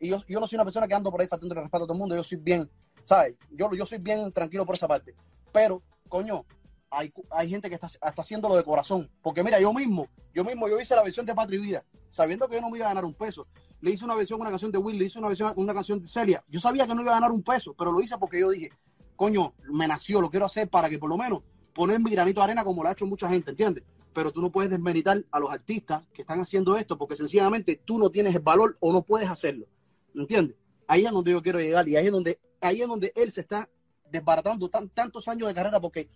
y 0.05 0.09
yo, 0.09 0.40
no 0.40 0.47
soy 0.47 0.57
una 0.57 0.64
persona 0.64 0.87
que 0.87 0.95
ando 0.95 1.11
por 1.11 1.21
ahí 1.21 1.27
faltando 1.27 1.55
el 1.55 1.62
respeto 1.62 1.85
a 1.85 1.87
todo 1.87 1.95
el 1.95 1.99
mundo. 1.99 2.14
Yo 2.14 2.23
soy 2.23 2.38
bien, 2.38 2.71
¿sabes? 3.05 3.37
Yo, 3.51 3.71
yo 3.73 3.87
soy 3.87 3.99
bien 3.99 4.31
tranquilo 4.33 4.67
por 4.67 4.75
esa 4.75 4.87
parte. 4.87 5.14
Pero, 5.51 5.83
coño, 6.09 6.45
hay, 6.90 7.12
hay 7.31 7.49
gente 7.49 7.69
que 7.69 7.77
está, 7.77 7.87
está 7.87 8.23
haciéndolo 8.23 8.57
de 8.57 8.64
corazón. 8.64 9.11
Porque 9.23 9.43
mira, 9.43 9.59
yo 9.59 9.73
mismo, 9.73 10.09
yo 10.35 10.45
mismo, 10.45 10.69
yo 10.69 10.79
hice 10.79 10.95
la 10.95 11.03
versión 11.03 11.25
de 11.25 11.35
Patria 11.35 11.61
Vida, 11.61 11.85
sabiendo 12.11 12.49
que 12.49 12.57
yo 12.57 12.61
no 12.61 12.71
me 12.71 12.79
iba 12.79 12.87
a 12.87 12.90
ganar 12.90 13.05
un 13.05 13.14
peso. 13.14 13.47
Le 13.81 13.93
hice 13.93 14.05
una 14.05 14.14
versión, 14.14 14.40
una 14.40 14.51
canción 14.51 14.71
de 14.71 14.79
Will, 14.79 14.99
le 14.99 15.07
hice 15.07 15.19
una 15.19 15.29
versión, 15.29 15.53
una 15.57 15.73
canción 15.73 16.01
de 16.01 16.07
Celia. 16.07 16.45
Yo 16.49 16.61
sabía 16.61 16.87
que 16.87 16.95
no 16.95 17.03
iba 17.03 17.12
a 17.12 17.14
ganar 17.14 17.33
un 17.33 17.43
peso, 17.43 17.75
pero 17.75 17.90
lo 17.90 18.01
hice 18.01 18.19
porque 18.19 18.40
yo 18.40 18.51
dije, 18.51 18.71
coño, 19.17 19.55
me 19.71 19.88
nació, 19.88 20.21
lo 20.21 20.31
quiero 20.31 20.47
hacer 20.47 20.69
para 20.69 20.90
que 20.90 20.99
por 20.99 21.09
lo 21.09 21.17
menos 21.17 21.43
poner 21.73 21.99
mi 22.01 22.11
granito 22.11 22.40
de 22.40 22.45
arena 22.45 22.64
como 22.64 22.83
lo 22.83 22.88
ha 22.88 22.93
hecho 22.93 23.07
mucha 23.07 23.29
gente, 23.29 23.51
¿entiendes? 23.51 23.85
Pero 24.12 24.33
tú 24.33 24.40
no 24.40 24.51
puedes 24.51 24.71
desmeritar 24.71 25.25
a 25.31 25.40
los 25.40 25.51
artistas 25.51 26.07
que 26.12 26.23
están 26.23 26.40
haciendo 26.40 26.77
esto 26.77 26.97
porque 26.97 27.17
sencillamente 27.17 27.81
tú 27.85 27.99
no 27.99 28.11
tienes 28.11 28.35
el 28.35 28.43
valor 28.43 28.77
o 28.81 28.93
no 28.93 29.03
puedes 29.03 29.29
hacerlo, 29.29 29.67
¿entiendes? 30.14 30.57
Ahí 30.87 31.05
es 31.05 31.12
donde 31.12 31.33
yo 31.33 31.42
quiero 31.42 31.59
llegar 31.59 31.88
y 31.88 31.96
ahí 31.96 32.07
es 32.07 32.12
donde, 32.12 32.38
ahí 32.61 32.83
es 32.83 32.88
donde 32.88 33.12
él 33.16 33.31
se 33.31 33.40
está 33.40 33.68
desbaratando 34.11 34.68
tantos 34.68 35.29
años 35.29 35.48
de 35.48 35.55
carrera 35.55 35.81
porque 35.81 36.09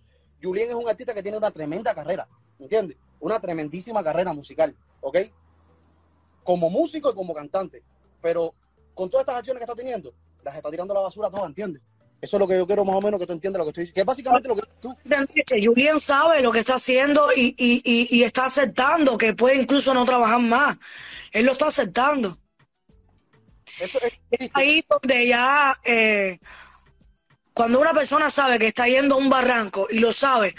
Julien 0.43 0.69
es 0.69 0.75
un 0.75 0.89
artista 0.89 1.15
que 1.15 1.23
tiene 1.23 1.39
una 1.39 1.51
tremenda 1.51 1.95
carrera, 1.95 2.29
¿entiendes? 2.59 2.97
Una 3.21 3.41
tremendísima 3.41 4.05
carrera 4.05 4.33
musical, 4.33 4.75
¿ok? 5.01 5.19
Como 6.45 6.71
músico 6.71 7.11
y 7.11 7.15
como 7.15 7.35
cantante. 7.35 7.83
Pero 8.23 8.55
con 8.95 9.09
todas 9.09 9.23
estas 9.23 9.37
acciones 9.37 9.61
que 9.61 9.65
está 9.65 9.75
teniendo, 9.75 10.13
las 10.45 10.55
está 10.55 10.71
tirando 10.71 10.95
a 10.95 10.97
la 10.97 11.03
basura 11.03 11.31
todas, 11.31 11.47
¿entiendes? 11.47 11.83
Eso 12.21 12.37
es 12.37 12.41
lo 12.41 12.49
que 12.49 12.57
yo 12.57 12.67
quiero 12.67 12.85
más 12.85 12.97
o 12.97 13.01
menos 13.01 13.21
que 13.21 13.27
tú 13.27 13.33
entiendas 13.33 13.59
lo 13.59 13.65
que 13.65 13.71
estoy 13.71 13.83
diciendo. 13.83 13.95
Que 13.95 14.01
es 14.01 14.07
básicamente 14.07 14.49
lo 14.49 14.57
que 14.57 14.63
tú... 14.81 14.95
Julien 15.65 16.01
sabe 16.01 16.43
lo 16.43 16.51
que 16.51 16.59
está 16.61 16.75
haciendo 16.75 17.29
y, 17.35 17.55
y, 17.57 18.09
y, 18.11 18.23
está 18.25 18.47
aceptando 18.47 19.17
que 19.17 19.35
puede 19.35 19.63
incluso 19.63 19.95
no 19.95 20.05
trabajar 20.05 20.41
más. 20.41 20.79
Él 21.31 21.47
lo 21.47 21.53
está 21.53 21.69
aceptando. 21.69 22.37
Eso 23.81 23.99
es, 24.31 24.51
ahí 24.55 24.85
donde 24.89 25.27
ya 25.27 25.77
eh, 25.85 26.39
cuando 27.53 27.81
una 27.81 27.93
persona 27.93 28.31
sabe 28.31 28.59
que 28.59 28.69
está 28.69 28.87
yendo 28.87 29.15
a 29.17 29.19
un 29.19 29.29
barranco 29.29 29.87
y 29.91 29.99
lo 29.99 30.13
sabe, 30.13 30.55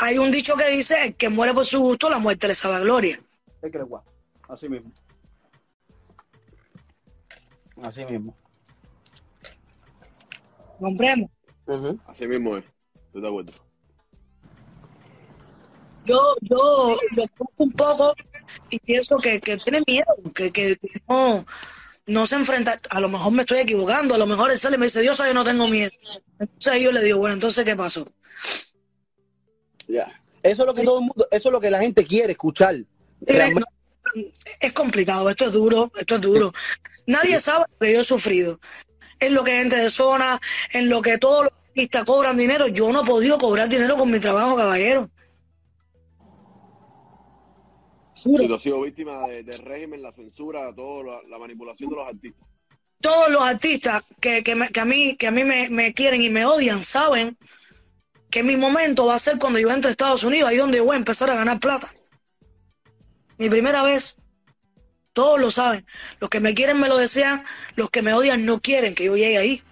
hay 0.00 0.18
un 0.18 0.30
dicho 0.30 0.56
que 0.56 0.68
dice 0.70 1.14
que 1.14 1.28
muere 1.28 1.54
por 1.54 1.64
su 1.64 1.80
gusto, 1.80 2.08
la 2.10 2.18
muerte 2.18 2.48
le 2.48 2.54
sabe 2.54 2.76
a 2.76 2.80
gloria. 2.80 3.20
Así 4.48 4.68
mismo. 4.68 4.92
Así 7.82 8.04
mismo. 8.04 8.36
¿Comprendo? 10.78 11.28
Así 12.06 12.26
mismo 12.26 12.56
es. 12.56 12.64
Estoy 13.06 13.22
de 13.22 13.28
acuerdo. 13.28 13.52
Yo, 16.06 16.36
yo 16.40 16.96
lo 17.12 17.24
un 17.58 17.72
poco 17.72 18.14
y 18.70 18.78
pienso 18.80 19.16
que, 19.18 19.40
que 19.40 19.56
tiene 19.58 19.82
miedo, 19.86 20.06
que, 20.34 20.50
que, 20.50 20.76
que 20.76 21.02
no 21.08 21.44
no 22.10 22.26
se 22.26 22.34
enfrenta, 22.34 22.78
a 22.90 23.00
lo 23.00 23.08
mejor 23.08 23.32
me 23.32 23.42
estoy 23.42 23.60
equivocando, 23.60 24.16
a 24.16 24.18
lo 24.18 24.26
mejor 24.26 24.50
él 24.50 24.58
sale 24.58 24.74
y 24.74 24.78
me 24.78 24.86
dice, 24.86 25.00
Dios, 25.00 25.16
yo 25.18 25.32
no 25.32 25.44
tengo 25.44 25.68
miedo. 25.68 25.92
Entonces 26.40 26.82
yo 26.82 26.90
le 26.90 27.02
digo, 27.02 27.18
bueno, 27.18 27.34
entonces, 27.34 27.64
¿qué 27.64 27.76
pasó? 27.76 28.04
Ya. 29.86 30.20
Eso 30.42 30.62
es 30.62 30.66
lo 30.66 30.74
que 30.74 30.82
todo 30.82 30.98
el 30.98 31.04
mundo, 31.06 31.28
eso 31.30 31.48
es 31.48 31.52
lo 31.52 31.60
que 31.60 31.70
la 31.70 31.78
gente 31.78 32.04
quiere 32.04 32.32
escuchar. 32.32 32.74
es 34.60 34.72
complicado, 34.72 35.30
esto 35.30 35.44
es 35.44 35.52
duro, 35.52 35.92
esto 35.96 36.16
es 36.16 36.20
duro. 36.20 36.52
Nadie 37.06 37.38
sabe 37.38 37.66
lo 37.70 37.86
que 37.86 37.92
yo 37.92 38.00
he 38.00 38.04
sufrido. 38.04 38.58
En 39.20 39.34
lo 39.34 39.44
que 39.44 39.52
gente 39.52 39.76
de 39.76 39.90
zona, 39.90 40.40
en 40.72 40.88
lo 40.88 41.02
que 41.02 41.16
todos 41.16 41.44
los 41.44 41.52
artistas 41.68 42.04
cobran 42.04 42.36
dinero, 42.36 42.66
yo 42.66 42.90
no 42.92 43.02
he 43.02 43.06
podido 43.06 43.38
cobrar 43.38 43.68
dinero 43.68 43.96
con 43.96 44.10
mi 44.10 44.18
trabajo, 44.18 44.56
caballero. 44.56 45.08
Tú 48.24 48.54
has 48.54 48.62
sido 48.62 48.80
víctima 48.82 49.26
del 49.28 49.58
régimen, 49.64 50.02
la 50.02 50.12
censura, 50.12 50.72
todo, 50.74 51.02
la, 51.02 51.38
manipulación 51.38 51.90
de 51.90 51.96
los 51.96 52.08
artistas. 52.08 52.48
Todos 53.00 53.30
los 53.30 53.42
artistas 53.42 54.04
que, 54.20 54.42
que, 54.42 54.52
a 54.52 54.84
mí, 54.84 55.16
que 55.16 55.26
a 55.26 55.30
mí 55.30 55.44
me, 55.44 55.94
quieren 55.94 56.22
y 56.22 56.28
me 56.28 56.44
odian 56.44 56.82
saben 56.82 57.38
que 58.30 58.42
mi 58.42 58.56
momento 58.56 59.06
va 59.06 59.14
a 59.14 59.18
ser 59.18 59.38
cuando 59.38 59.58
yo 59.58 59.70
entre 59.70 59.88
a 59.88 59.90
Estados 59.90 60.22
Unidos, 60.22 60.50
ahí 60.50 60.56
donde 60.56 60.80
voy 60.80 60.94
a 60.94 60.98
empezar 60.98 61.30
a 61.30 61.34
ganar 61.34 61.58
plata. 61.60 61.92
Mi 63.38 63.48
primera 63.48 63.82
vez. 63.82 64.16
Todos 65.12 65.40
lo 65.40 65.50
saben. 65.50 65.84
Los 66.20 66.30
que 66.30 66.38
me 66.38 66.54
quieren 66.54 66.78
me 66.78 66.88
lo 66.88 66.96
desean, 66.96 67.42
los 67.74 67.90
que 67.90 68.00
me 68.00 68.14
odian 68.14 68.44
no 68.44 68.60
quieren 68.60 68.94
que 68.94 69.06
yo 69.06 69.16
llegue 69.16 69.38
ahí. 69.38 69.62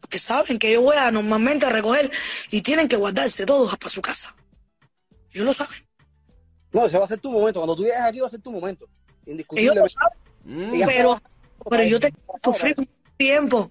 Porque 0.00 0.18
saben 0.18 0.58
que 0.58 0.72
yo 0.72 0.80
voy 0.80 0.96
a 0.96 1.10
normalmente 1.10 1.66
a 1.66 1.70
recoger 1.70 2.10
y 2.50 2.62
tienen 2.62 2.88
que 2.88 2.96
guardarse 2.96 3.44
todos 3.44 3.76
para 3.76 3.90
su 3.90 4.00
casa. 4.00 4.34
Ellos 5.32 5.44
lo 5.44 5.52
saben. 5.52 5.87
No, 6.72 6.86
ese 6.86 6.98
va 6.98 7.04
a 7.04 7.08
ser 7.08 7.18
tu 7.18 7.32
momento. 7.32 7.60
Cuando 7.60 7.76
tú 7.76 7.82
llegues 7.82 8.00
aquí 8.00 8.20
va 8.20 8.26
a 8.26 8.30
ser 8.30 8.40
tu 8.40 8.52
momento. 8.52 8.88
Indiscutiblemente. 9.26 9.94
pero, 10.86 11.20
pero 11.68 11.82
yo 11.84 12.00
tengo 12.00 12.16
sufrir 12.42 12.74
un 12.78 12.88
tiempo 13.16 13.70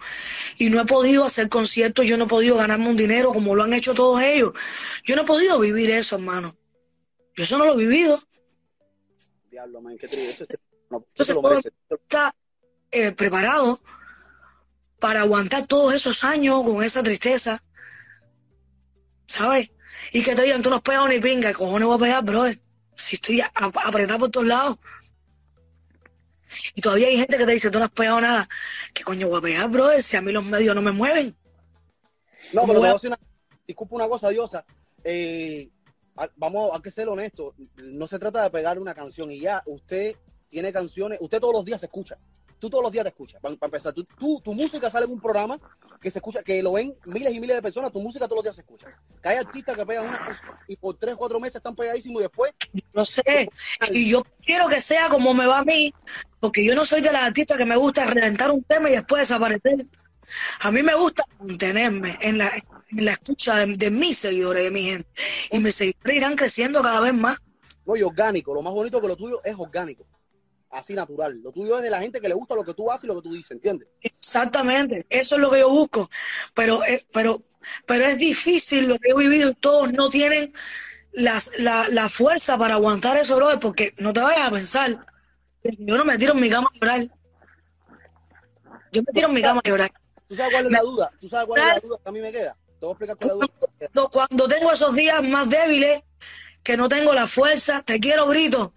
y 0.57 0.69
no 0.69 0.81
he 0.81 0.85
podido 0.85 1.25
hacer 1.25 1.49
conciertos, 1.49 2.05
yo 2.05 2.17
no 2.17 2.25
he 2.25 2.27
podido 2.27 2.57
ganarme 2.57 2.89
un 2.89 2.97
dinero 2.97 3.31
como 3.31 3.55
lo 3.55 3.63
han 3.63 3.73
hecho 3.73 3.93
todos 3.93 4.21
ellos. 4.21 4.53
Yo 5.03 5.15
no 5.15 5.23
he 5.23 5.25
podido 5.25 5.59
vivir 5.59 5.89
eso, 5.91 6.15
hermano. 6.15 6.55
Yo 7.35 7.43
eso 7.43 7.57
no 7.57 7.65
lo 7.65 7.73
he 7.73 7.77
vivido. 7.77 8.19
Diablo, 9.49 9.81
man, 9.81 9.97
qué 9.97 10.07
triste. 10.07 10.45
No, 10.89 11.05
Entonces, 11.17 11.71
está 11.89 12.35
eh, 12.91 13.11
preparado 13.11 13.79
para 14.99 15.21
aguantar 15.21 15.67
todos 15.67 15.93
esos 15.93 16.23
años 16.23 16.63
con 16.63 16.83
esa 16.83 17.03
tristeza. 17.03 17.63
¿Sabes? 19.27 19.71
Y 20.13 20.23
que 20.23 20.35
te 20.35 20.43
digan, 20.43 20.61
tú 20.61 20.69
no 20.69 20.77
has 20.77 20.81
pegado 20.81 21.07
ni 21.07 21.19
pinga, 21.19 21.53
cojones 21.53 21.87
voy 21.87 21.97
a 21.97 21.99
pegar, 21.99 22.23
brother? 22.23 22.59
Si 22.97 23.15
estoy 23.15 23.41
apretado 23.41 24.19
por 24.19 24.31
todos 24.31 24.47
lados. 24.47 24.79
Y 26.75 26.81
todavía 26.81 27.07
hay 27.07 27.17
gente 27.17 27.37
que 27.37 27.45
te 27.45 27.51
dice, 27.51 27.69
tú 27.69 27.79
no 27.79 27.85
has 27.85 27.91
pegado 27.91 28.19
nada. 28.19 28.47
¿Qué 28.93 29.03
coño 29.03 29.27
voy 29.27 29.39
a 29.39 29.41
pegar, 29.41 29.69
bro? 29.69 29.89
Si 30.01 30.17
a 30.17 30.21
mí 30.21 30.31
los 30.31 30.43
medios 30.43 30.75
no 30.75 30.81
me 30.81 30.91
mueven. 30.91 31.35
No, 32.53 32.65
pero 32.65 32.79
voy 32.79 32.89
a... 32.89 32.95
una... 33.03 33.19
disculpa 33.65 33.95
una 33.95 34.07
cosa, 34.07 34.29
Diosa. 34.29 34.65
Eh, 35.03 35.69
vamos 36.35 36.71
a 36.77 36.81
que 36.81 36.91
ser 36.91 37.07
honestos. 37.07 37.53
No 37.83 38.07
se 38.07 38.17
trata 38.17 38.43
de 38.43 38.49
pegar 38.49 38.79
una 38.79 38.95
canción 38.95 39.29
y 39.31 39.39
ya. 39.39 39.61
Usted 39.65 40.15
tiene 40.49 40.73
canciones, 40.73 41.19
usted 41.21 41.39
todos 41.39 41.53
los 41.53 41.65
días 41.65 41.79
se 41.79 41.85
escucha 41.85 42.17
tú 42.59 42.69
todos 42.69 42.83
los 42.83 42.91
días 42.91 43.03
te 43.03 43.09
escuchas. 43.09 43.41
Para, 43.41 43.53
empezar, 43.53 43.93
tú, 43.93 44.41
tu 44.41 44.53
música 44.53 44.89
sale 44.89 45.05
en 45.05 45.11
un 45.11 45.21
programa 45.21 45.59
que 45.99 46.11
se 46.11 46.19
escucha, 46.19 46.43
que 46.43 46.61
lo 46.61 46.73
ven 46.73 46.95
miles 47.05 47.33
y 47.33 47.39
miles 47.39 47.55
de 47.55 47.61
personas, 47.61 47.91
tu 47.91 47.99
música 47.99 48.27
todos 48.27 48.37
los 48.37 48.43
días 48.43 48.55
se 48.55 48.61
escucha. 48.61 48.87
Que 49.21 49.29
hay 49.29 49.37
artistas 49.37 49.75
que 49.75 49.85
pegan 49.85 50.05
una 50.05 50.41
y 50.67 50.75
por 50.75 50.95
tres, 50.95 51.15
cuatro 51.15 51.39
meses 51.39 51.55
están 51.55 51.75
pegadísimos 51.75 52.21
y 52.21 52.23
después. 52.23 52.51
No 52.93 53.05
sé. 53.05 53.49
Y 53.91 54.09
yo 54.09 54.23
quiero 54.43 54.67
que 54.67 54.81
sea 54.81 55.09
como 55.09 55.33
me 55.33 55.45
va 55.45 55.59
a 55.59 55.65
mí, 55.65 55.93
porque 56.39 56.65
yo 56.65 56.75
no 56.75 56.85
soy 56.85 57.01
de 57.01 57.11
las 57.11 57.23
artistas 57.23 57.57
que 57.57 57.65
me 57.65 57.77
gusta 57.77 58.05
reventar 58.05 58.51
un 58.51 58.63
tema 58.63 58.89
y 58.89 58.93
después 58.93 59.21
desaparecer. 59.21 59.85
A 60.61 60.71
mí 60.71 60.83
me 60.83 60.93
gusta 60.95 61.23
mantenerme 61.39 62.17
en 62.21 62.37
la, 62.37 62.51
en 62.89 63.05
la 63.05 63.11
escucha 63.11 63.55
de, 63.55 63.73
de 63.75 63.91
mis 63.91 64.17
seguidores, 64.17 64.63
de 64.63 64.71
mi 64.71 64.83
gente. 64.83 65.09
Y 65.51 65.59
mis 65.59 65.75
seguidores 65.75 66.15
irán 66.15 66.35
creciendo 66.35 66.81
cada 66.81 66.99
vez 66.99 67.13
más. 67.13 67.37
No, 67.85 67.95
y 67.95 68.03
orgánico. 68.03 68.53
Lo 68.53 68.61
más 68.61 68.73
bonito 68.73 68.99
que 68.99 69.07
lo 69.07 69.15
tuyo 69.15 69.41
es 69.43 69.55
orgánico 69.57 70.05
así 70.69 70.93
natural. 70.93 71.39
Lo 71.41 71.51
tuyo 71.51 71.77
es 71.77 71.83
de 71.83 71.89
la 71.89 71.99
gente 71.99 72.21
que 72.21 72.27
le 72.27 72.33
gusta 72.33 72.55
lo 72.55 72.63
que 72.63 72.73
tú 72.73 72.91
haces 72.91 73.05
y 73.05 73.07
lo 73.07 73.15
que 73.15 73.21
tú 73.21 73.33
dices, 73.33 73.51
¿entiendes? 73.51 73.87
Exactamente, 74.01 75.05
eso 75.09 75.35
es 75.35 75.41
lo 75.41 75.51
que 75.51 75.59
yo 75.59 75.69
busco. 75.69 76.09
Pero, 76.53 76.83
eh, 76.85 77.03
pero, 77.13 77.41
pero 77.85 78.05
es 78.05 78.17
difícil 78.17 78.87
lo 78.87 78.97
que 78.99 79.09
he 79.09 79.15
vivido 79.15 79.49
y 79.49 79.53
todos 79.55 79.93
no 79.93 80.09
tienen 80.09 80.53
la, 81.13 81.41
la, 81.57 82.09
fuerza 82.09 82.57
para 82.57 82.75
aguantar 82.75 83.17
eso, 83.17 83.35
brother, 83.35 83.59
porque 83.59 83.93
no 83.97 84.13
te 84.13 84.21
vayas 84.21 84.47
a 84.47 84.51
pensar. 84.51 85.05
Yo 85.63 85.97
no 85.97 86.05
me 86.05 86.17
tiro 86.17 86.33
en 86.33 86.39
mi 86.39 86.49
cama 86.49 86.69
a 86.73 86.79
llorar. 86.79 87.07
Yo 88.91 89.01
me 89.01 89.13
tiro 89.13 89.27
en 89.27 89.33
mi 89.33 89.41
cama 89.41 89.61
a 89.63 89.67
llorar. 89.67 89.91
¿Tú 90.27 90.35
sabes 90.35 90.53
cuál 90.53 90.65
es 90.65 90.71
la 90.71 90.81
duda? 90.81 91.11
¿Tú 91.19 91.29
sabes 91.29 91.47
cuál 91.47 91.61
es 91.61 91.67
la 91.67 91.79
duda 91.79 91.97
que 92.03 92.09
a 92.09 92.11
mí 92.11 92.21
me 92.21 92.31
queda? 92.31 92.55
Te 92.79 92.85
voy 92.85 92.89
a 92.89 92.91
explicar 92.91 93.17
cuál 93.17 93.31
es 93.31 93.37
la 93.79 94.01
duda. 94.01 94.09
Cuando 94.11 94.47
tengo 94.47 94.71
esos 94.71 94.95
días 94.95 95.23
más 95.23 95.49
débiles, 95.49 96.03
que 96.63 96.77
no 96.77 96.89
tengo 96.89 97.13
la 97.13 97.25
fuerza, 97.25 97.81
te 97.81 97.99
quiero, 97.99 98.27
grito 98.27 98.73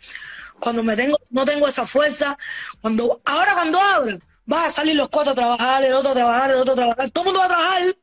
cuando 0.60 0.82
me 0.82 0.96
tengo, 0.96 1.18
no 1.30 1.44
tengo 1.44 1.66
esa 1.66 1.86
fuerza, 1.86 2.36
cuando, 2.80 3.20
ahora 3.24 3.54
cuando 3.54 3.80
abro, 3.80 4.18
va 4.50 4.66
a 4.66 4.70
salir 4.70 4.96
los 4.96 5.08
cuatro 5.08 5.32
a 5.32 5.34
trabajar, 5.34 5.84
el 5.84 5.94
otro 5.94 6.10
a 6.10 6.14
trabajar, 6.14 6.50
el 6.50 6.56
otro 6.56 6.72
a 6.72 6.76
trabajar, 6.76 7.10
todo 7.10 7.24
el 7.24 7.26
mundo 7.26 7.40
va 7.40 7.44
a 7.46 7.48
trabajar. 7.48 7.96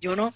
Yo 0.00 0.16
no. 0.16 0.32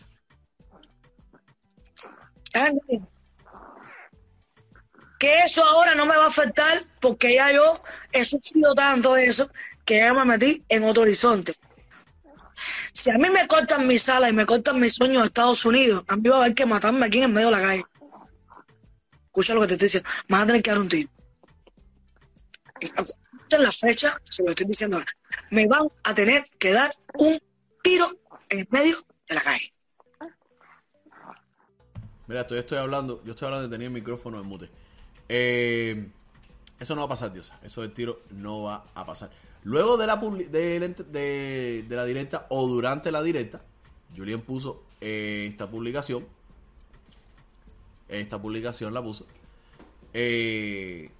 que 5.19 5.39
eso 5.39 5.65
ahora 5.65 5.95
no 5.95 6.05
me 6.05 6.17
va 6.17 6.25
a 6.25 6.29
afectar 6.29 6.83
porque 7.01 7.35
ya 7.35 7.51
yo 7.51 7.83
he 8.13 8.25
sufrido 8.25 8.75
tanto 8.75 9.17
eso 9.17 9.51
que 9.85 9.99
ya 9.99 10.13
me 10.13 10.25
metí 10.25 10.63
en 10.69 10.85
otro 10.85 11.03
horizonte. 11.03 11.55
Si 12.93 13.11
a 13.11 13.15
mí 13.15 13.29
me 13.31 13.47
cortan 13.47 13.87
mis 13.87 14.09
alas 14.09 14.31
y 14.31 14.33
me 14.35 14.47
cortan 14.47 14.79
mis 14.79 14.95
sueños 14.95 15.23
de 15.23 15.27
Estados 15.29 15.65
Unidos, 15.65 16.05
a 16.09 16.17
mí 16.17 16.29
va 16.29 16.37
a 16.37 16.41
haber 16.41 16.55
que 16.55 16.67
matarme 16.67 17.07
aquí 17.07 17.23
en 17.23 17.33
medio 17.33 17.49
de 17.49 17.53
la 17.53 17.61
calle. 17.61 17.85
Escucha 19.35 19.53
lo 19.53 19.63
que 19.63 19.67
te 19.67 19.75
estoy 19.75 19.87
diciendo. 19.87 20.09
Van 20.29 20.43
a 20.43 20.47
tener 20.47 20.63
que 20.63 20.71
dar 20.71 20.79
un 20.79 20.89
tiro. 20.89 21.11
En 23.51 23.63
la 23.65 23.73
fecha, 23.73 24.17
se 24.23 24.45
lo 24.45 24.51
estoy 24.51 24.65
diciendo 24.65 24.97
ahora. 24.97 25.11
Me 25.51 25.67
van 25.67 25.89
a 26.05 26.15
tener 26.15 26.45
que 26.57 26.73
dar 26.73 26.95
un 27.19 27.37
tiro 27.83 28.07
en 28.49 28.65
medio 28.71 28.97
de 29.29 29.35
la 29.35 29.41
calle. 29.41 29.75
Mira, 32.29 32.47
estoy, 32.49 32.79
hablando, 32.79 33.25
yo 33.25 33.33
estoy 33.33 33.47
hablando 33.47 33.69
de 33.69 33.75
tener 33.75 33.89
el 33.89 33.93
micrófono 33.93 34.39
en 34.39 34.47
mute. 34.47 34.71
Eh, 35.29 36.09
eso 36.79 36.95
no 36.95 37.01
va 37.01 37.07
a 37.07 37.09
pasar, 37.09 37.33
Diosa. 37.33 37.59
Eso 37.65 37.81
del 37.81 37.93
tiro 37.93 38.23
no 38.31 38.63
va 38.63 38.87
a 38.95 39.05
pasar. 39.05 39.33
Luego 39.65 39.97
de 39.97 40.07
la, 40.07 42.05
directa 42.05 42.47
o 42.51 42.69
durante 42.69 43.11
la 43.11 43.21
directa, 43.21 43.63
Julián 44.17 44.43
puso 44.43 44.85
eh, 45.01 45.49
esta 45.51 45.69
publicación. 45.69 46.25
Esta 48.09 48.41
publicación 48.41 48.93
la 48.93 49.03
puso. 49.03 49.27
Eh, 50.13 51.11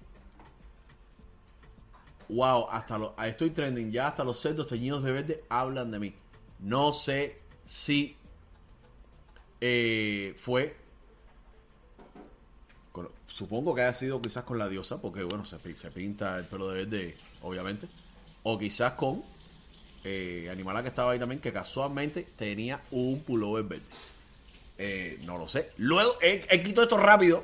wow, 2.29 2.67
hasta 2.69 2.99
ah, 3.17 3.27
estoy 3.27 3.49
trending. 3.49 3.91
Ya 3.91 4.07
hasta 4.07 4.23
los 4.23 4.39
cerdos 4.39 4.67
teñidos 4.67 5.03
de 5.03 5.11
verde 5.11 5.43
hablan 5.49 5.91
de 5.91 5.99
mí. 5.99 6.13
No 6.59 6.93
sé 6.93 7.39
si 7.65 8.15
eh, 9.59 10.33
fue 10.37 10.85
supongo 13.35 13.75
que 13.75 13.81
haya 13.81 13.93
sido 13.93 14.21
quizás 14.21 14.43
con 14.43 14.57
la 14.57 14.69
diosa, 14.69 15.01
porque 15.01 15.23
bueno, 15.23 15.43
se, 15.43 15.59
se 15.75 15.91
pinta 15.91 16.37
el 16.37 16.45
pelo 16.45 16.69
de 16.69 16.85
verde, 16.85 17.17
obviamente. 17.41 17.87
O 18.43 18.57
quizás 18.57 18.93
con 18.93 19.21
eh, 20.05 20.47
Animala 20.51 20.81
que 20.81 20.89
estaba 20.89 21.11
ahí 21.11 21.19
también, 21.19 21.41
que 21.41 21.51
casualmente 21.51 22.25
tenía 22.37 22.79
un 22.91 23.19
pullover 23.21 23.65
verde. 23.65 23.83
Eh, 24.77 25.19
no 25.23 25.37
lo 25.37 25.47
sé. 25.47 25.71
Luego, 25.77 26.15
he, 26.21 26.61
quitado 26.61 26.83
esto 26.83 26.97
rápido, 26.97 27.43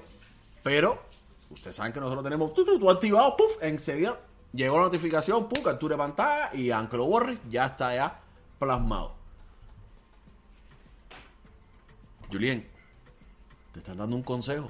pero 0.63 1.01
ustedes 1.49 1.75
saben 1.75 1.93
que 1.93 1.99
nosotros 1.99 2.23
tenemos 2.23 2.53
tu, 2.53 2.65
tu, 2.65 2.79
tu 2.79 2.89
activado, 2.89 3.35
puff, 3.37 3.57
enseguida 3.61 4.19
llegó 4.53 4.77
la 4.77 4.83
notificación, 4.83 5.47
puff, 5.47 5.63
captura 5.63 5.95
de 5.95 5.99
pantalla 5.99 6.53
y 6.53 6.71
aunque 6.71 6.97
lo 6.97 7.07
ya 7.49 7.67
está 7.67 7.95
ya 7.95 8.19
plasmado. 8.59 9.15
Julien, 12.29 12.67
te 13.73 13.79
están 13.79 13.97
dando 13.97 14.15
un 14.15 14.23
consejo. 14.23 14.69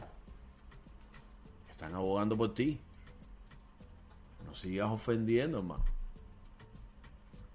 Están 1.69 1.93
abogando 1.93 2.37
por 2.37 2.53
ti. 2.53 2.79
No 4.45 4.55
sigas 4.55 4.89
ofendiendo, 4.89 5.59
hermano. 5.59 5.83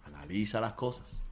Analiza 0.05 0.61
las 0.61 0.75
cosas. 0.75 1.23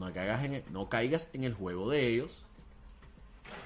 No 0.00 0.10
caigas, 0.14 0.44
en 0.44 0.54
el, 0.54 0.64
no 0.70 0.88
caigas 0.88 1.28
en 1.34 1.44
el 1.44 1.52
juego 1.52 1.90
de 1.90 2.08
ellos 2.08 2.46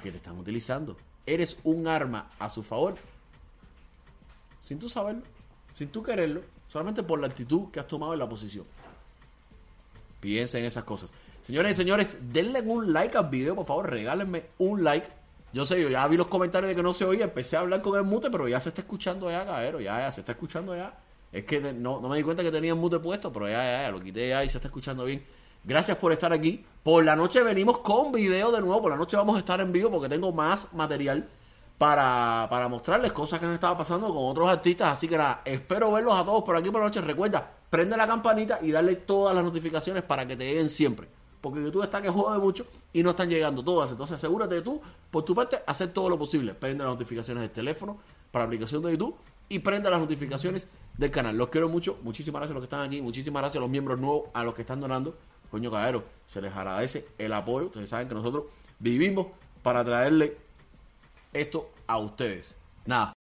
que 0.03 0.11
te 0.11 0.17
están 0.17 0.37
utilizando. 0.37 0.97
Eres 1.27 1.59
un 1.63 1.87
arma 1.87 2.29
a 2.41 2.51
su 2.51 2.65
favor. 2.65 2.97
Sin 4.61 4.81
tú 4.81 4.89
saberlo. 4.89 5.23
Sin 5.73 5.91
tú 5.91 6.03
quererlo. 6.03 6.43
Solamente 6.67 7.05
por 7.05 7.21
la 7.21 7.29
actitud 7.29 7.71
que 7.71 7.79
has 7.79 7.87
tomado 7.87 8.15
en 8.15 8.19
la 8.19 8.29
posición. 8.29 8.67
Piensa 10.19 10.59
en 10.59 10.65
esas 10.65 10.83
cosas. 10.83 11.13
Señores 11.41 11.71
y 11.71 11.75
señores, 11.77 12.17
denle 12.33 12.63
un 12.63 12.93
like 12.93 13.17
al 13.17 13.29
video, 13.29 13.55
por 13.55 13.67
favor, 13.67 13.89
regálenme 13.91 14.47
un 14.59 14.83
like. 14.83 15.07
Yo 15.53 15.65
sé, 15.65 15.81
yo 15.81 15.89
ya 15.89 16.05
vi 16.09 16.17
los 16.17 16.27
comentarios 16.27 16.69
de 16.69 16.75
que 16.75 16.83
no 16.83 16.93
se 16.93 17.05
oía, 17.05 17.25
empecé 17.27 17.57
a 17.57 17.61
hablar 17.61 17.81
con 17.81 17.97
el 17.97 18.03
mute, 18.03 18.29
pero 18.29 18.49
ya 18.49 18.59
se 18.59 18.71
está 18.71 18.81
escuchando 18.81 19.31
ya, 19.31 19.45
cabrero, 19.45 19.81
ya, 19.81 20.01
ya, 20.01 20.11
se 20.11 20.23
está 20.23 20.33
escuchando 20.33 20.75
ya. 20.75 20.99
Es 21.31 21.45
que 21.45 21.61
no, 21.61 22.01
no 22.01 22.09
me 22.09 22.17
di 22.17 22.25
cuenta 22.25 22.43
que 22.43 22.51
tenía 22.51 22.73
el 22.73 22.79
mute 22.79 22.99
puesto, 22.99 23.33
pero 23.33 23.47
ya, 23.47 23.63
ya, 23.63 23.83
ya, 23.83 23.91
lo 23.93 24.03
quité 24.03 24.31
ya 24.31 24.43
y 24.43 24.49
se 24.49 24.59
está 24.59 24.67
escuchando 24.67 25.05
bien. 25.05 25.23
Gracias 25.65 25.97
por 25.97 26.13
estar 26.13 26.33
aquí. 26.33 26.65
Por 26.83 27.05
la 27.05 27.17
noche 27.17 27.43
venimos 27.43 27.79
con 27.79 28.13
video 28.13 28.53
de 28.53 28.61
nuevo, 28.61 28.83
por 28.83 28.91
la 28.91 28.99
noche 28.99 29.17
vamos 29.17 29.37
a 29.37 29.39
estar 29.39 29.61
en 29.61 29.73
vivo 29.73 29.91
porque 29.91 30.09
tengo 30.09 30.31
más 30.31 30.73
material 30.75 31.27
para, 31.79 32.47
para 32.51 32.69
mostrarles 32.69 33.13
cosas 33.13 33.41
que 33.41 33.47
han 33.47 33.55
estado 33.55 33.79
pasando 33.79 34.09
con 34.09 34.25
otros 34.29 34.49
artistas. 34.49 34.93
Así 34.93 35.09
que 35.09 35.17
nada, 35.17 35.41
espero 35.45 35.91
verlos 35.91 36.15
a 36.15 36.25
todos 36.25 36.43
por 36.43 36.57
aquí 36.57 36.71
por 36.71 36.81
la 36.81 36.89
noche. 36.89 37.01
Recuerda, 37.01 37.51
prende 37.71 37.97
la 37.97 38.07
campanita 38.07 38.59
y 38.63 38.71
darle 38.71 38.97
todas 38.97 39.35
las 39.35 39.43
notificaciones 39.43 40.03
para 40.03 40.27
que 40.27 40.37
te 40.37 40.45
lleguen 40.45 40.69
siempre. 40.69 41.09
Porque 41.41 41.63
YouTube 41.63 41.83
está 41.83 42.01
que 42.01 42.09
jode 42.09 42.39
mucho 42.39 42.67
y 42.93 43.03
no 43.03 43.11
están 43.11 43.29
llegando 43.29 43.65
todas. 43.65 43.91
Entonces 43.91 44.17
asegúrate 44.17 44.57
de 44.57 44.63
tú, 44.63 44.81
por 45.11 45.25
tu 45.25 45.35
parte, 45.35 45.61
hacer 45.67 45.89
todo 45.89 46.09
lo 46.11 46.19
posible. 46.19 46.55
Prende 46.55 46.85
las 46.85 46.93
notificaciones 46.93 47.43
del 47.43 47.51
teléfono 47.51 47.99
para 48.31 48.45
la 48.45 48.47
aplicación 48.49 48.83
de 48.83 48.93
YouTube 48.93 49.17
y 49.49 49.59
prende 49.59 49.91
las 49.91 50.01
notificaciones 50.01 50.67
del 50.97 51.11
canal. 51.11 51.37
Los 51.37 51.49
quiero 51.49 51.69
mucho. 51.69 51.99
Muchísimas 52.03 52.41
gracias 52.41 52.53
a 52.53 52.55
los 52.55 52.63
que 52.63 52.75
están 52.75 52.87
aquí. 52.87 53.03
Muchísimas 53.03 53.43
gracias 53.43 53.59
a 53.59 53.61
los 53.61 53.71
miembros 53.71 53.99
nuevos, 53.99 54.29
a 54.33 54.43
los 54.43 54.55
que 54.55 54.63
están 54.63 54.81
donando. 54.81 55.17
Coño, 55.55 55.71
caballero, 55.71 56.03
se 56.27 56.43
les 56.43 56.53
agradece 56.53 57.07
el 57.17 57.33
apoyo. 57.33 57.67
Ustedes 57.67 57.89
saben 57.89 58.09
que 58.09 58.15
nosotros 58.17 58.47
vivimos 58.81 59.29
para 59.63 59.85
traerle 59.85 60.37
esto 61.33 61.71
a 61.87 61.97
ustedes. 61.99 62.57
Nada, 62.87 63.13